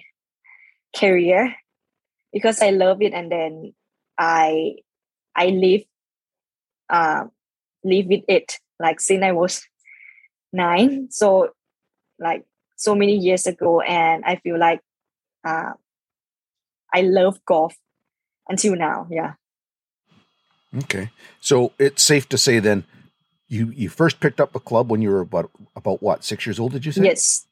career 0.94 1.54
because 2.34 2.60
I 2.60 2.68
love 2.68 3.00
it 3.00 3.14
and 3.14 3.32
then 3.32 3.72
I 4.18 4.74
I 5.34 5.46
live 5.46 5.84
uh, 6.90 7.24
live 7.82 8.06
with 8.06 8.24
it 8.28 8.58
like 8.78 9.00
since 9.00 9.22
I 9.24 9.32
was 9.32 9.64
nine. 10.52 11.08
So 11.10 11.50
like 12.18 12.44
so 12.76 12.94
many 12.94 13.16
years 13.16 13.46
ago 13.46 13.80
and 13.80 14.22
I 14.26 14.36
feel 14.36 14.58
like 14.58 14.80
uh, 15.46 15.72
I 16.92 17.02
love 17.02 17.42
golf 17.46 17.74
until 18.48 18.76
now 18.76 19.06
yeah 19.10 19.34
okay 20.76 21.10
so 21.40 21.72
it's 21.78 22.02
safe 22.02 22.28
to 22.28 22.36
say 22.36 22.58
then 22.58 22.84
you 23.48 23.72
you 23.74 23.88
first 23.88 24.20
picked 24.20 24.40
up 24.40 24.54
a 24.54 24.60
club 24.60 24.90
when 24.90 25.02
you 25.02 25.10
were 25.10 25.20
about 25.20 25.50
about 25.74 26.02
what 26.02 26.24
six 26.24 26.46
years 26.46 26.60
old? 26.60 26.72
Did 26.72 26.86
you 26.86 26.92
say? 26.92 27.04
Yes. 27.04 27.46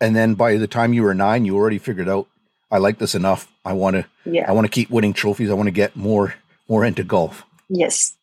And 0.00 0.16
then 0.16 0.34
by 0.34 0.56
the 0.56 0.66
time 0.66 0.92
you 0.92 1.02
were 1.02 1.14
nine, 1.14 1.44
you 1.44 1.54
already 1.56 1.78
figured 1.78 2.08
out 2.08 2.26
I 2.70 2.78
like 2.78 2.98
this 2.98 3.14
enough. 3.14 3.52
I 3.64 3.74
want 3.74 3.96
to. 3.96 4.06
Yeah. 4.24 4.48
I 4.48 4.52
want 4.52 4.64
to 4.64 4.70
keep 4.70 4.90
winning 4.90 5.12
trophies. 5.12 5.50
I 5.50 5.54
want 5.54 5.68
to 5.68 5.72
get 5.72 5.96
more 5.96 6.34
more 6.68 6.84
into 6.84 7.04
golf. 7.04 7.44
Yes. 7.68 8.16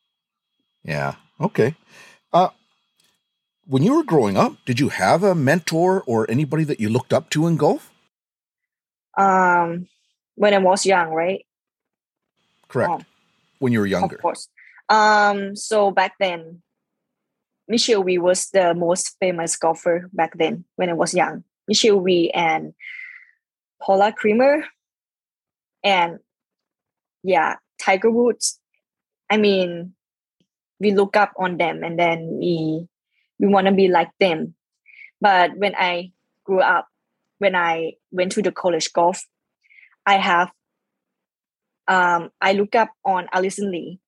Yeah. 0.83 1.15
Okay. 1.39 1.75
Uh, 2.33 2.49
when 3.65 3.83
you 3.83 3.95
were 3.95 4.03
growing 4.03 4.35
up, 4.35 4.57
did 4.65 4.79
you 4.79 4.89
have 4.89 5.23
a 5.23 5.35
mentor 5.35 6.03
or 6.05 6.29
anybody 6.29 6.63
that 6.65 6.79
you 6.79 6.89
looked 6.89 7.13
up 7.13 7.29
to 7.29 7.47
in 7.47 7.55
golf? 7.55 7.91
Um, 9.15 9.87
when 10.35 10.53
I 10.53 10.57
was 10.57 10.85
young, 10.85 11.09
right? 11.09 11.45
Correct. 12.67 12.91
Oh, 12.91 13.12
when 13.63 13.71
you 13.71 13.79
were 13.79 13.87
younger. 13.87 14.17
Of 14.17 14.21
course. 14.21 14.49
Um, 14.89 15.55
so 15.55 15.89
back 15.89 16.19
then, 16.19 16.61
Michelle 17.69 18.03
Wie 18.03 18.17
was 18.17 18.49
the 18.51 18.75
most 18.75 19.15
famous 19.21 19.55
golfer 19.55 20.09
back 20.11 20.37
then 20.37 20.65
when 20.75 20.89
I 20.89 20.93
was 20.93 21.13
young. 21.13 21.45
Michelle 21.65 22.01
Wie 22.01 22.29
and 22.31 22.73
Paula 23.81 24.11
Creamer 24.11 24.65
and 25.81 26.19
yeah, 27.23 27.55
Tiger 27.79 28.11
Woods. 28.11 28.59
I 29.29 29.37
mean, 29.37 29.95
we 30.81 30.91
look 30.91 31.15
up 31.15 31.31
on 31.39 31.55
them 31.55 31.83
and 31.83 31.97
then 31.97 32.37
we 32.37 32.85
we 33.39 33.47
want 33.47 33.67
to 33.67 33.73
be 33.73 33.87
like 33.87 34.11
them. 34.19 34.55
But 35.21 35.55
when 35.55 35.73
I 35.75 36.11
grew 36.43 36.59
up, 36.59 36.87
when 37.39 37.55
I 37.55 37.93
went 38.11 38.33
to 38.33 38.41
the 38.41 38.51
college 38.51 38.91
golf, 38.91 39.23
I 40.05 40.17
have 40.19 40.51
um, 41.87 42.31
I 42.41 42.53
look 42.53 42.75
up 42.75 42.89
on 43.05 43.27
Allison 43.33 43.71
Lee 43.71 43.99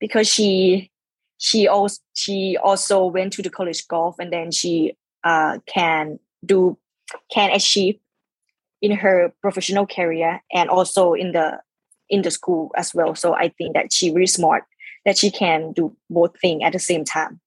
because 0.00 0.28
she 0.28 0.90
she 1.38 1.68
also 1.68 2.00
she 2.14 2.56
also 2.62 3.06
went 3.06 3.32
to 3.34 3.42
the 3.42 3.50
college 3.50 3.86
golf 3.88 4.16
and 4.18 4.32
then 4.32 4.50
she 4.50 4.96
uh, 5.24 5.58
can 5.66 6.18
do 6.44 6.76
can 7.32 7.50
achieve 7.50 7.98
in 8.80 8.92
her 8.92 9.32
professional 9.40 9.86
career 9.86 10.40
and 10.52 10.70
also 10.70 11.14
in 11.14 11.32
the 11.32 11.60
in 12.08 12.22
the 12.22 12.30
school 12.30 12.70
as 12.76 12.94
well. 12.94 13.14
So 13.14 13.34
i 13.34 13.48
think 13.48 13.74
that 13.74 13.92
she 13.92 14.12
really 14.12 14.26
smart 14.26 14.64
that 15.04 15.18
she 15.18 15.30
can 15.30 15.72
do 15.72 15.96
both 16.10 16.38
things 16.40 16.62
at 16.64 16.72
the 16.72 16.78
same 16.78 17.04
time. 17.04 17.40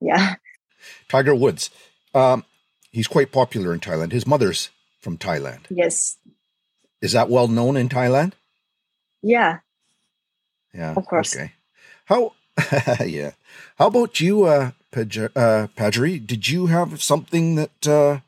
Yeah. 0.00 0.34
Tiger 1.08 1.34
woods 1.34 1.70
um, 2.14 2.44
he's 2.90 3.08
quite 3.08 3.32
popular 3.32 3.74
in 3.74 3.80
thailand. 3.80 4.12
His 4.12 4.26
mother's 4.26 4.70
from 5.00 5.18
thailand. 5.18 5.66
Yes. 5.68 6.16
Is 7.02 7.12
that 7.12 7.28
well 7.28 7.48
known 7.48 7.76
in 7.76 7.88
thailand 7.88 8.32
yeah 9.22 9.58
yeah 10.74 10.96
of 10.96 11.06
course 11.06 11.36
okay 11.36 11.52
how 12.06 12.32
yeah. 13.04 13.32
How 13.78 13.88
about 13.88 14.20
you, 14.20 14.44
uh, 14.44 14.70
uh, 14.94 15.66
Pajaree? 15.76 16.26
Did 16.26 16.48
you 16.48 16.66
have 16.66 17.02
something 17.02 17.56
that 17.56 17.86
uh, 17.86 18.20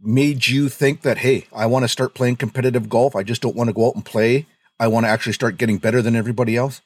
made 0.00 0.46
you 0.46 0.68
think 0.68 1.02
that, 1.02 1.18
hey, 1.18 1.46
I 1.52 1.66
want 1.66 1.84
to 1.84 1.88
start 1.88 2.14
playing 2.14 2.36
competitive 2.36 2.88
golf? 2.88 3.16
I 3.16 3.22
just 3.22 3.42
don't 3.42 3.56
want 3.56 3.68
to 3.68 3.74
go 3.74 3.88
out 3.88 3.94
and 3.94 4.04
play. 4.04 4.46
I 4.78 4.88
want 4.88 5.06
to 5.06 5.10
actually 5.10 5.32
start 5.32 5.58
getting 5.58 5.78
better 5.78 6.02
than 6.02 6.16
everybody 6.16 6.56
else. 6.56 6.82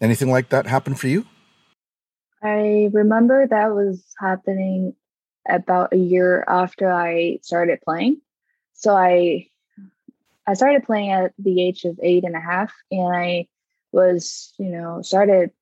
Anything 0.00 0.30
like 0.30 0.48
that 0.50 0.66
happen 0.66 0.94
for 0.94 1.08
you? 1.08 1.26
I 2.42 2.88
remember 2.92 3.46
that 3.46 3.74
was 3.74 4.02
happening 4.18 4.94
about 5.48 5.92
a 5.92 5.98
year 5.98 6.44
after 6.48 6.90
I 6.90 7.38
started 7.42 7.80
playing. 7.82 8.20
So 8.72 8.96
I 8.96 9.48
I 10.50 10.54
started 10.54 10.82
playing 10.82 11.12
at 11.12 11.32
the 11.38 11.62
age 11.62 11.84
of 11.84 11.96
eight 12.02 12.24
and 12.24 12.34
a 12.34 12.40
half, 12.40 12.74
and 12.90 13.14
I 13.14 13.46
was, 13.92 14.52
you 14.58 14.68
know, 14.68 15.00
started 15.00 15.52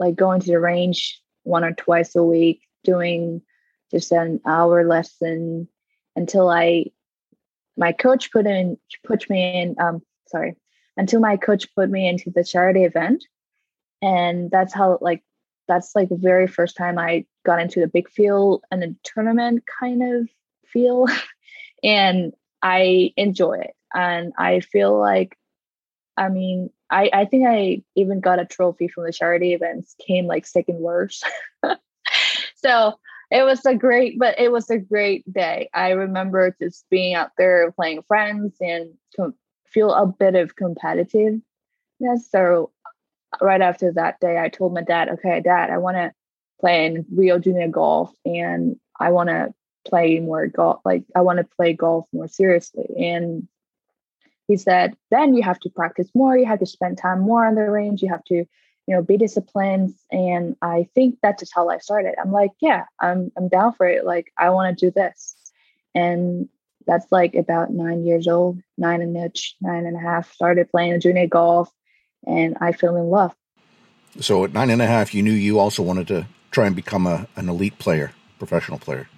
like 0.00 0.16
going 0.16 0.40
to 0.40 0.48
the 0.48 0.58
range 0.58 1.22
one 1.44 1.62
or 1.62 1.72
twice 1.72 2.16
a 2.16 2.24
week, 2.24 2.62
doing 2.82 3.40
just 3.92 4.10
an 4.10 4.40
hour 4.44 4.84
lesson 4.84 5.68
until 6.16 6.50
I 6.50 6.86
my 7.76 7.92
coach 7.92 8.32
put 8.32 8.48
in 8.48 8.76
put 9.04 9.30
me 9.30 9.62
in 9.62 9.76
um 9.78 10.02
sorry 10.26 10.56
until 10.96 11.20
my 11.20 11.36
coach 11.36 11.72
put 11.76 11.88
me 11.88 12.08
into 12.08 12.32
the 12.34 12.42
charity 12.42 12.82
event. 12.82 13.22
And 14.02 14.50
that's 14.50 14.74
how 14.74 14.98
like 15.00 15.22
that's 15.68 15.94
like 15.94 16.08
the 16.08 16.16
very 16.16 16.48
first 16.48 16.76
time 16.76 16.98
i 16.98 17.24
got 17.44 17.60
into 17.60 17.78
the 17.78 17.86
big 17.86 18.08
field 18.08 18.64
and 18.72 18.82
the 18.82 18.96
tournament 19.04 19.62
kind 19.80 20.02
of 20.02 20.28
feel. 20.66 21.06
And 21.82 22.32
i 22.62 23.12
enjoy 23.16 23.58
it 23.58 23.75
and 23.96 24.32
i 24.38 24.60
feel 24.60 24.98
like 24.98 25.36
i 26.16 26.28
mean 26.28 26.70
i 26.90 27.10
i 27.12 27.24
think 27.24 27.46
i 27.46 27.82
even 27.96 28.20
got 28.20 28.38
a 28.38 28.44
trophy 28.44 28.86
from 28.86 29.04
the 29.04 29.12
charity 29.12 29.52
events 29.52 29.96
came 30.06 30.26
like 30.26 30.46
second 30.46 30.78
worst 30.78 31.24
so 32.56 32.94
it 33.30 33.42
was 33.42 33.64
a 33.66 33.74
great 33.74 34.18
but 34.18 34.38
it 34.38 34.52
was 34.52 34.70
a 34.70 34.78
great 34.78 35.30
day. 35.32 35.68
I 35.74 35.90
remember 35.90 36.54
just 36.60 36.88
being 36.90 37.14
out 37.14 37.30
there 37.36 37.72
playing 37.72 38.02
friends 38.06 38.56
and 38.60 38.90
com- 39.16 39.34
feel 39.66 39.92
a 39.92 40.06
bit 40.06 40.36
of 40.36 40.54
competitiveness. 40.54 41.40
So 42.30 42.70
right 43.40 43.60
after 43.60 43.92
that 43.92 44.20
day 44.20 44.38
i 44.38 44.48
told 44.48 44.72
my 44.72 44.82
dad 44.82 45.08
okay 45.08 45.40
dad 45.40 45.68
i 45.68 45.76
want 45.76 45.96
to 45.96 46.12
play 46.60 46.86
in 46.86 47.04
rio 47.10 47.38
junior 47.38 47.68
golf 47.68 48.14
and 48.24 48.76
i 48.98 49.10
want 49.10 49.28
to 49.28 49.52
play 49.86 50.18
more 50.20 50.46
golf 50.46 50.80
like 50.84 51.04
i 51.14 51.20
want 51.20 51.38
to 51.38 51.56
play 51.56 51.72
golf 51.72 52.06
more 52.12 52.28
seriously. 52.28 52.86
And 52.98 53.48
he 54.48 54.56
said 54.56 54.96
then 55.10 55.34
you 55.34 55.42
have 55.42 55.58
to 55.60 55.70
practice 55.70 56.08
more. 56.14 56.36
You 56.36 56.46
have 56.46 56.60
to 56.60 56.66
spend 56.66 56.98
time 56.98 57.20
more 57.20 57.46
on 57.46 57.54
the 57.54 57.70
range. 57.70 58.02
You 58.02 58.08
have 58.10 58.24
to 58.24 58.34
you 58.34 58.94
know 58.94 59.02
be 59.02 59.16
disciplined. 59.16 59.94
And 60.10 60.56
i 60.62 60.88
think 60.94 61.18
that's 61.22 61.40
just 61.40 61.54
how 61.54 61.66
life 61.66 61.82
started. 61.82 62.14
I'm 62.20 62.32
like 62.32 62.52
yeah 62.60 62.84
i'm 63.00 63.32
i'm 63.36 63.48
down 63.48 63.72
for 63.74 63.86
it. 63.86 64.04
Like 64.04 64.32
i 64.38 64.50
want 64.50 64.78
to 64.78 64.86
do 64.86 64.90
this. 64.90 65.36
And 65.94 66.48
that's 66.86 67.10
like 67.10 67.34
about 67.34 67.72
nine 67.72 68.04
years 68.04 68.28
old 68.28 68.60
nine 68.78 69.02
and 69.02 69.12
niche 69.12 69.56
nine 69.60 69.86
and 69.86 69.96
a 69.96 70.00
half 70.00 70.32
started 70.32 70.70
playing 70.70 71.00
junior 71.00 71.26
golf 71.26 71.70
and 72.26 72.56
i 72.60 72.72
fell 72.72 72.96
in 72.96 73.10
love. 73.10 73.34
So 74.20 74.44
at 74.44 74.52
nine 74.52 74.70
and 74.70 74.82
a 74.82 74.86
half 74.86 75.14
you 75.14 75.22
knew 75.22 75.32
you 75.32 75.58
also 75.58 75.82
wanted 75.82 76.08
to 76.08 76.26
try 76.52 76.66
and 76.66 76.76
become 76.76 77.06
a, 77.06 77.26
an 77.36 77.48
elite 77.48 77.78
player 77.78 78.12
professional 78.38 78.78
player 78.78 79.08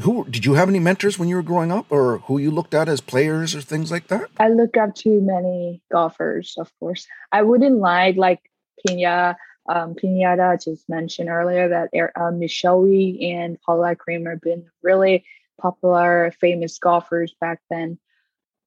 who 0.00 0.24
did 0.28 0.44
you 0.44 0.54
have 0.54 0.68
any 0.68 0.78
mentors 0.78 1.18
when 1.18 1.28
you 1.28 1.36
were 1.36 1.42
growing 1.42 1.72
up 1.72 1.86
or 1.90 2.18
who 2.18 2.38
you 2.38 2.50
looked 2.50 2.74
at 2.74 2.88
as 2.88 3.00
players 3.00 3.54
or 3.54 3.60
things 3.60 3.90
like 3.90 4.08
that 4.08 4.28
i 4.38 4.48
look 4.48 4.76
up 4.76 4.94
to 4.94 5.20
many 5.20 5.82
golfers 5.90 6.54
of 6.58 6.70
course 6.78 7.06
i 7.32 7.42
wouldn't 7.42 7.78
lie 7.78 8.12
like 8.16 8.40
Pina, 8.86 9.36
um, 9.68 9.94
Pinyada 9.94 10.62
just 10.62 10.88
mentioned 10.88 11.28
earlier 11.28 11.68
that 11.68 11.90
um, 12.16 12.38
Michelle 12.38 12.84
and 12.84 13.60
Paula 13.60 13.96
Creamer 13.96 14.32
have 14.32 14.40
been 14.40 14.66
really 14.82 15.24
popular, 15.60 16.32
famous 16.40 16.78
golfers 16.78 17.34
back 17.40 17.60
then. 17.70 17.98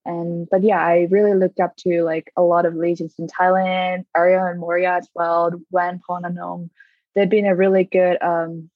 And 0.05 0.47
but 0.49 0.63
yeah, 0.63 0.83
I 0.83 1.07
really 1.09 1.33
looked 1.33 1.59
up 1.59 1.75
to 1.77 2.03
like 2.03 2.31
a 2.35 2.41
lot 2.41 2.65
of 2.65 2.73
legends 2.73 3.15
in 3.19 3.27
Thailand, 3.27 4.05
Ariya 4.15 4.51
and 4.51 4.61
Moriya 4.61 4.97
as 4.97 5.09
well, 5.13 5.51
Wan 5.71 6.01
Pornanong. 6.07 6.69
They've 7.15 7.29
been 7.29 7.45
a 7.45 7.55
really 7.55 7.83
good, 7.83 8.21
um, 8.21 8.69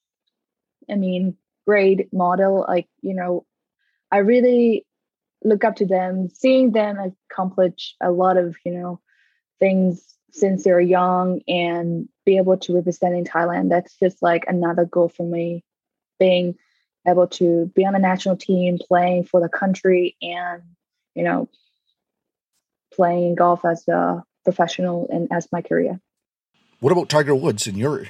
I 0.89 0.95
mean, 0.95 1.37
great 1.67 2.11
model. 2.13 2.65
Like 2.67 2.87
you 3.01 3.13
know, 3.13 3.45
I 4.11 4.17
really 4.17 4.85
look 5.43 5.63
up 5.63 5.77
to 5.77 5.85
them, 5.85 6.29
seeing 6.29 6.71
them 6.71 6.97
accomplish 7.31 7.95
a 8.01 8.11
lot 8.11 8.37
of 8.37 8.55
you 8.65 8.73
know 8.73 8.99
things 9.59 10.15
since 10.31 10.63
they're 10.63 10.79
young 10.79 11.41
and 11.47 12.09
be 12.25 12.37
able 12.37 12.57
to 12.57 12.75
represent 12.75 13.15
in 13.15 13.23
Thailand. 13.23 13.69
That's 13.69 13.95
just 13.99 14.21
like 14.21 14.45
another 14.47 14.85
goal 14.85 15.09
for 15.09 15.23
me, 15.23 15.63
being 16.19 16.55
able 17.07 17.27
to 17.27 17.71
be 17.75 17.85
on 17.85 17.95
a 17.95 17.99
national 17.99 18.37
team, 18.37 18.79
playing 18.79 19.25
for 19.25 19.39
the 19.39 19.49
country, 19.49 20.15
and 20.21 20.63
you 21.15 21.23
know, 21.23 21.49
playing 22.93 23.35
golf 23.35 23.65
as 23.65 23.87
a 23.87 24.23
professional 24.43 25.07
and 25.11 25.27
as 25.31 25.47
my 25.51 25.61
career. 25.61 25.99
What 26.79 26.91
about 26.91 27.09
Tiger 27.09 27.35
Woods? 27.35 27.65
in 27.67 27.77
you're, 27.77 28.07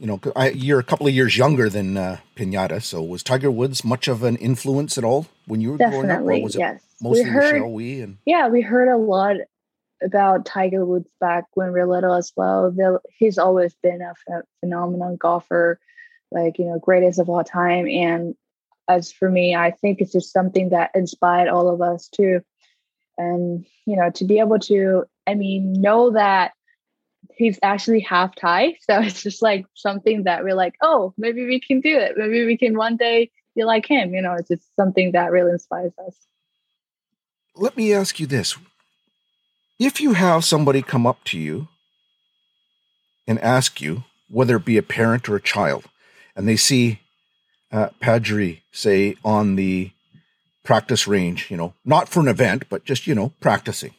you 0.00 0.06
know, 0.06 0.20
I, 0.36 0.50
you're 0.50 0.78
a 0.78 0.84
couple 0.84 1.06
of 1.06 1.14
years 1.14 1.36
younger 1.36 1.68
than 1.68 1.96
uh, 1.96 2.18
Pinyada. 2.36 2.82
So 2.82 3.02
was 3.02 3.22
Tiger 3.22 3.50
Woods 3.50 3.84
much 3.84 4.08
of 4.08 4.22
an 4.22 4.36
influence 4.36 4.96
at 4.98 5.04
all 5.04 5.26
when 5.46 5.60
you 5.60 5.72
were 5.72 5.76
Definitely, 5.78 6.06
growing 6.08 6.36
up? 6.36 6.40
Or 6.40 6.44
was 6.44 6.56
it 6.56 6.60
yes. 6.60 6.82
mostly 7.00 7.24
We 7.24 7.30
heard- 7.30 7.54
Michelle 7.54 7.72
Wie 7.72 8.00
and 8.00 8.18
Yeah, 8.26 8.48
we 8.48 8.60
heard 8.60 8.88
a 8.88 8.96
lot 8.96 9.36
about 10.02 10.44
Tiger 10.46 10.84
Woods 10.84 11.08
back 11.20 11.44
when 11.54 11.72
we 11.72 11.80
were 11.80 11.86
little 11.86 12.14
as 12.14 12.32
well. 12.36 12.70
The, 12.70 13.00
he's 13.18 13.36
always 13.38 13.74
been 13.82 14.00
a 14.00 14.14
ph- 14.28 14.44
phenomenal 14.60 15.16
golfer, 15.16 15.80
like, 16.30 16.58
you 16.58 16.66
know, 16.66 16.78
greatest 16.78 17.18
of 17.18 17.28
all 17.28 17.42
time. 17.42 17.88
And 17.88 18.34
as 18.88 19.10
for 19.10 19.28
me, 19.28 19.56
I 19.56 19.72
think 19.72 20.00
it's 20.00 20.12
just 20.12 20.32
something 20.32 20.68
that 20.70 20.92
inspired 20.94 21.48
all 21.48 21.68
of 21.68 21.82
us 21.82 22.08
too. 22.08 22.42
And, 23.16 23.66
you 23.86 23.96
know, 23.96 24.10
to 24.10 24.24
be 24.24 24.38
able 24.38 24.60
to, 24.60 25.04
I 25.26 25.34
mean, 25.34 25.72
know 25.72 26.10
that 26.12 26.52
he's 27.38 27.58
actually 27.62 28.00
half 28.00 28.34
Thai. 28.34 28.76
So 28.82 29.00
it's 29.00 29.22
just 29.22 29.40
like 29.42 29.66
something 29.74 30.24
that 30.24 30.44
we're 30.44 30.54
like, 30.54 30.74
oh, 30.82 31.14
maybe 31.16 31.46
we 31.46 31.60
can 31.60 31.80
do 31.80 31.96
it. 31.96 32.16
Maybe 32.16 32.44
we 32.44 32.56
can 32.56 32.76
one 32.76 32.96
day 32.96 33.30
be 33.54 33.64
like 33.64 33.86
him. 33.86 34.12
You 34.12 34.22
know, 34.22 34.34
it's 34.34 34.48
just 34.48 34.74
something 34.76 35.12
that 35.12 35.30
really 35.30 35.52
inspires 35.52 35.92
us. 36.06 36.14
let 37.54 37.76
me 37.76 37.92
ask 37.94 38.20
you 38.20 38.26
this. 38.26 38.56
If 39.78 40.00
you 40.00 40.14
have 40.14 40.44
somebody 40.44 40.82
come 40.82 41.06
up 41.06 41.22
to 41.24 41.38
you 41.38 41.68
and 43.26 43.38
ask 43.40 43.80
you, 43.80 44.04
whether 44.28 44.56
it 44.56 44.64
be 44.64 44.76
a 44.76 44.82
parent 44.82 45.28
or 45.28 45.36
a 45.36 45.40
child, 45.40 45.84
and 46.36 46.46
they 46.48 46.56
see 46.56 47.00
uh, 47.72 47.88
Pajaree, 48.00 48.60
say, 48.72 49.16
on 49.24 49.56
the 49.56 49.92
practice 50.64 51.06
range, 51.06 51.50
you 51.50 51.56
know, 51.56 51.74
not 51.84 52.08
for 52.08 52.20
an 52.20 52.28
event, 52.28 52.64
but 52.68 52.84
just, 52.84 53.06
you 53.06 53.14
know, 53.14 53.32
practicing, 53.40 53.94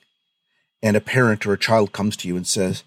and 0.84 0.96
a 0.96 1.02
parent 1.02 1.46
or 1.46 1.54
a 1.54 1.58
child 1.58 1.92
comes 1.92 2.16
to 2.18 2.28
you 2.28 2.36
and 2.36 2.46
says 2.46 2.84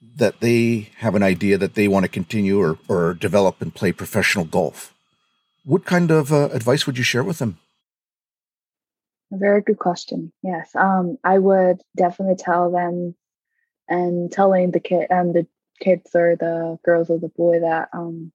that 0.00 0.40
they 0.40 0.90
have 0.98 1.14
an 1.14 1.22
idea 1.22 1.58
that 1.58 1.74
they 1.74 1.88
want 1.88 2.04
to 2.04 2.08
continue 2.08 2.60
or, 2.60 2.78
or 2.88 3.14
develop 3.14 3.60
and 3.60 3.74
play 3.74 3.92
professional 3.92 4.44
golf, 4.44 4.94
what 5.64 5.84
kind 5.84 6.10
of 6.10 6.32
uh, 6.32 6.48
advice 6.52 6.86
would 6.86 6.98
you 6.98 7.04
share 7.04 7.24
with 7.24 7.38
them? 7.38 7.58
A 9.32 9.36
very 9.36 9.60
good 9.60 9.78
question. 9.78 10.32
Yes. 10.42 10.70
Um, 10.74 11.18
I 11.22 11.38
would 11.38 11.82
definitely 11.96 12.36
tell 12.36 12.70
them 12.70 13.14
and 13.88 14.30
telling 14.30 14.70
the 14.70 14.80
kid 14.80 15.06
and 15.10 15.34
the 15.34 15.46
kids 15.80 16.14
or 16.14 16.36
the 16.36 16.78
girls 16.84 17.10
or 17.10 17.18
the 17.18 17.28
boy 17.28 17.60
that 17.60 17.88
um 17.92 18.32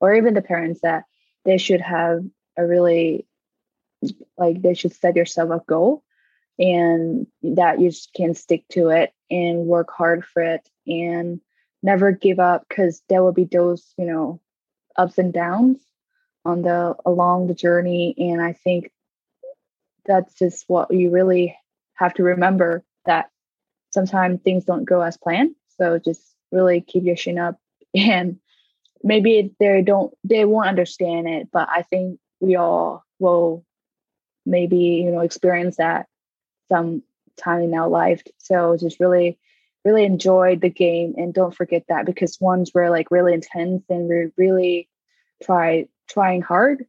or 0.00 0.14
even 0.14 0.34
the 0.34 0.42
parents 0.42 0.80
that 0.82 1.04
they 1.44 1.58
should 1.58 1.80
have 1.80 2.24
a 2.56 2.66
really 2.66 3.26
like 4.36 4.60
they 4.62 4.74
should 4.74 4.94
set 4.94 5.16
yourself 5.16 5.50
a 5.50 5.62
goal 5.66 6.02
and 6.58 7.26
that 7.42 7.80
you 7.80 7.90
can 8.14 8.34
stick 8.34 8.64
to 8.70 8.88
it 8.88 9.12
and 9.30 9.58
work 9.66 9.90
hard 9.90 10.24
for 10.24 10.42
it 10.42 10.68
and 10.86 11.40
never 11.82 12.12
give 12.12 12.38
up 12.38 12.64
because 12.68 13.02
there 13.08 13.22
will 13.22 13.32
be 13.32 13.44
those 13.44 13.94
you 13.98 14.06
know 14.06 14.40
ups 14.96 15.18
and 15.18 15.32
downs 15.32 15.78
on 16.44 16.62
the 16.62 16.94
along 17.04 17.46
the 17.46 17.54
journey. 17.54 18.14
And 18.18 18.40
i 18.40 18.52
think 18.52 18.90
that's 20.04 20.34
just 20.34 20.64
what 20.68 20.92
you 20.92 21.10
really 21.10 21.56
have 21.94 22.14
to 22.14 22.22
remember 22.22 22.84
that 23.06 23.30
sometimes 23.90 24.40
things 24.42 24.64
don't 24.64 24.84
go 24.84 25.00
as 25.00 25.16
planned. 25.16 25.56
So 25.78 25.98
just 25.98 26.22
really 26.52 26.80
keep 26.80 27.04
your 27.04 27.16
chin 27.16 27.38
up. 27.38 27.58
And 27.94 28.38
maybe 29.02 29.54
they 29.58 29.82
don't 29.82 30.12
they 30.24 30.44
won't 30.44 30.68
understand 30.68 31.28
it 31.28 31.48
but 31.52 31.68
i 31.68 31.82
think 31.82 32.18
we 32.40 32.56
all 32.56 33.04
will 33.18 33.64
maybe 34.46 34.76
you 34.76 35.10
know 35.10 35.20
experience 35.20 35.76
that 35.76 36.06
some 36.68 37.02
time 37.36 37.62
in 37.62 37.74
our 37.74 37.88
life. 37.88 38.22
So 38.38 38.76
just 38.78 39.00
really 39.00 39.38
really 39.86 40.04
enjoyed 40.04 40.60
the 40.60 40.68
game 40.68 41.14
and 41.16 41.32
don't 41.32 41.54
forget 41.54 41.84
that 41.88 42.06
because 42.06 42.40
ones 42.40 42.72
we're 42.74 42.90
like 42.90 43.10
really 43.10 43.32
intense 43.32 43.84
and 43.88 44.08
we're 44.08 44.32
really 44.36 44.88
try 45.44 45.86
trying 46.08 46.42
hard 46.42 46.84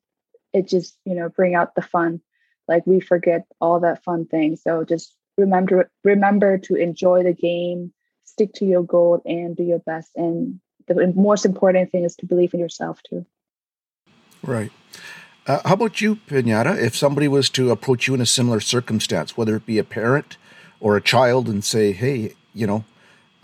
it 0.51 0.67
just 0.67 0.97
you 1.05 1.13
know 1.13 1.29
bring 1.29 1.53
out 1.53 1.75
the 1.75 1.81
fun 1.81 2.19
like 2.67 2.85
we 2.87 2.99
forget 2.99 3.45
all 3.61 3.79
that 3.79 4.03
fun 4.03 4.25
thing 4.25 4.55
so 4.55 4.83
just 4.83 5.13
remember 5.37 5.91
remember 6.03 6.57
to 6.57 6.73
enjoy 6.73 7.21
the 7.21 7.33
game 7.33 7.93
stick 8.23 8.51
to 8.53 8.65
your 8.65 8.83
goal 8.83 9.21
and 9.25 9.55
do 9.55 9.63
your 9.63 9.79
best 9.79 10.09
and 10.15 10.59
the 10.87 11.13
most 11.15 11.45
important 11.45 11.91
thing 11.91 12.03
is 12.03 12.15
to 12.15 12.25
believe 12.25 12.53
in 12.55 12.59
yourself 12.59 12.99
too 13.07 13.23
Right. 14.43 14.71
Uh, 15.45 15.61
how 15.65 15.73
about 15.73 16.01
you, 16.01 16.17
Pinyada? 16.17 16.77
If 16.77 16.95
somebody 16.95 17.27
was 17.27 17.49
to 17.51 17.71
approach 17.71 18.07
you 18.07 18.13
in 18.13 18.21
a 18.21 18.25
similar 18.25 18.59
circumstance, 18.59 19.37
whether 19.37 19.55
it 19.55 19.65
be 19.65 19.77
a 19.77 19.83
parent 19.83 20.37
or 20.79 20.95
a 20.95 21.01
child, 21.01 21.47
and 21.47 21.63
say, 21.63 21.91
"Hey, 21.91 22.33
you 22.57 22.67
know, 22.67 22.83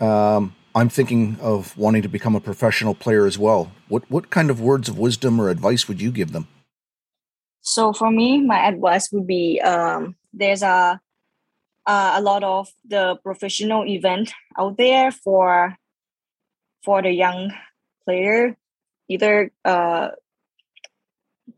um, 0.06 0.54
I'm 0.74 0.88
thinking 0.88 1.36
of 1.40 1.76
wanting 1.78 2.02
to 2.02 2.08
become 2.08 2.34
a 2.34 2.40
professional 2.40 2.94
player 2.94 3.26
as 3.26 3.38
well," 3.38 3.70
what 3.88 4.02
what 4.10 4.30
kind 4.30 4.50
of 4.50 4.60
words 4.60 4.88
of 4.88 4.98
wisdom 4.98 5.40
or 5.40 5.48
advice 5.48 5.88
would 5.88 6.00
you 6.00 6.10
give 6.10 6.32
them? 6.32 6.48
So 7.60 7.92
for 7.92 8.10
me, 8.10 8.40
my 8.42 8.66
advice 8.66 9.10
would 9.12 9.26
be 9.26 9.60
um, 9.60 10.16
there's 10.32 10.62
a 10.62 11.00
a 11.86 12.20
lot 12.20 12.42
of 12.42 12.68
the 12.84 13.16
professional 13.22 13.86
event 13.86 14.32
out 14.58 14.76
there 14.76 15.10
for 15.10 15.76
for 16.82 17.02
the 17.02 17.10
young 17.10 17.52
player, 18.04 18.56
either 19.08 19.50
uh, 19.64 20.10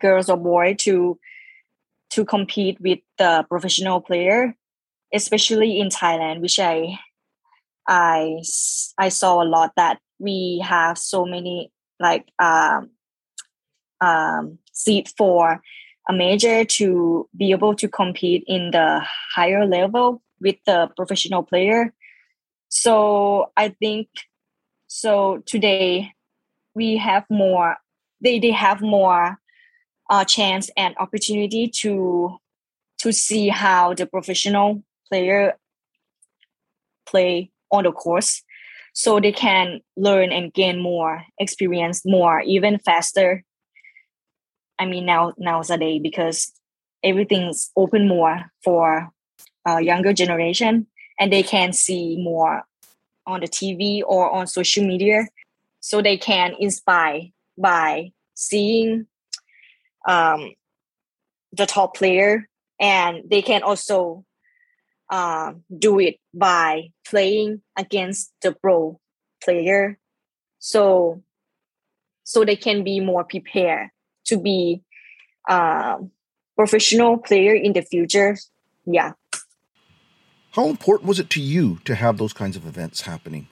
girls 0.00 0.28
or 0.28 0.36
boy, 0.36 0.74
to 0.78 1.18
to 2.10 2.24
compete 2.24 2.80
with 2.80 3.00
the 3.18 3.44
professional 3.48 4.00
player, 4.00 4.54
especially 5.12 5.80
in 5.80 5.88
Thailand, 5.88 6.40
which 6.40 6.58
I 6.58 6.98
I 7.88 8.42
I 8.98 9.08
saw 9.08 9.42
a 9.42 9.44
lot 9.44 9.72
that 9.76 10.00
we 10.18 10.62
have 10.64 10.98
so 10.98 11.24
many 11.24 11.70
like 12.00 12.28
um, 12.38 12.90
um, 14.00 14.58
seat 14.72 15.12
for 15.16 15.60
a 16.08 16.12
major 16.12 16.64
to 16.64 17.28
be 17.36 17.50
able 17.50 17.74
to 17.74 17.88
compete 17.88 18.44
in 18.46 18.70
the 18.70 19.02
higher 19.34 19.66
level 19.66 20.22
with 20.40 20.56
the 20.66 20.90
professional 20.96 21.42
player. 21.42 21.92
So 22.68 23.52
I 23.56 23.70
think 23.70 24.08
so 24.86 25.42
today 25.46 26.12
we 26.74 26.96
have 26.96 27.24
more 27.30 27.76
they 28.20 28.38
they 28.38 28.52
have 28.52 28.80
more 28.80 29.38
uh, 30.10 30.24
chance 30.24 30.70
and 30.76 30.94
opportunity 30.98 31.68
to 31.68 32.36
to 32.98 33.12
see 33.12 33.48
how 33.48 33.94
the 33.94 34.06
professional 34.06 34.82
player 35.08 35.58
play 37.06 37.50
on 37.70 37.84
the 37.84 37.92
course 37.92 38.42
so 38.92 39.20
they 39.20 39.32
can 39.32 39.80
learn 39.96 40.32
and 40.32 40.52
gain 40.54 40.80
more 40.80 41.22
experience 41.38 42.02
more 42.06 42.40
even 42.40 42.78
faster. 42.78 43.44
I 44.78 44.86
mean 44.86 45.06
now 45.06 45.32
nowadays 45.38 46.00
because 46.02 46.52
everything's 47.02 47.70
open 47.76 48.08
more 48.08 48.50
for 48.64 49.10
younger 49.80 50.12
generation 50.12 50.86
and 51.18 51.32
they 51.32 51.42
can 51.42 51.72
see 51.72 52.16
more 52.22 52.62
on 53.26 53.40
the 53.40 53.48
tv 53.48 54.02
or 54.06 54.30
on 54.30 54.46
social 54.46 54.86
media 54.86 55.26
so 55.80 56.00
they 56.00 56.16
can 56.16 56.54
inspire 56.60 57.22
by 57.58 58.12
seeing 58.34 59.06
um, 60.08 60.52
the 61.52 61.66
top 61.66 61.96
player 61.96 62.48
and 62.78 63.22
they 63.28 63.42
can 63.42 63.62
also 63.62 64.24
uh, 65.10 65.52
do 65.76 65.98
it 66.00 66.16
by 66.34 66.90
playing 67.06 67.62
against 67.76 68.32
the 68.42 68.52
pro 68.52 69.00
player. 69.42 69.98
So 70.58 71.22
so 72.24 72.44
they 72.44 72.56
can 72.56 72.82
be 72.82 72.98
more 73.00 73.24
prepared 73.24 73.90
to 74.26 74.38
be 74.40 74.82
uh, 75.48 75.98
professional 76.56 77.18
player 77.18 77.54
in 77.54 77.72
the 77.72 77.82
future. 77.82 78.36
Yeah. 78.84 79.12
How 80.52 80.68
important 80.68 81.06
was 81.06 81.20
it 81.20 81.30
to 81.30 81.40
you 81.40 81.78
to 81.84 81.94
have 81.94 82.18
those 82.18 82.32
kinds 82.32 82.56
of 82.56 82.66
events 82.66 83.02
happening? 83.02 83.46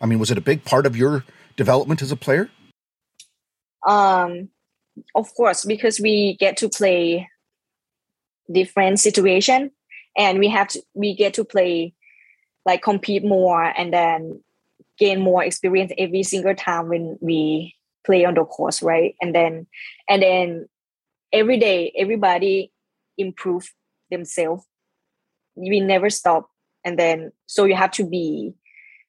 I 0.00 0.06
mean 0.06 0.18
was 0.18 0.30
it 0.30 0.38
a 0.38 0.42
big 0.42 0.64
part 0.64 0.86
of 0.86 0.96
your 0.96 1.24
development 1.56 2.02
as 2.02 2.12
a 2.12 2.16
player? 2.16 2.50
Um 3.86 4.50
of 5.14 5.32
course 5.34 5.64
because 5.64 6.00
we 6.00 6.36
get 6.38 6.58
to 6.58 6.68
play 6.68 7.28
different 8.52 8.98
situation 8.98 9.70
and 10.16 10.38
we 10.38 10.48
have 10.48 10.68
to 10.68 10.82
we 10.94 11.14
get 11.14 11.34
to 11.34 11.44
play 11.44 11.94
like 12.66 12.82
compete 12.82 13.24
more 13.24 13.64
and 13.64 13.92
then 13.92 14.40
gain 14.98 15.20
more 15.20 15.42
experience 15.42 15.92
every 15.96 16.22
single 16.22 16.54
time 16.54 16.88
when 16.88 17.18
we 17.20 17.74
play 18.04 18.24
on 18.24 18.34
the 18.34 18.44
course 18.44 18.82
right? 18.82 19.14
And 19.20 19.34
then 19.34 19.66
and 20.08 20.22
then 20.22 20.68
every 21.32 21.58
day 21.58 21.92
everybody 21.96 22.72
improve 23.18 23.72
themselves. 24.10 24.64
We 25.54 25.80
never 25.80 26.10
stop. 26.10 26.48
And 26.84 26.98
then 26.98 27.32
so 27.46 27.64
you 27.64 27.74
have 27.74 27.92
to 27.92 28.04
be 28.08 28.54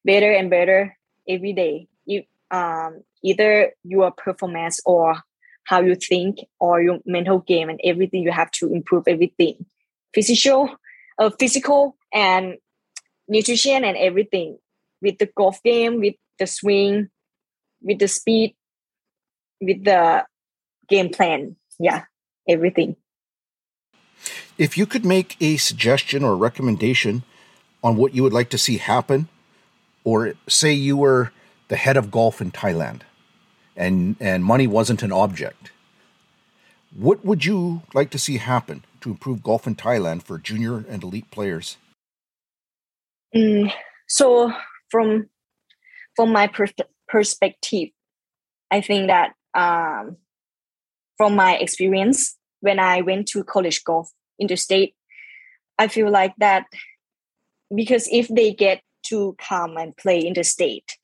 better 0.05 0.31
and 0.31 0.49
better 0.49 0.97
every 1.27 1.53
day. 1.53 1.87
You 2.05 2.23
um 2.51 3.03
either 3.23 3.71
your 3.83 4.11
performance 4.11 4.79
or 4.85 5.21
how 5.65 5.81
you 5.81 5.95
think 5.95 6.39
or 6.59 6.81
your 6.81 6.99
mental 7.05 7.39
game 7.39 7.69
and 7.69 7.79
everything 7.83 8.23
you 8.23 8.31
have 8.31 8.51
to 8.51 8.73
improve 8.73 9.03
everything. 9.07 9.65
Physical 10.13 10.75
uh, 11.21 11.29
physical 11.39 11.95
and 12.11 12.57
nutrition 13.27 13.83
and 13.83 13.97
everything. 13.97 14.57
With 15.01 15.17
the 15.17 15.29
golf 15.35 15.63
game 15.63 15.99
with 15.99 16.15
the 16.37 16.45
swing 16.45 17.09
with 17.81 17.97
the 17.97 18.07
speed 18.07 18.55
with 19.59 19.83
the 19.83 20.25
game 20.87 21.09
plan. 21.09 21.55
Yeah 21.79 22.03
everything. 22.47 22.95
If 24.57 24.77
you 24.77 24.85
could 24.85 25.05
make 25.05 25.37
a 25.39 25.57
suggestion 25.57 26.23
or 26.23 26.35
recommendation 26.35 27.23
on 27.83 27.95
what 27.95 28.13
you 28.13 28.23
would 28.23 28.33
like 28.33 28.49
to 28.49 28.57
see 28.57 28.77
happen 28.77 29.27
or 30.03 30.33
say 30.47 30.73
you 30.73 30.97
were 30.97 31.31
the 31.67 31.77
head 31.77 31.97
of 31.97 32.11
golf 32.11 32.41
in 32.41 32.51
Thailand 32.51 33.01
and 33.75 34.15
and 34.19 34.43
money 34.43 34.67
wasn't 34.67 35.03
an 35.03 35.11
object. 35.11 35.71
What 36.93 37.23
would 37.25 37.45
you 37.45 37.83
like 37.93 38.09
to 38.11 38.19
see 38.19 38.37
happen 38.37 38.83
to 39.01 39.09
improve 39.11 39.43
golf 39.43 39.67
in 39.67 39.75
Thailand 39.75 40.23
for 40.23 40.37
junior 40.37 40.85
and 40.87 41.03
elite 41.03 41.29
players? 41.31 41.77
Mm, 43.35 43.71
so 44.07 44.51
from 44.89 45.29
from 46.15 46.31
my 46.31 46.47
per- 46.47 46.67
perspective, 47.07 47.89
I 48.69 48.81
think 48.81 49.07
that 49.07 49.33
um, 49.53 50.17
from 51.17 51.35
my 51.35 51.55
experience 51.55 52.37
when 52.59 52.79
I 52.79 53.01
went 53.01 53.27
to 53.29 53.43
college 53.43 53.83
golf 53.83 54.11
interstate, 54.39 54.95
I 55.77 55.87
feel 55.87 56.09
like 56.09 56.33
that 56.37 56.65
because 57.73 58.07
if 58.11 58.27
they 58.27 58.53
get 58.53 58.81
to 59.07 59.35
come 59.39 59.77
and 59.77 59.95
play 59.95 60.19
in 60.19 60.33
the 60.33 60.43
state, 60.43 60.97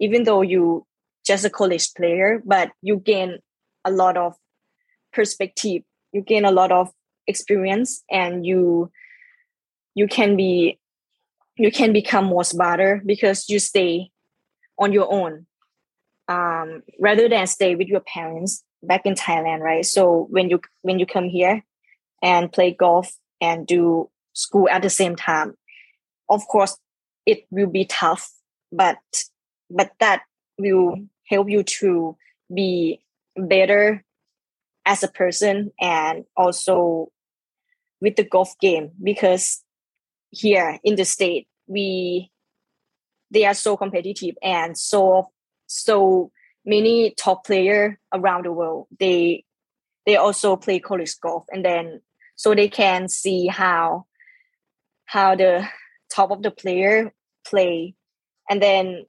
even 0.00 0.24
though 0.24 0.42
you 0.42 0.86
just 1.26 1.44
a 1.44 1.50
college 1.50 1.92
player, 1.94 2.42
but 2.44 2.70
you 2.80 2.96
gain 2.98 3.38
a 3.84 3.90
lot 3.90 4.16
of 4.16 4.34
perspective, 5.12 5.82
you 6.12 6.22
gain 6.22 6.44
a 6.44 6.50
lot 6.50 6.72
of 6.72 6.90
experience, 7.28 8.02
and 8.10 8.44
you 8.44 8.90
you 9.94 10.08
can 10.08 10.36
be 10.36 10.78
you 11.56 11.70
can 11.70 11.92
become 11.92 12.24
more 12.24 12.44
smarter 12.44 13.02
because 13.04 13.48
you 13.48 13.58
stay 13.58 14.10
on 14.78 14.92
your 14.92 15.12
own 15.12 15.46
um, 16.28 16.82
rather 17.00 17.28
than 17.28 17.46
stay 17.46 17.74
with 17.74 17.88
your 17.88 18.00
parents 18.00 18.62
back 18.82 19.02
in 19.04 19.14
Thailand, 19.14 19.60
right? 19.60 19.84
So 19.84 20.26
when 20.30 20.50
you 20.50 20.60
when 20.82 20.98
you 20.98 21.06
come 21.06 21.28
here 21.28 21.64
and 22.22 22.52
play 22.52 22.72
golf 22.72 23.12
and 23.40 23.66
do 23.66 24.10
school 24.34 24.68
at 24.68 24.82
the 24.82 24.90
same 24.90 25.16
time, 25.16 25.54
of 26.28 26.46
course 26.46 26.76
it 27.26 27.46
will 27.50 27.66
be 27.68 27.84
tough, 27.84 28.32
but 28.70 28.98
but 29.70 29.92
that 30.00 30.22
will 30.58 30.96
help 31.26 31.48
you 31.48 31.62
to 31.62 32.16
be 32.54 33.00
better 33.36 34.04
as 34.86 35.02
a 35.02 35.08
person 35.08 35.70
and 35.80 36.24
also 36.36 37.10
with 38.00 38.16
the 38.16 38.24
golf 38.24 38.54
game 38.60 38.90
because 39.02 39.62
here 40.30 40.78
in 40.84 40.96
the 40.96 41.04
state 41.04 41.48
we 41.66 42.30
they 43.30 43.44
are 43.44 43.54
so 43.54 43.76
competitive 43.76 44.34
and 44.42 44.76
so 44.76 45.30
so 45.66 46.30
many 46.64 47.14
top 47.16 47.44
player 47.44 47.98
around 48.12 48.44
the 48.44 48.52
world. 48.52 48.86
They 48.98 49.44
they 50.06 50.16
also 50.16 50.56
play 50.56 50.78
college 50.78 51.18
golf 51.20 51.44
and 51.50 51.64
then 51.64 52.00
so 52.36 52.54
they 52.54 52.68
can 52.68 53.08
see 53.08 53.46
how 53.46 54.06
how 55.06 55.34
the 55.34 55.66
top 56.10 56.30
of 56.30 56.42
the 56.42 56.50
player 56.50 57.12
play. 57.46 57.94
And 58.50 58.62
then 58.62 59.04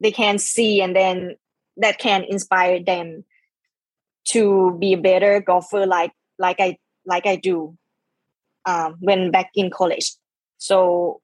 they 0.00 0.10
can 0.10 0.38
see 0.38 0.82
and 0.82 0.94
then 0.94 1.36
that 1.76 1.98
can 1.98 2.24
inspire 2.24 2.82
them 2.82 3.24
to 4.28 4.76
be 4.78 4.92
a 4.92 4.98
better 4.98 5.40
golfer 5.40 5.86
like 5.86 6.12
like 6.38 6.60
I 6.60 6.76
like 7.08 7.26
I 7.26 7.36
do 7.36 7.76
um, 8.66 8.96
when 9.00 9.30
back 9.30 9.50
in 9.54 9.70
college. 9.70 10.12
So 10.58 11.20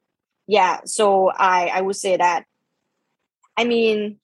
yeah, 0.46 0.80
so 0.84 1.30
I 1.30 1.70
I 1.72 1.80
would 1.80 1.96
say 1.96 2.16
that 2.16 2.44
I 3.56 3.64
mean 3.64 4.18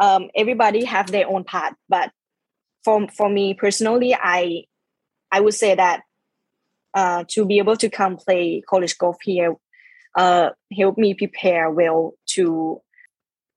um, 0.00 0.28
everybody 0.34 0.84
have 0.84 1.10
their 1.10 1.28
own 1.28 1.44
path, 1.44 1.74
but 1.88 2.12
for 2.84 3.08
for 3.08 3.28
me 3.28 3.54
personally, 3.54 4.14
I 4.14 4.64
I 5.30 5.40
would 5.40 5.54
say 5.54 5.74
that 5.74 6.02
uh, 6.94 7.24
to 7.28 7.46
be 7.46 7.58
able 7.58 7.76
to 7.76 7.88
come 7.88 8.16
play 8.16 8.62
college 8.68 8.98
golf 8.98 9.16
here 9.22 9.56
uh, 10.14 10.50
help 10.76 10.98
me 10.98 11.14
prepare 11.14 11.70
well 11.70 12.14
to 12.26 12.80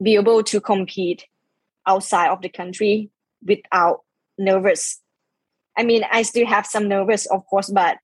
be 0.02 0.16
able 0.16 0.44
to 0.44 0.62
compete 0.62 1.26
outside 1.88 2.30
of 2.30 2.42
the 2.42 2.50
country 2.50 3.10
without 3.44 4.02
nervous. 4.38 5.02
I 5.78 5.84
mean, 5.84 6.04
I 6.12 6.22
still 6.24 6.46
have 6.46 6.66
some 6.66 6.88
nervous, 6.88 7.26
of 7.26 7.46
course, 7.48 7.70
but 7.70 7.98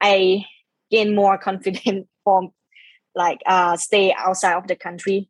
I 0.00 0.44
gain 0.90 1.14
more 1.14 1.38
confidence 1.48 2.06
from 2.24 2.50
like 3.14 3.40
uh 3.44 3.76
stay 3.76 4.14
outside 4.16 4.54
of 4.54 4.68
the 4.68 4.76
country 4.76 5.28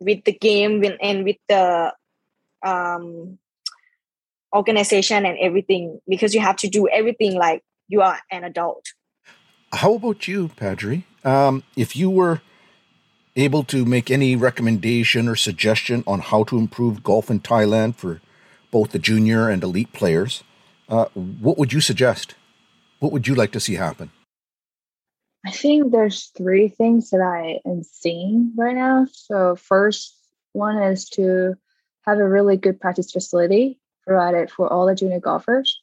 with 0.00 0.24
the 0.24 0.32
game 0.32 0.82
and 1.02 1.24
with 1.24 1.36
the 1.48 1.92
um 2.64 3.38
organization 4.54 5.26
and 5.26 5.38
everything 5.38 6.00
because 6.08 6.34
you 6.34 6.40
have 6.40 6.56
to 6.56 6.68
do 6.68 6.88
everything 6.88 7.34
like 7.34 7.62
you 7.88 8.00
are 8.00 8.18
an 8.30 8.44
adult. 8.44 8.84
How 9.72 9.94
about 9.94 10.26
you, 10.26 10.48
Pajaree? 10.48 11.04
Um, 11.24 11.62
if 11.76 11.94
you 11.94 12.08
were 12.08 12.40
able 13.36 13.62
to 13.64 13.84
make 13.84 14.10
any 14.10 14.34
recommendation 14.34 15.28
or 15.28 15.36
suggestion 15.36 16.02
on 16.06 16.20
how 16.20 16.44
to 16.44 16.58
improve 16.58 17.02
golf 17.02 17.30
in 17.30 17.40
Thailand 17.40 17.96
for 17.96 18.20
both 18.70 18.90
the 18.92 18.98
junior 18.98 19.48
and 19.48 19.62
elite 19.62 19.92
players, 19.92 20.42
Uh, 20.88 21.06
what 21.14 21.58
would 21.58 21.72
you 21.72 21.80
suggest? 21.80 22.34
What 23.00 23.12
would 23.12 23.28
you 23.28 23.34
like 23.34 23.52
to 23.52 23.60
see 23.60 23.74
happen? 23.74 24.10
I 25.46 25.50
think 25.50 25.92
there's 25.92 26.32
three 26.36 26.68
things 26.68 27.10
that 27.10 27.20
I 27.20 27.60
am 27.68 27.82
seeing 27.82 28.52
right 28.56 28.74
now. 28.74 29.06
So 29.12 29.56
first 29.56 30.16
one 30.52 30.82
is 30.82 31.08
to 31.10 31.54
have 32.06 32.18
a 32.18 32.28
really 32.28 32.56
good 32.56 32.80
practice 32.80 33.12
facility 33.12 33.78
provided 34.06 34.50
for 34.50 34.72
all 34.72 34.86
the 34.86 34.94
junior 34.94 35.20
golfers. 35.20 35.80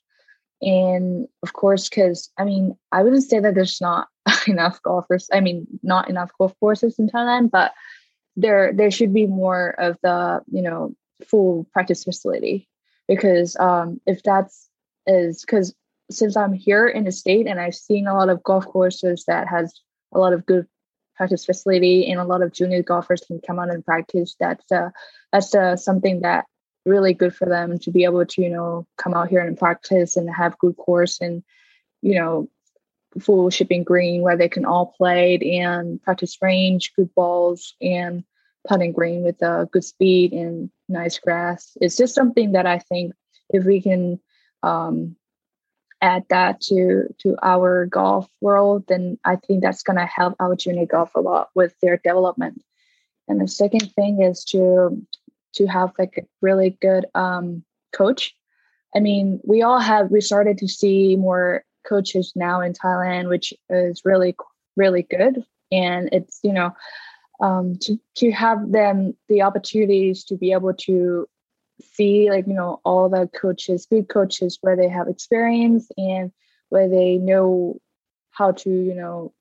And 0.62 1.28
of 1.44 1.54
course, 1.54 1.88
because 1.88 2.30
I 2.38 2.44
mean, 2.44 2.76
I 2.92 3.04
wouldn't 3.04 3.24
say 3.24 3.40
that 3.40 3.56
there's 3.56 3.80
not 3.80 4.08
enough 4.48 4.82
golfers. 4.82 5.30
I 5.32 5.40
mean, 5.40 5.68
not 5.84 6.10
enough 6.10 6.32
golf 6.38 6.54
courses 6.60 6.98
in 6.98 7.10
Thailand, 7.10 7.52
but 7.52 7.74
there 8.36 8.74
there 8.74 8.92
should 8.92 9.14
be 9.14 9.28
more 9.28 9.70
of 9.80 9.98
the 10.02 10.42
you 10.52 10.62
know 10.62 10.96
full 11.28 11.66
practice 11.72 12.04
facility 12.04 12.68
because 13.08 13.56
um, 13.58 14.02
if 14.06 14.24
that's 14.24 14.70
is 15.08 15.42
because 15.42 15.74
since 16.12 16.38
I'm 16.38 16.54
here 16.54 16.88
in 16.88 17.06
the 17.06 17.12
state 17.12 17.48
and 17.48 17.60
I've 17.60 17.76
seen 17.76 18.08
a 18.08 18.14
lot 18.14 18.30
of 18.30 18.44
golf 18.44 18.66
courses 18.66 19.26
that 19.28 19.48
has 19.48 19.74
a 20.14 20.20
lot 20.20 20.34
of 20.34 20.46
good 20.46 20.68
practice 21.16 21.46
facility 21.46 22.10
and 22.10 22.20
a 22.20 22.26
lot 22.26 22.42
of 22.42 22.54
junior 22.54 22.84
golfers 22.84 23.22
can 23.22 23.40
come 23.46 23.60
out 23.60 23.70
and 23.70 23.86
practice. 23.86 24.36
That's 24.40 24.72
uh, 24.72 24.90
that's 25.32 25.56
uh, 25.56 25.76
something 25.78 26.22
that 26.22 26.46
really 26.86 27.14
good 27.14 27.36
for 27.36 27.46
them 27.48 27.80
to 27.80 27.92
be 27.92 28.04
able 28.04 28.26
to 28.26 28.42
you 28.42 28.50
know 28.50 28.86
come 28.98 29.14
out 29.14 29.30
here 29.30 29.42
and 29.42 29.58
practice 29.58 30.18
and 30.18 30.30
have 30.30 30.58
good 30.60 30.78
course 30.78 31.20
and 31.20 31.44
you 32.02 32.16
know 32.16 32.48
full 33.20 33.50
chipping 33.50 33.84
green 33.84 34.22
where 34.22 34.38
they 34.38 34.50
can 34.50 34.66
all 34.66 34.94
play 34.98 35.38
and 35.60 36.02
practice 36.04 36.38
range, 36.42 36.94
good 36.96 37.14
balls, 37.16 37.76
and 37.82 38.24
putting 38.68 38.92
green 38.92 39.24
with 39.24 39.42
a 39.42 39.50
uh, 39.50 39.66
good 39.66 39.84
speed 39.84 40.34
and 40.34 40.70
nice 40.90 41.18
grass. 41.20 41.78
It's 41.80 41.96
just 41.96 42.16
something 42.16 42.54
that 42.54 42.66
I 42.66 42.80
think 42.80 43.14
if 43.50 43.64
we 43.64 43.82
can 43.82 44.20
um, 44.66 45.16
add 46.02 46.26
that 46.30 46.62
to 46.62 47.14
to 47.20 47.36
our 47.42 47.86
golf 47.86 48.28
world, 48.42 48.86
then 48.88 49.18
I 49.24 49.38
think 49.38 49.62
that's 49.62 49.84
going 49.84 49.98
to 49.98 50.06
help 50.06 50.36
our 50.40 50.56
junior 50.56 50.86
golf 50.86 51.16
a 51.16 51.22
lot 51.22 51.50
with 51.56 51.74
their 51.82 51.98
development. 51.98 52.62
And 53.28 53.40
the 53.42 53.48
second 53.48 53.92
thing 53.94 54.22
is 54.22 54.44
to 54.46 55.02
to 55.54 55.68
have 55.68 55.94
like 55.98 56.18
a 56.18 56.28
really 56.42 56.78
good 56.82 57.06
um, 57.16 57.64
coach. 57.94 58.36
I 58.96 59.00
mean, 59.00 59.40
we 59.44 59.62
all 59.62 59.80
have 59.80 60.12
we 60.12 60.22
started 60.22 60.58
to 60.60 60.68
see 60.68 61.16
more 61.16 61.64
coaches 61.88 62.34
now 62.36 62.62
in 62.62 62.74
Thailand, 62.74 63.30
which 63.30 63.54
is 63.70 64.02
really 64.04 64.36
really 64.76 65.04
good. 65.04 65.44
And 65.72 66.10
it's 66.12 66.40
you 66.44 66.54
know 66.54 66.76
um, 67.40 67.78
to 67.80 68.00
to 68.16 68.32
have 68.32 68.72
them 68.72 69.16
the 69.30 69.42
opportunities 69.42 70.24
to 70.26 70.36
be 70.36 70.52
able 70.52 70.74
to 70.74 71.28
see 71.82 72.30
like 72.30 72.48
you 72.48 72.54
know 72.54 72.80
all 72.84 73.10
the 73.10 73.28
coaches 73.28 73.88
good 73.90 74.08
coaches 74.08 74.58
where 74.62 74.76
they 74.76 74.88
have 74.88 75.08
experience 75.08 75.90
and 75.98 76.32
where 76.70 76.88
they 76.88 77.18
know 77.18 77.80
how 78.32 78.52
to 78.52 78.70
you 78.70 78.96
know 78.96 79.34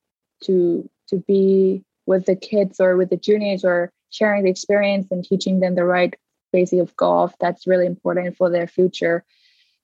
to 0.42 0.88
to 1.08 1.18
be 1.28 1.84
with 2.06 2.26
the 2.26 2.36
kids 2.36 2.80
or 2.80 2.96
with 2.96 3.10
the 3.10 3.16
juniors 3.16 3.64
or 3.64 3.92
sharing 4.10 4.44
the 4.44 4.50
experience 4.50 5.06
and 5.10 5.24
teaching 5.24 5.60
them 5.60 5.74
the 5.74 5.84
right 5.84 6.14
basic 6.52 6.80
of 6.80 6.96
golf 6.96 7.34
that's 7.40 7.66
really 7.66 7.86
important 7.86 8.36
for 8.36 8.50
their 8.50 8.66
future 8.66 9.24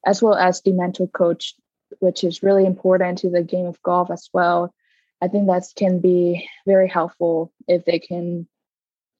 as 0.06 0.22
well 0.22 0.34
as 0.34 0.60
the 0.62 0.72
mental 0.72 1.06
coach 1.08 1.54
which 1.98 2.22
is 2.24 2.42
really 2.42 2.64
important 2.64 3.18
to 3.18 3.30
the 3.30 3.42
game 3.42 3.66
of 3.66 3.82
golf 3.82 4.10
as 4.10 4.30
well. 4.32 4.72
I 5.20 5.28
think 5.28 5.46
that 5.48 5.64
can 5.76 6.00
be 6.00 6.48
very 6.66 6.88
helpful 6.88 7.52
if 7.68 7.84
they 7.84 7.98
can 7.98 8.46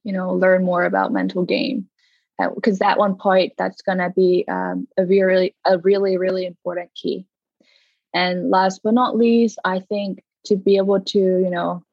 you 0.05 0.13
know 0.13 0.33
learn 0.33 0.65
more 0.65 0.85
about 0.85 1.13
mental 1.13 1.45
game 1.45 1.89
because 2.49 2.79
that 2.79 2.99
one 2.99 3.17
point 3.17 3.53
that's 3.59 3.83
going 3.83 3.99
to 3.99 4.11
be 4.11 4.45
um, 4.49 4.89
a 4.97 5.05
really 5.05 5.55
a 5.65 5.79
really 5.79 6.17
really 6.17 6.47
important 6.47 6.91
key. 6.95 7.27
And 8.15 8.51
last 8.51 8.83
but 8.83 8.95
not 8.95 9.17
least 9.17 9.59
i 9.65 9.81
think 9.81 10.23
to 10.47 10.57
be 10.57 10.77
able 10.77 11.01
to 11.01 11.19
you 11.19 11.51
know 11.51 11.85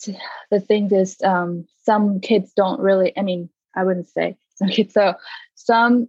to, 0.00 0.14
the 0.50 0.60
thing 0.60 0.92
is 0.92 1.16
um, 1.22 1.66
some 1.84 2.20
kids 2.20 2.52
don't 2.54 2.80
really 2.80 3.16
i 3.16 3.22
mean 3.22 3.48
i 3.74 3.84
wouldn't 3.84 4.08
say 4.08 4.36
some 4.54 4.68
kids 4.68 4.94
so 4.94 5.14
some 5.54 6.08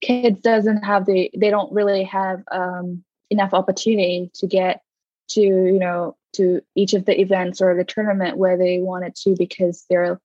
kids 0.00 0.40
doesn't 0.40 0.82
have 0.82 1.06
the 1.06 1.30
they 1.36 1.50
don't 1.50 1.72
really 1.72 2.04
have 2.04 2.42
um, 2.50 3.04
enough 3.30 3.54
opportunity 3.54 4.30
to 4.34 4.46
get 4.46 4.82
to 5.28 5.40
you 5.40 5.78
know 5.78 6.16
to 6.34 6.62
each 6.74 6.94
of 6.94 7.04
the 7.04 7.20
events 7.20 7.60
or 7.60 7.74
the 7.74 7.84
tournament 7.84 8.36
where 8.36 8.56
they 8.56 8.80
wanted 8.80 9.14
to 9.14 9.34
because 9.38 9.84
they're 9.88 10.20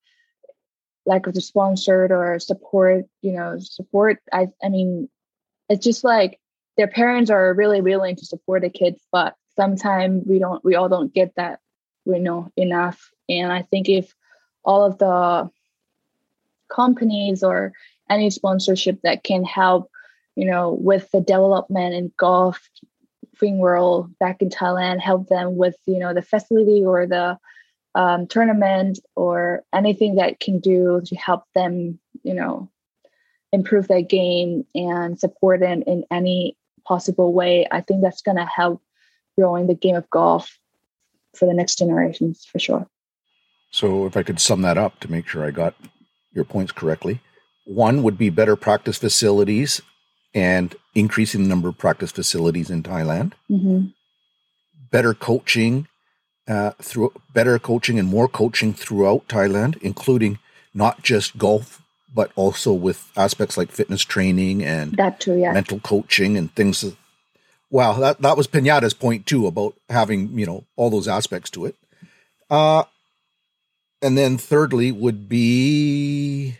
lack 1.07 1.25
of 1.25 1.33
the 1.33 1.41
sponsored 1.41 2.11
or 2.11 2.37
support, 2.39 3.05
you 3.21 3.31
know, 3.31 3.57
support. 3.59 4.19
I 4.31 4.49
I 4.63 4.69
mean, 4.69 5.09
it's 5.69 5.83
just 5.83 6.03
like 6.03 6.39
their 6.75 6.87
parents 6.87 7.31
are 7.31 7.53
really 7.53 7.81
willing 7.81 8.17
to 8.17 8.25
support 8.25 8.61
the 8.61 8.69
kids, 8.69 9.01
but 9.11 9.35
sometimes 9.55 10.25
we 10.27 10.37
don't 10.37 10.63
we 10.63 10.75
all 10.75 10.89
don't 10.89 11.13
get 11.13 11.33
that, 11.35 11.59
you 12.05 12.19
know, 12.19 12.51
enough. 12.55 13.09
And 13.29 13.51
I 13.51 13.63
think 13.63 13.89
if 13.89 14.13
all 14.63 14.85
of 14.85 14.97
the 14.97 15.49
companies 16.69 17.43
or 17.43 17.73
any 18.09 18.29
sponsorship 18.29 19.01
that 19.01 19.23
can 19.23 19.43
help, 19.43 19.89
you 20.35 20.45
know, 20.45 20.71
with 20.71 21.09
the 21.11 21.21
development 21.21 21.95
in 21.95 22.11
golf 22.17 22.69
thing 23.39 23.59
world 23.59 24.17
back 24.19 24.41
in 24.41 24.49
Thailand, 24.49 24.99
help 24.99 25.27
them 25.27 25.55
with, 25.55 25.75
you 25.85 25.99
know, 25.99 26.13
the 26.13 26.21
facility 26.21 26.83
or 26.85 27.07
the 27.07 27.37
um, 27.97 28.27
tournament 28.27 28.99
or 29.15 29.63
anything 29.73 30.15
that 30.15 30.39
can 30.39 30.59
do 30.59 31.01
to 31.03 31.15
help 31.15 31.45
them, 31.55 31.99
you 32.21 32.35
know, 32.35 32.69
improve 33.51 33.87
their 33.87 34.03
game 34.03 34.67
and 34.75 35.19
support 35.19 35.59
them 35.61 35.81
in 35.87 36.05
any 36.11 36.55
possible 36.85 37.33
way, 37.33 37.67
I 37.71 37.81
think 37.81 38.03
that's 38.03 38.21
going 38.21 38.37
to 38.37 38.45
help 38.45 38.83
growing 39.35 39.65
the 39.65 39.73
game 39.73 39.95
of 39.95 40.07
golf 40.11 40.59
for 41.35 41.47
the 41.47 41.55
next 41.55 41.79
generations 41.79 42.45
for 42.45 42.59
sure. 42.59 42.87
So, 43.71 44.05
if 44.05 44.15
I 44.15 44.23
could 44.23 44.39
sum 44.39 44.61
that 44.61 44.77
up 44.77 44.99
to 44.99 45.11
make 45.11 45.27
sure 45.27 45.43
I 45.43 45.51
got 45.51 45.73
your 46.33 46.45
points 46.45 46.71
correctly, 46.71 47.19
one 47.65 48.03
would 48.03 48.17
be 48.17 48.29
better 48.29 48.55
practice 48.55 48.97
facilities 48.97 49.81
and 50.35 50.75
increasing 50.93 51.43
the 51.43 51.49
number 51.49 51.67
of 51.67 51.79
practice 51.79 52.11
facilities 52.11 52.69
in 52.69 52.83
Thailand, 52.83 53.33
mm-hmm. 53.49 53.87
better 54.91 55.15
coaching 55.15 55.87
uh, 56.47 56.71
through 56.81 57.11
better 57.33 57.59
coaching 57.59 57.99
and 57.99 58.07
more 58.07 58.27
coaching 58.27 58.73
throughout 58.73 59.27
Thailand, 59.27 59.77
including 59.81 60.39
not 60.73 61.03
just 61.03 61.37
golf, 61.37 61.81
but 62.13 62.31
also 62.35 62.73
with 62.73 63.11
aspects 63.17 63.57
like 63.57 63.71
fitness 63.71 64.03
training 64.03 64.63
and 64.63 64.93
that 64.93 65.19
too, 65.19 65.35
yeah. 65.35 65.51
mental 65.51 65.79
coaching 65.79 66.37
and 66.37 66.53
things. 66.55 66.85
Wow, 67.69 67.93
that, 67.93 68.21
that 68.21 68.37
was 68.37 68.47
Pinyada's 68.47 68.93
point 68.93 69.25
too 69.25 69.45
about 69.45 69.75
having, 69.89 70.39
you 70.39 70.45
know, 70.45 70.63
all 70.77 70.89
those 70.89 71.07
aspects 71.07 71.49
to 71.51 71.65
it. 71.65 71.75
Uh, 72.49 72.83
and 74.01 74.17
then 74.17 74.37
thirdly 74.37 74.91
would 74.91 75.27
be 75.27 76.55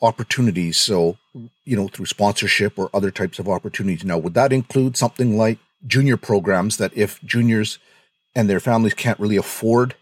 opportunities. 0.00 0.76
So, 0.76 1.16
you 1.64 1.76
know, 1.76 1.88
through 1.88 2.06
sponsorship 2.06 2.78
or 2.78 2.88
other 2.94 3.10
types 3.10 3.40
of 3.40 3.48
opportunities. 3.48 4.04
Now, 4.04 4.18
would 4.18 4.34
that 4.34 4.52
include 4.52 4.96
something 4.96 5.36
like 5.36 5.58
junior 5.86 6.16
programs 6.16 6.76
that 6.76 6.96
if 6.96 7.20
juniors– 7.24 7.80
and 8.34 8.48
their 8.48 8.60
families 8.60 8.94
can't 8.94 9.20
really 9.20 9.36
afford 9.36 9.94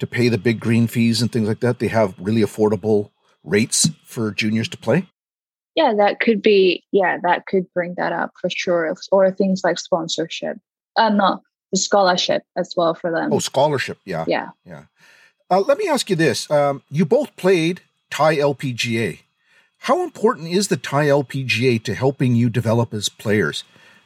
to 0.00 0.06
pay 0.06 0.28
the 0.28 0.38
big 0.38 0.60
green 0.60 0.86
fees 0.86 1.22
and 1.22 1.32
things 1.32 1.48
like 1.48 1.60
that, 1.60 1.78
they 1.78 1.88
have 1.88 2.14
really 2.18 2.42
affordable 2.42 3.10
rates 3.42 3.90
for 4.04 4.30
juniors 4.30 4.68
to 4.68 4.76
play? 4.76 5.06
Yeah, 5.74 5.94
that 5.96 6.20
could 6.20 6.40
be, 6.40 6.84
yeah, 6.92 7.18
that 7.22 7.46
could 7.46 7.72
bring 7.72 7.94
that 7.96 8.12
up 8.12 8.32
for 8.40 8.48
sure. 8.50 8.94
Or 9.10 9.30
things 9.30 9.62
like 9.64 9.78
sponsorship. 9.78 10.58
Uh, 10.96 11.08
no, 11.08 11.42
the 11.72 11.78
scholarship 11.78 12.42
as 12.56 12.74
well 12.76 12.94
for 12.94 13.10
them. 13.10 13.32
Oh, 13.32 13.40
scholarship. 13.40 13.98
Yeah. 14.04 14.24
Yeah. 14.28 14.50
Yeah. 14.64 14.84
Uh, 15.50 15.60
let 15.60 15.78
me 15.78 15.88
ask 15.88 16.08
you 16.08 16.16
this. 16.16 16.50
Um, 16.50 16.82
you 16.90 17.04
both 17.04 17.34
played 17.36 17.80
Thai 18.10 18.36
LPGA. 18.36 19.20
How 19.78 20.02
important 20.02 20.48
is 20.48 20.68
the 20.68 20.76
Thai 20.76 21.06
LPGA 21.06 21.82
to 21.84 21.94
helping 21.94 22.34
you 22.34 22.48
develop 22.48 22.94
as 22.94 23.08
players? 23.08 23.64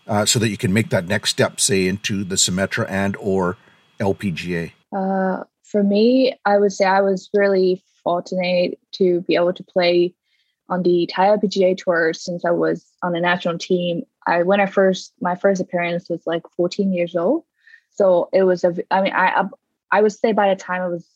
Uh, 0.09 0.25
so 0.25 0.39
that 0.39 0.49
you 0.49 0.57
can 0.57 0.73
make 0.73 0.91
that 0.91 1.07
next 1.07 1.31
step, 1.31 1.61
say 1.61 1.87
into 1.87 2.25
the 2.25 2.35
Symetra 2.35 2.87
and 2.89 3.17
or 3.17 3.57
LPGA? 4.01 4.73
Uh, 4.93 5.45
for 5.65 5.83
me, 5.83 6.35
I 6.45 6.59
would 6.59 6.73
say 6.73 6.87
I 6.87 7.03
was 7.03 7.29
really 7.35 7.83
fortunate 8.03 8.79
to 8.93 9.21
be 9.23 9.37
able 9.37 9.53
to 9.53 9.63
play 9.63 10.15
on 10.71 10.83
the 10.83 11.07
Thai 11.07 11.29
LPGA 11.37 11.77
tour 11.77 12.13
since 12.15 12.45
I 12.45 12.51
was 12.51 12.87
on 13.03 13.13
the 13.13 13.21
national 13.21 13.59
team. 13.59 14.03
I 14.27 14.43
when 14.43 14.61
I 14.61 14.67
first 14.67 15.13
my 15.21 15.35
first 15.35 15.61
appearance 15.61 16.09
was 16.09 16.27
like 16.27 16.43
14 16.57 16.93
years 16.93 17.17
old, 17.17 17.45
so 17.91 18.29
it 18.33 18.45
was 18.45 18.65
a. 18.65 18.75
I 18.91 19.03
mean, 19.03 19.13
I 19.15 19.45
I 19.93 20.03
would 20.03 20.13
say 20.13 20.33
by 20.33 20.49
the 20.49 20.61
time 20.61 20.83
I 20.83 20.89
was 20.89 21.07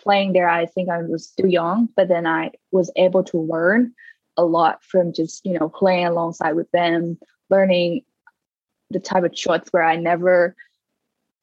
playing 0.00 0.32
there, 0.32 0.48
I 0.48 0.66
think 0.66 0.88
I 0.88 1.02
was 1.02 1.28
still 1.28 1.48
young, 1.48 1.88
but 1.96 2.08
then 2.08 2.26
I 2.26 2.52
was 2.70 2.90
able 2.96 3.24
to 3.24 3.38
learn 3.38 3.94
a 4.36 4.44
lot 4.44 4.82
from 4.84 5.12
just 5.12 5.44
you 5.44 5.58
know 5.58 5.68
playing 5.68 6.06
alongside 6.06 6.52
with 6.52 6.70
them, 6.70 7.18
learning 7.50 8.02
the 8.90 9.00
type 9.00 9.24
of 9.24 9.36
shots 9.36 9.68
where 9.72 9.82
I 9.82 9.96
never 9.96 10.54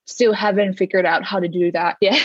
still 0.05 0.33
haven't 0.33 0.73
figured 0.75 1.05
out 1.05 1.23
how 1.23 1.39
to 1.39 1.47
do 1.47 1.71
that 1.71 1.97
yet. 2.01 2.21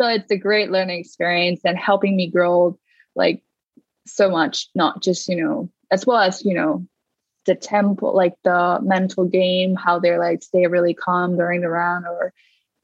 so 0.00 0.08
it's 0.08 0.30
a 0.30 0.36
great 0.36 0.70
learning 0.70 1.00
experience 1.00 1.60
and 1.64 1.78
helping 1.78 2.16
me 2.16 2.30
grow 2.30 2.78
like 3.14 3.42
so 4.06 4.30
much, 4.30 4.68
not 4.74 5.02
just, 5.02 5.28
you 5.28 5.36
know, 5.36 5.70
as 5.90 6.06
well 6.06 6.18
as, 6.18 6.44
you 6.44 6.54
know, 6.54 6.86
the 7.46 7.54
tempo, 7.54 8.12
like 8.12 8.34
the 8.44 8.78
mental 8.82 9.24
game, 9.24 9.74
how 9.74 9.98
they're 9.98 10.18
like 10.18 10.42
stay 10.42 10.66
really 10.66 10.94
calm 10.94 11.36
during 11.36 11.62
the 11.62 11.68
round 11.68 12.06
or 12.06 12.32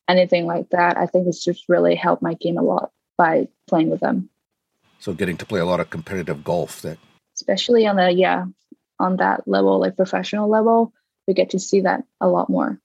anything 0.09 0.47
like 0.47 0.70
that. 0.70 0.97
I 0.97 1.07
think 1.07 1.26
it's 1.28 1.45
just 1.45 1.68
really 1.68 1.95
helped 1.95 2.22
my 2.22 2.35
game 2.35 2.57
a 2.57 2.62
lot 2.62 2.91
by 3.16 3.49
playing 3.66 3.91
with 3.91 4.01
them. 4.01 4.30
So 4.99 5.12
getting 5.12 5.37
to 5.37 5.47
play 5.47 5.61
a 5.61 5.66
lot 5.66 5.80
of 5.80 5.91
competitive 5.91 6.43
golf 6.43 6.80
that 6.82 6.99
especially 7.37 7.87
on 7.87 7.97
the 7.97 8.11
yeah, 8.11 8.47
on 8.99 9.16
that 9.16 9.47
level, 9.47 9.78
like 9.78 9.97
professional 9.97 10.49
level, 10.49 10.93
we 11.26 11.34
get 11.34 11.50
to 11.50 11.58
see 11.58 11.80
that 11.80 12.04
a 12.20 12.28
lot 12.28 12.50
more. 12.50 12.80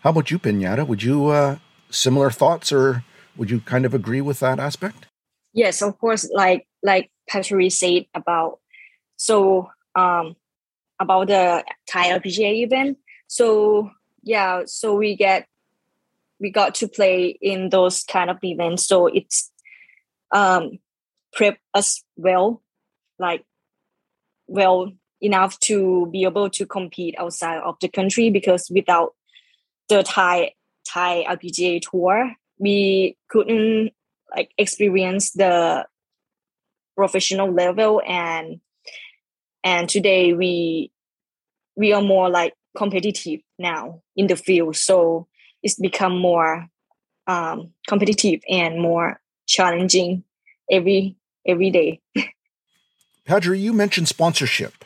How 0.00 0.10
about 0.10 0.30
you, 0.30 0.38
Pinyada? 0.38 0.86
Would 0.86 1.02
you 1.02 1.28
uh 1.28 1.58
similar 1.90 2.30
thoughts 2.30 2.72
or 2.72 3.04
would 3.36 3.50
you 3.50 3.60
kind 3.60 3.84
of 3.84 3.94
agree 3.94 4.20
with 4.20 4.40
that 4.40 4.58
aspect? 4.58 5.06
Yes, 5.52 5.82
of 5.82 5.98
course, 5.98 6.28
like 6.32 6.66
like 6.82 7.10
Patrick 7.28 7.72
said 7.72 8.06
about 8.14 8.60
so 9.16 9.70
um 9.94 10.36
about 11.00 11.28
the 11.28 11.64
Thai 11.88 12.18
LPGA 12.18 12.64
event. 12.64 12.98
So 13.26 13.90
yeah, 14.22 14.62
so 14.66 14.94
we 14.94 15.16
get 15.16 15.46
we 16.40 16.50
got 16.50 16.74
to 16.76 16.88
play 16.88 17.38
in 17.40 17.70
those 17.70 18.02
kind 18.04 18.30
of 18.30 18.38
events. 18.42 18.86
So 18.86 19.06
it's 19.06 19.50
um 20.32 20.78
prep 21.32 21.58
us 21.72 22.02
well, 22.16 22.62
like 23.18 23.44
well 24.46 24.92
enough 25.24 25.58
to 25.60 26.06
be 26.12 26.24
able 26.24 26.50
to 26.50 26.66
compete 26.66 27.14
outside 27.18 27.58
of 27.58 27.76
the 27.80 27.88
country 27.88 28.30
because 28.30 28.70
without 28.70 29.14
the 29.88 30.02
Thai 30.02 30.52
Thai 30.86 31.24
LPGA 31.24 31.80
tour, 31.80 32.32
we 32.58 33.16
couldn't 33.28 33.92
like 34.34 34.50
experience 34.58 35.32
the 35.32 35.86
professional 36.96 37.50
level 37.50 38.00
and 38.06 38.60
and 39.64 39.88
today 39.88 40.32
we 40.32 40.92
we 41.76 41.92
are 41.92 42.02
more 42.02 42.28
like 42.30 42.54
competitive 42.76 43.40
now 43.58 44.00
in 44.16 44.28
the 44.28 44.36
field 44.36 44.76
so 44.76 45.26
it's 45.62 45.74
become 45.74 46.16
more 46.16 46.68
um, 47.26 47.72
competitive 47.88 48.40
and 48.48 48.80
more 48.80 49.20
challenging 49.46 50.22
every 50.70 51.16
every 51.46 51.70
day 51.70 52.00
Pajaree, 53.26 53.60
you 53.60 53.72
mentioned 53.72 54.08
sponsorship. 54.08 54.84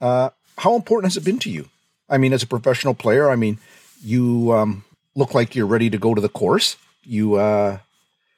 Uh, 0.00 0.30
how 0.58 0.74
important 0.76 1.12
has 1.12 1.16
it 1.16 1.24
been 1.24 1.38
to 1.40 1.50
you? 1.50 1.68
I 2.08 2.18
mean, 2.18 2.32
as 2.32 2.42
a 2.42 2.46
professional 2.46 2.94
player, 2.94 3.30
I 3.30 3.36
mean, 3.36 3.58
you 4.02 4.52
um, 4.52 4.84
look 5.14 5.34
like 5.34 5.54
you're 5.54 5.66
ready 5.66 5.90
to 5.90 5.98
go 5.98 6.14
to 6.14 6.20
the 6.20 6.28
course. 6.28 6.76
You 7.02 7.34
uh, 7.34 7.78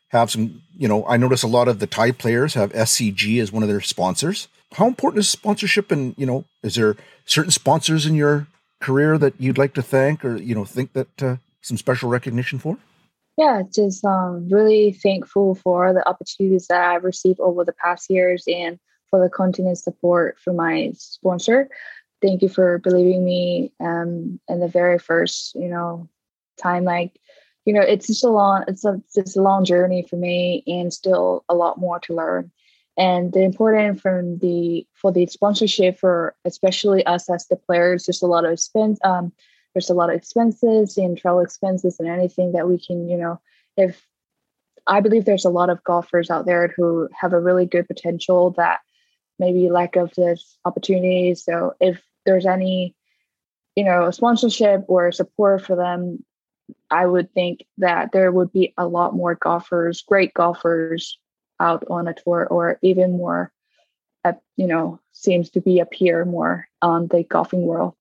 have 0.09 0.31
some, 0.31 0.63
you 0.77 0.89
know, 0.89 1.07
I 1.07 1.17
notice 1.17 1.43
a 1.43 1.49
lot 1.49 1.69
of 1.69 1.79
the 1.79 1.87
Thai 1.87 2.13
players 2.13 2.55
have 2.55 2.73
SCG 2.73 3.41
as 3.41 3.53
one 3.53 3.63
of 3.63 3.69
their 3.69 3.81
sponsors. 3.81 4.49
How 4.73 4.87
important 4.87 5.21
is 5.21 5.29
sponsorship? 5.29 5.91
And, 5.91 6.15
you 6.17 6.27
know, 6.27 6.45
is 6.63 6.75
there 6.75 6.97
certain 7.27 7.51
sponsors 7.51 8.07
in 8.07 8.15
your 8.15 8.47
career 8.81 9.19
that 9.19 9.35
you'd 9.39 9.59
like 9.59 9.75
to 9.75 9.83
thank 9.83 10.25
or, 10.25 10.37
you 10.37 10.55
know, 10.55 10.65
think 10.65 10.93
that 10.95 11.23
uh, 11.23 11.37
some 11.61 11.77
special 11.77 12.09
recognition 12.09 12.59
for? 12.59 12.79
Yeah, 13.37 13.63
just 13.73 14.05
um, 14.05 14.49
really 14.49 14.93
thankful 14.93 15.55
for 15.55 15.93
the 15.93 16.07
opportunities 16.07 16.67
that 16.67 16.83
I've 16.83 17.05
received 17.05 17.41
over 17.41 17.65
the 17.65 17.73
past 17.73 18.11
years 18.11 18.45
and 18.47 18.79
for 19.11 19.23
the 19.23 19.29
continued 19.29 19.79
support 19.79 20.39
from 20.39 20.57
my 20.57 20.93
sponsor. 20.97 21.69
Thank 22.23 22.43
you 22.43 22.49
for 22.49 22.79
believing 22.79 23.25
me 23.25 23.73
um, 23.81 24.41
in 24.49 24.61
the 24.61 24.69
very 24.69 24.99
first, 24.99 25.55
you 25.55 25.69
know, 25.69 26.09
time. 26.59 26.85
Like, 26.85 27.19
you 27.65 27.73
know, 27.73 27.81
it's 27.81 28.07
just 28.07 28.25
a 28.25 28.29
long, 28.31 28.65
it's 28.69 28.85
a, 28.85 29.01
it's 29.15 29.37
a 29.37 29.43
long 29.43 29.65
journey 29.65 30.07
for 30.09 30.17
me 30.17 30.63
and 30.67 30.93
still 30.93 31.45
a 31.49 31.55
lot 31.55 31.79
more 31.79 31.99
to 32.01 32.15
learn. 32.15 32.51
And 32.97 33.33
the 33.33 33.43
important 33.43 34.01
from 34.01 34.39
the 34.39 34.87
for 34.93 35.11
the 35.11 35.27
sponsorship 35.27 35.99
for 35.99 36.35
especially 36.45 37.05
us 37.07 37.31
as 37.31 37.47
the 37.47 37.57
players, 37.57 38.05
there's 38.05 38.23
a 38.23 38.27
lot 38.27 38.45
of 38.45 38.53
expense. 38.53 38.99
Um, 39.05 39.33
there's 39.75 39.89
a 39.89 39.95
lot 39.95 40.11
of 40.11 40.17
expenses 40.17 40.99
and 40.99 41.17
travel 41.17 41.41
expenses 41.41 41.99
and 41.99 42.09
anything 42.09 42.53
that 42.53 42.69
we 42.69 42.79
can, 42.79 43.09
you 43.09 43.17
know, 43.17 43.41
if 43.77 44.07
I 44.87 45.01
believe 45.01 45.25
there's 45.25 45.45
a 45.45 45.51
lot 45.51 45.71
of 45.71 45.85
golfers 45.85 46.31
out 46.31 46.47
there 46.47 46.75
who 46.77 47.09
have 47.19 47.33
a 47.33 47.41
really 47.41 47.65
good 47.65 47.87
potential 47.87 48.51
that 48.57 48.81
maybe 49.41 49.71
lack 49.71 49.97
of 49.97 50.13
this 50.15 50.57
opportunity. 50.65 51.35
So 51.35 51.75
if 51.81 52.01
there's 52.25 52.47
any, 52.47 52.95
you 53.75 53.85
know, 53.85 54.11
sponsorship 54.13 54.85
or 54.87 55.11
support 55.11 55.67
for 55.67 55.75
them, 55.75 56.23
I 56.91 57.07
would 57.07 57.33
think 57.33 57.67
that 57.79 58.13
there 58.13 58.31
would 58.31 58.53
be 58.53 58.73
a 58.77 58.87
lot 58.87 59.17
more 59.17 59.35
golfers, 59.35 60.03
great 60.03 60.33
golfers 60.35 61.19
out 61.59 61.85
on 61.91 62.07
a 62.07 62.15
tour 62.15 62.47
or 62.49 62.79
even 62.83 63.17
more, 63.17 63.51
uh, 64.25 64.35
you 64.57 64.67
know, 64.67 65.01
seems 65.13 65.51
to 65.51 65.61
be 65.61 65.81
appear 65.81 66.25
more 66.25 66.69
on 66.81 67.09
the 67.09 67.25
golfing 67.25 67.63
world. 67.63 67.95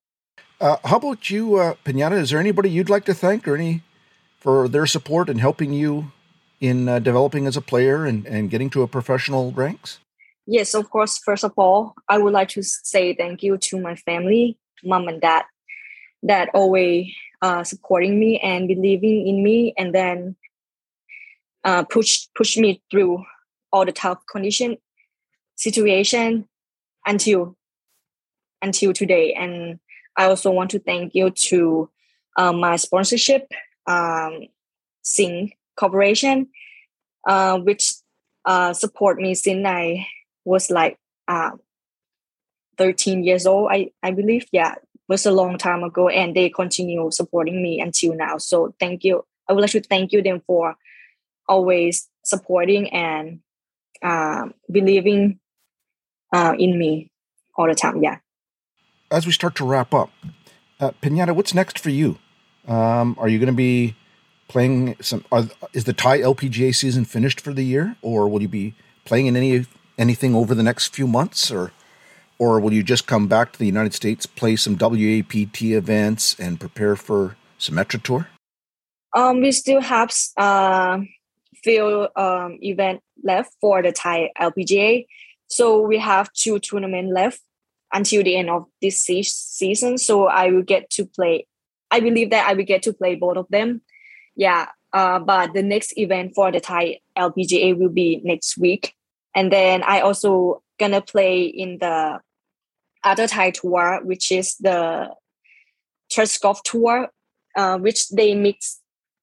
Uh, 0.60 0.76
how 0.84 0.98
about 0.98 1.30
you, 1.30 1.56
uh, 1.56 1.74
Pinyada? 1.84 2.18
Is 2.20 2.30
there 2.30 2.38
anybody 2.38 2.70
you'd 2.70 2.90
like 2.90 3.06
to 3.06 3.14
thank 3.14 3.48
or 3.48 3.54
any 3.56 3.82
for 4.38 4.68
their 4.68 4.86
support 4.86 5.30
and 5.30 5.40
helping 5.40 5.72
you 5.72 6.12
in 6.60 6.88
uh, 6.88 6.98
developing 6.98 7.46
as 7.46 7.56
a 7.56 7.62
player 7.62 8.04
and, 8.04 8.26
and 8.26 8.50
getting 8.50 8.70
to 8.70 8.82
a 8.82 8.86
professional 8.86 9.52
ranks? 9.52 9.98
Yes, 10.46 10.74
of 10.74 10.90
course. 10.90 11.18
First 11.18 11.44
of 11.44 11.52
all, 11.56 11.94
I 12.08 12.18
would 12.18 12.32
like 12.32 12.48
to 12.50 12.62
say 12.62 13.14
thank 13.14 13.42
you 13.42 13.56
to 13.58 13.80
my 13.80 13.94
family, 13.94 14.58
mom 14.82 15.08
and 15.08 15.20
dad, 15.20 15.44
that 16.22 16.50
always 16.54 17.12
uh, 17.42 17.64
supporting 17.64 18.18
me 18.18 18.38
and 18.40 18.68
believing 18.68 19.26
in 19.26 19.42
me, 19.42 19.74
and 19.78 19.94
then 19.94 20.36
uh, 21.64 21.84
push 21.84 22.26
push 22.36 22.56
me 22.56 22.82
through 22.90 23.24
all 23.72 23.84
the 23.84 23.92
tough 23.92 24.18
condition 24.30 24.76
situation 25.56 26.48
until 27.06 27.56
until 28.62 28.92
today. 28.92 29.34
And 29.34 29.78
I 30.16 30.24
also 30.26 30.50
want 30.50 30.70
to 30.70 30.78
thank 30.80 31.14
you 31.14 31.30
to 31.30 31.90
uh, 32.36 32.52
my 32.52 32.76
sponsorship, 32.76 33.46
um, 33.86 34.46
Sing 35.02 35.52
Corporation, 35.76 36.48
uh, 37.26 37.58
which 37.58 37.92
uh, 38.44 38.72
support 38.72 39.18
me 39.20 39.34
since 39.34 39.66
I 39.66 40.06
was 40.44 40.70
like 40.70 40.98
uh, 41.28 41.52
13 42.78 43.24
years 43.24 43.46
old, 43.46 43.70
I, 43.70 43.90
I 44.02 44.10
believe. 44.10 44.46
Yeah, 44.52 44.74
was 45.08 45.26
a 45.26 45.32
long 45.32 45.58
time 45.58 45.82
ago, 45.82 46.08
and 46.08 46.34
they 46.34 46.48
continue 46.48 47.10
supporting 47.10 47.62
me 47.62 47.80
until 47.80 48.14
now. 48.14 48.38
So 48.38 48.74
thank 48.78 49.04
you. 49.04 49.24
I 49.48 49.52
would 49.52 49.60
like 49.60 49.72
to 49.72 49.80
thank 49.80 50.12
you 50.12 50.22
them 50.22 50.42
for 50.46 50.76
always 51.48 52.08
supporting 52.24 52.88
and 52.90 53.40
uh, 54.02 54.48
believing 54.70 55.40
uh, 56.32 56.54
in 56.58 56.78
me 56.78 57.10
all 57.56 57.66
the 57.66 57.74
time. 57.74 58.02
Yeah. 58.02 58.18
As 59.10 59.26
we 59.26 59.32
start 59.32 59.56
to 59.56 59.64
wrap 59.64 59.92
up, 59.92 60.10
uh, 60.78 60.92
Pinyada, 61.02 61.34
what's 61.34 61.52
next 61.52 61.78
for 61.78 61.90
you? 61.90 62.18
Um, 62.68 63.16
are 63.18 63.28
you 63.28 63.38
going 63.38 63.48
to 63.48 63.52
be 63.52 63.96
playing 64.48 64.96
some? 65.00 65.24
Are, 65.32 65.46
is 65.72 65.84
the 65.84 65.92
Thai 65.92 66.18
LPGA 66.18 66.74
season 66.74 67.04
finished 67.04 67.40
for 67.40 67.52
the 67.52 67.64
year, 67.64 67.96
or 68.00 68.28
will 68.28 68.40
you 68.40 68.48
be 68.48 68.74
playing 69.04 69.26
in 69.26 69.36
any 69.36 69.66
anything 70.00 70.34
over 70.34 70.54
the 70.54 70.62
next 70.62 70.94
few 70.94 71.06
months, 71.06 71.50
or 71.50 71.72
or 72.38 72.58
will 72.58 72.72
you 72.72 72.82
just 72.82 73.06
come 73.06 73.28
back 73.28 73.52
to 73.52 73.58
the 73.58 73.66
United 73.66 73.92
States, 73.92 74.24
play 74.24 74.56
some 74.56 74.76
WAPT 74.76 75.62
events, 75.62 76.34
and 76.40 76.58
prepare 76.58 76.96
for 76.96 77.36
Symetra 77.58 78.02
Tour? 78.02 78.28
Um, 79.14 79.42
we 79.42 79.52
still 79.52 79.82
have 79.82 80.10
uh, 80.38 81.00
few 81.62 82.08
um, 82.16 82.58
event 82.62 83.02
left 83.22 83.54
for 83.60 83.82
the 83.82 83.92
Thai 83.92 84.30
LPGA, 84.40 85.06
so 85.48 85.80
we 85.82 85.98
have 85.98 86.32
two 86.32 86.58
tournament 86.58 87.12
left 87.12 87.40
until 87.92 88.22
the 88.22 88.36
end 88.36 88.48
of 88.48 88.64
this 88.80 89.02
se- 89.02 89.22
season. 89.22 89.98
So 89.98 90.26
I 90.26 90.50
will 90.50 90.62
get 90.62 90.88
to 90.90 91.04
play. 91.04 91.46
I 91.90 92.00
believe 92.00 92.30
that 92.30 92.48
I 92.48 92.54
will 92.54 92.64
get 92.64 92.82
to 92.84 92.92
play 92.92 93.16
both 93.16 93.36
of 93.36 93.46
them. 93.50 93.82
Yeah, 94.36 94.68
uh, 94.94 95.18
but 95.18 95.52
the 95.52 95.62
next 95.62 95.98
event 95.98 96.32
for 96.34 96.50
the 96.50 96.60
Thai 96.60 97.00
LPGA 97.18 97.76
will 97.76 97.90
be 97.90 98.22
next 98.24 98.56
week 98.56 98.94
and 99.34 99.52
then 99.52 99.82
I 99.82 100.00
also 100.00 100.62
gonna 100.78 101.00
play 101.00 101.44
in 101.44 101.78
the 101.78 102.20
other 103.04 103.26
Thai 103.26 103.50
tour, 103.50 104.00
which 104.02 104.32
is 104.32 104.56
the 104.56 105.14
Trust 106.10 106.40
Golf 106.40 106.62
Tour, 106.62 107.08
uh, 107.56 107.78
which 107.78 108.08
they 108.08 108.34
mix 108.34 108.80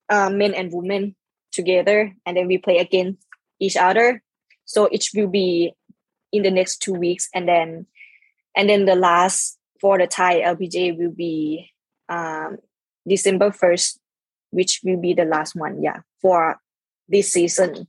uh, 0.10 0.30
men 0.30 0.54
and 0.54 0.72
women 0.72 1.16
together, 1.52 2.14
and 2.26 2.38
then 2.38 2.48
we 2.48 2.58
play 2.58 2.78
against 2.78 3.20
each 3.60 3.76
other. 3.76 4.24
So 4.66 4.86
it 4.86 5.06
will 5.16 5.28
be 5.28 5.74
in 6.32 6.44
the 6.44 6.52
next 6.52 6.78
two 6.82 6.94
weeks, 6.94 7.30
and 7.34 7.48
then 7.48 7.86
and 8.56 8.70
then 8.70 8.86
the 8.86 8.96
last 8.96 9.58
for 9.80 9.98
the 9.98 10.08
Thai 10.08 10.42
LPGA 10.42 10.98
will 10.98 11.12
be 11.12 11.72
um, 12.10 12.58
December 13.08 13.52
first, 13.52 14.00
which 14.52 14.82
will 14.84 15.00
be 15.00 15.14
the 15.14 15.26
last 15.26 15.56
one. 15.56 15.82
Yeah, 15.82 16.02
for 16.22 16.58
this 17.08 17.34
season. 17.34 17.88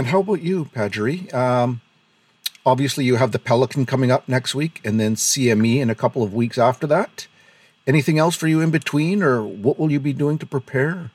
And 0.00 0.06
how 0.06 0.20
about 0.20 0.40
you, 0.40 0.64
Pajaree? 0.64 1.30
Um, 1.34 1.82
obviously, 2.64 3.04
you 3.04 3.16
have 3.16 3.32
the 3.32 3.38
Pelican 3.38 3.84
coming 3.84 4.10
up 4.10 4.26
next 4.30 4.54
week, 4.54 4.80
and 4.82 4.98
then 4.98 5.14
CME 5.14 5.76
in 5.76 5.90
a 5.90 5.94
couple 5.94 6.22
of 6.22 6.32
weeks 6.32 6.56
after 6.56 6.86
that. 6.86 7.26
Anything 7.86 8.18
else 8.18 8.34
for 8.34 8.46
you 8.46 8.62
in 8.62 8.70
between, 8.70 9.22
or 9.22 9.42
what 9.42 9.78
will 9.78 9.92
you 9.92 10.00
be 10.00 10.14
doing 10.14 10.38
to 10.38 10.46
prepare? 10.46 11.10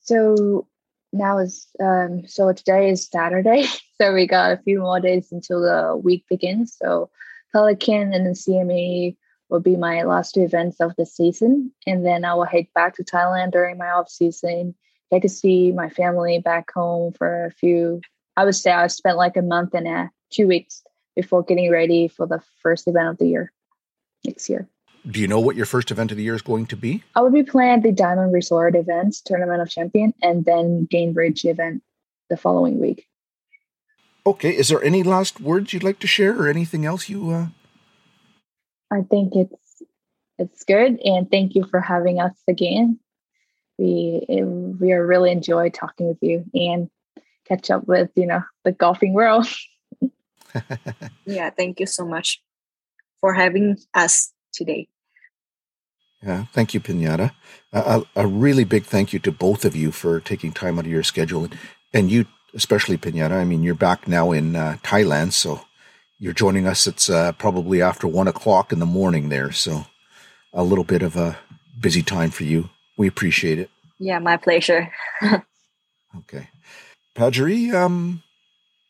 So 0.00 0.66
now 1.12 1.38
is 1.38 1.68
um, 1.78 2.26
so 2.26 2.52
today 2.52 2.90
is 2.90 3.06
Saturday, 3.06 3.66
so 4.00 4.12
we 4.12 4.26
got 4.26 4.50
a 4.50 4.62
few 4.64 4.80
more 4.80 4.98
days 4.98 5.30
until 5.30 5.62
the 5.62 5.96
week 5.96 6.24
begins. 6.28 6.76
So 6.76 7.08
Pelican 7.52 8.12
and 8.12 8.26
the 8.26 8.30
CME 8.30 9.16
will 9.48 9.60
be 9.60 9.76
my 9.76 10.02
last 10.02 10.34
two 10.34 10.42
events 10.42 10.80
of 10.80 10.96
the 10.96 11.06
season. 11.06 11.70
And 11.86 12.04
then 12.04 12.24
I 12.24 12.34
will 12.34 12.46
head 12.46 12.66
back 12.74 12.96
to 12.96 13.04
Thailand 13.04 13.52
during 13.52 13.78
my 13.78 13.90
off 13.90 14.08
season, 14.10 14.74
get 15.12 15.22
to 15.22 15.28
see 15.28 15.72
my 15.72 15.88
family 15.88 16.38
back 16.38 16.72
home 16.72 17.12
for 17.12 17.46
a 17.46 17.50
few. 17.50 18.00
I 18.36 18.44
would 18.44 18.54
say 18.54 18.70
I 18.72 18.86
spent 18.86 19.18
like 19.18 19.36
a 19.36 19.42
month 19.42 19.74
and 19.74 19.86
a 19.86 20.10
two 20.30 20.46
weeks 20.46 20.82
before 21.14 21.42
getting 21.42 21.70
ready 21.70 22.08
for 22.08 22.26
the 22.26 22.40
first 22.62 22.88
event 22.88 23.08
of 23.08 23.18
the 23.18 23.28
year 23.28 23.52
next 24.24 24.48
year. 24.48 24.68
Do 25.10 25.20
you 25.20 25.28
know 25.28 25.40
what 25.40 25.56
your 25.56 25.66
first 25.66 25.90
event 25.90 26.12
of 26.12 26.16
the 26.16 26.22
year 26.22 26.34
is 26.34 26.42
going 26.42 26.66
to 26.66 26.76
be? 26.76 27.02
I 27.14 27.20
will 27.20 27.30
be 27.30 27.42
playing 27.42 27.82
the 27.82 27.92
Diamond 27.92 28.32
Resort 28.32 28.74
events, 28.76 29.20
Tournament 29.20 29.60
of 29.60 29.68
Champion, 29.68 30.14
and 30.22 30.44
then 30.44 30.88
Gainbridge 30.90 31.44
event 31.44 31.82
the 32.30 32.36
following 32.36 32.80
week. 32.80 33.06
Okay. 34.24 34.56
Is 34.56 34.68
there 34.68 34.82
any 34.82 35.02
last 35.02 35.40
words 35.40 35.72
you'd 35.72 35.82
like 35.82 35.98
to 35.98 36.06
share, 36.06 36.40
or 36.40 36.48
anything 36.48 36.86
else 36.86 37.08
you? 37.08 37.30
Uh... 37.30 37.46
I 38.90 39.02
think 39.02 39.34
it's 39.34 39.82
it's 40.38 40.64
good, 40.64 41.00
and 41.04 41.30
thank 41.30 41.54
you 41.56 41.64
for 41.64 41.80
having 41.80 42.20
us 42.20 42.36
again. 42.48 43.00
We 43.82 44.24
we 44.80 44.92
are 44.92 45.04
really 45.04 45.32
enjoy 45.32 45.70
talking 45.70 46.06
with 46.06 46.18
you 46.20 46.44
and 46.54 46.88
catch 47.48 47.68
up 47.68 47.88
with 47.88 48.10
you 48.14 48.26
know 48.26 48.42
the 48.64 48.70
golfing 48.70 49.12
world. 49.12 49.48
yeah, 51.26 51.50
thank 51.50 51.80
you 51.80 51.86
so 51.86 52.06
much 52.06 52.40
for 53.20 53.34
having 53.34 53.78
us 53.92 54.32
today. 54.52 54.88
Yeah, 56.22 56.44
thank 56.52 56.74
you, 56.74 56.80
Pinyada. 56.80 57.32
a, 57.72 58.04
a, 58.14 58.26
really 58.28 58.62
big 58.62 58.84
thank 58.84 59.12
you 59.12 59.18
to 59.18 59.32
both 59.32 59.64
of 59.64 59.74
you 59.74 59.90
for 59.90 60.20
taking 60.20 60.52
time 60.52 60.78
out 60.78 60.84
of 60.84 60.90
your 60.90 61.02
schedule, 61.02 61.48
and 61.92 62.08
you 62.08 62.26
especially 62.54 62.96
Pinyada. 62.96 63.32
I 63.32 63.44
mean, 63.44 63.64
you're 63.64 63.74
back 63.74 64.06
now 64.06 64.30
in 64.30 64.54
uh, 64.54 64.76
Thailand, 64.84 65.32
so 65.32 65.62
you're 66.20 66.32
joining 66.32 66.68
us. 66.68 66.86
It's 66.86 67.10
uh, 67.10 67.32
probably 67.32 67.82
after 67.82 68.06
one 68.06 68.28
o'clock 68.28 68.72
in 68.72 68.78
the 68.78 68.86
morning 68.86 69.28
there, 69.28 69.50
so 69.50 69.86
a 70.52 70.62
little 70.62 70.84
bit 70.84 71.02
of 71.02 71.16
a 71.16 71.36
busy 71.80 72.04
time 72.04 72.30
for 72.30 72.44
you. 72.44 72.70
We 72.96 73.08
appreciate 73.08 73.58
it. 73.58 73.71
Yeah, 74.02 74.18
my 74.18 74.36
pleasure. 74.36 74.90
okay, 76.16 76.48
Pajaree, 77.14 77.72
um, 77.72 78.24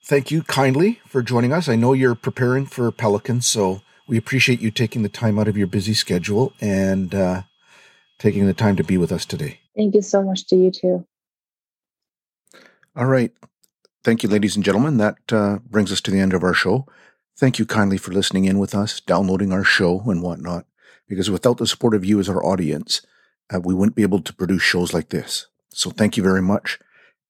thank 0.03 0.31
you 0.31 0.43
kindly 0.43 1.01
for 1.07 1.21
joining 1.21 1.53
us. 1.53 1.69
I 1.69 1.77
know 1.77 1.93
you're 1.93 2.15
preparing 2.15 2.65
for 2.65 2.91
Pelicans, 2.91 3.45
so 3.45 3.83
we 4.09 4.17
appreciate 4.17 4.63
you 4.63 4.71
taking 4.71 5.03
the 5.03 5.11
time 5.11 5.39
out 5.39 5.49
of 5.49 5.57
your 5.59 5.67
busy 5.67 5.93
schedule 5.93 6.55
and 6.63 7.15
uh, 7.15 7.43
taking 8.19 8.47
the 8.47 8.55
time 8.55 8.75
to 8.77 8.85
be 8.85 8.97
with 8.97 9.13
us 9.13 9.27
today. 9.27 9.61
Thank 9.77 9.95
you 9.95 10.01
so 10.01 10.23
much 10.23 10.47
to 10.47 10.57
you 10.57 10.71
too. 10.71 11.07
All 12.97 13.05
right. 13.05 13.33
Thank 14.03 14.23
you, 14.23 14.31
ladies 14.31 14.57
and 14.57 14.65
gentlemen. 14.65 14.97
That 14.97 15.19
uh, 15.31 15.59
brings 15.59 15.93
us 15.93 16.01
to 16.03 16.11
the 16.11 16.21
end 16.21 16.33
of 16.33 16.43
our 16.43 16.55
show. 16.55 16.87
Thank 17.37 17.59
you 17.59 17.67
kindly 17.67 17.99
for 17.99 18.13
listening 18.13 18.47
in 18.47 18.59
with 18.59 18.75
us, 18.75 18.99
downloading 18.99 19.53
our 19.53 19.63
show 19.63 20.01
and 20.07 20.23
whatnot, 20.23 20.65
because 21.07 21.31
without 21.31 21.59
the 21.59 21.67
support 21.67 21.95
of 21.95 22.03
you 22.03 22.19
as 22.19 22.31
our 22.31 22.43
audience, 22.43 23.03
uh, 23.53 23.61
we 23.61 23.75
wouldn't 23.75 23.97
be 23.97 24.03
able 24.03 24.21
to 24.21 24.35
produce 24.35 24.63
shows 24.63 24.93
like 24.93 25.11
this. 25.11 25.47
So 25.71 25.91
thank 25.91 26.17
you 26.17 26.23
very 26.23 26.43
much. 26.43 26.79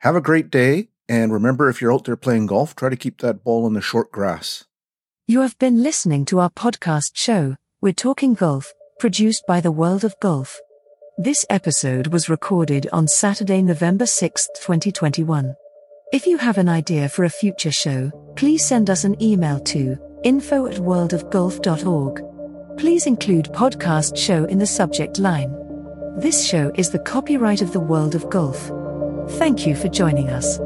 Have 0.00 0.16
a 0.16 0.20
great 0.20 0.50
day. 0.50 0.88
And 1.08 1.32
remember, 1.32 1.68
if 1.68 1.80
you're 1.80 1.92
out 1.92 2.04
there 2.04 2.16
playing 2.16 2.46
golf, 2.46 2.74
try 2.74 2.88
to 2.88 2.96
keep 2.96 3.20
that 3.20 3.44
ball 3.44 3.66
in 3.66 3.74
the 3.74 3.80
short 3.80 4.12
grass. 4.12 4.64
You 5.26 5.40
have 5.40 5.58
been 5.58 5.82
listening 5.82 6.24
to 6.26 6.40
our 6.40 6.50
podcast 6.50 7.12
show, 7.14 7.56
We're 7.80 7.92
Talking 7.92 8.34
Golf, 8.34 8.72
produced 8.98 9.44
by 9.46 9.60
the 9.60 9.72
World 9.72 10.04
of 10.04 10.14
Golf. 10.20 10.58
This 11.18 11.44
episode 11.50 12.08
was 12.08 12.28
recorded 12.28 12.88
on 12.92 13.06
Saturday, 13.06 13.62
November 13.62 14.06
6, 14.06 14.48
2021. 14.60 15.54
If 16.12 16.26
you 16.26 16.38
have 16.38 16.58
an 16.58 16.68
idea 16.68 17.08
for 17.08 17.24
a 17.24 17.30
future 17.30 17.70
show, 17.70 18.10
please 18.36 18.64
send 18.64 18.90
us 18.90 19.04
an 19.04 19.20
email 19.22 19.60
to 19.60 19.96
info 20.24 20.66
at 20.66 20.76
worldofgolf.org. 20.76 22.78
Please 22.78 23.06
include 23.06 23.46
podcast 23.46 24.16
show 24.16 24.44
in 24.44 24.58
the 24.58 24.66
subject 24.66 25.18
line. 25.18 25.54
This 26.16 26.44
show 26.44 26.70
is 26.74 26.90
the 26.90 26.98
copyright 26.98 27.62
of 27.62 27.72
the 27.72 27.80
World 27.80 28.14
of 28.14 28.28
Golf. 28.28 28.70
Thank 29.38 29.66
you 29.66 29.74
for 29.74 29.88
joining 29.88 30.28
us. 30.28 30.58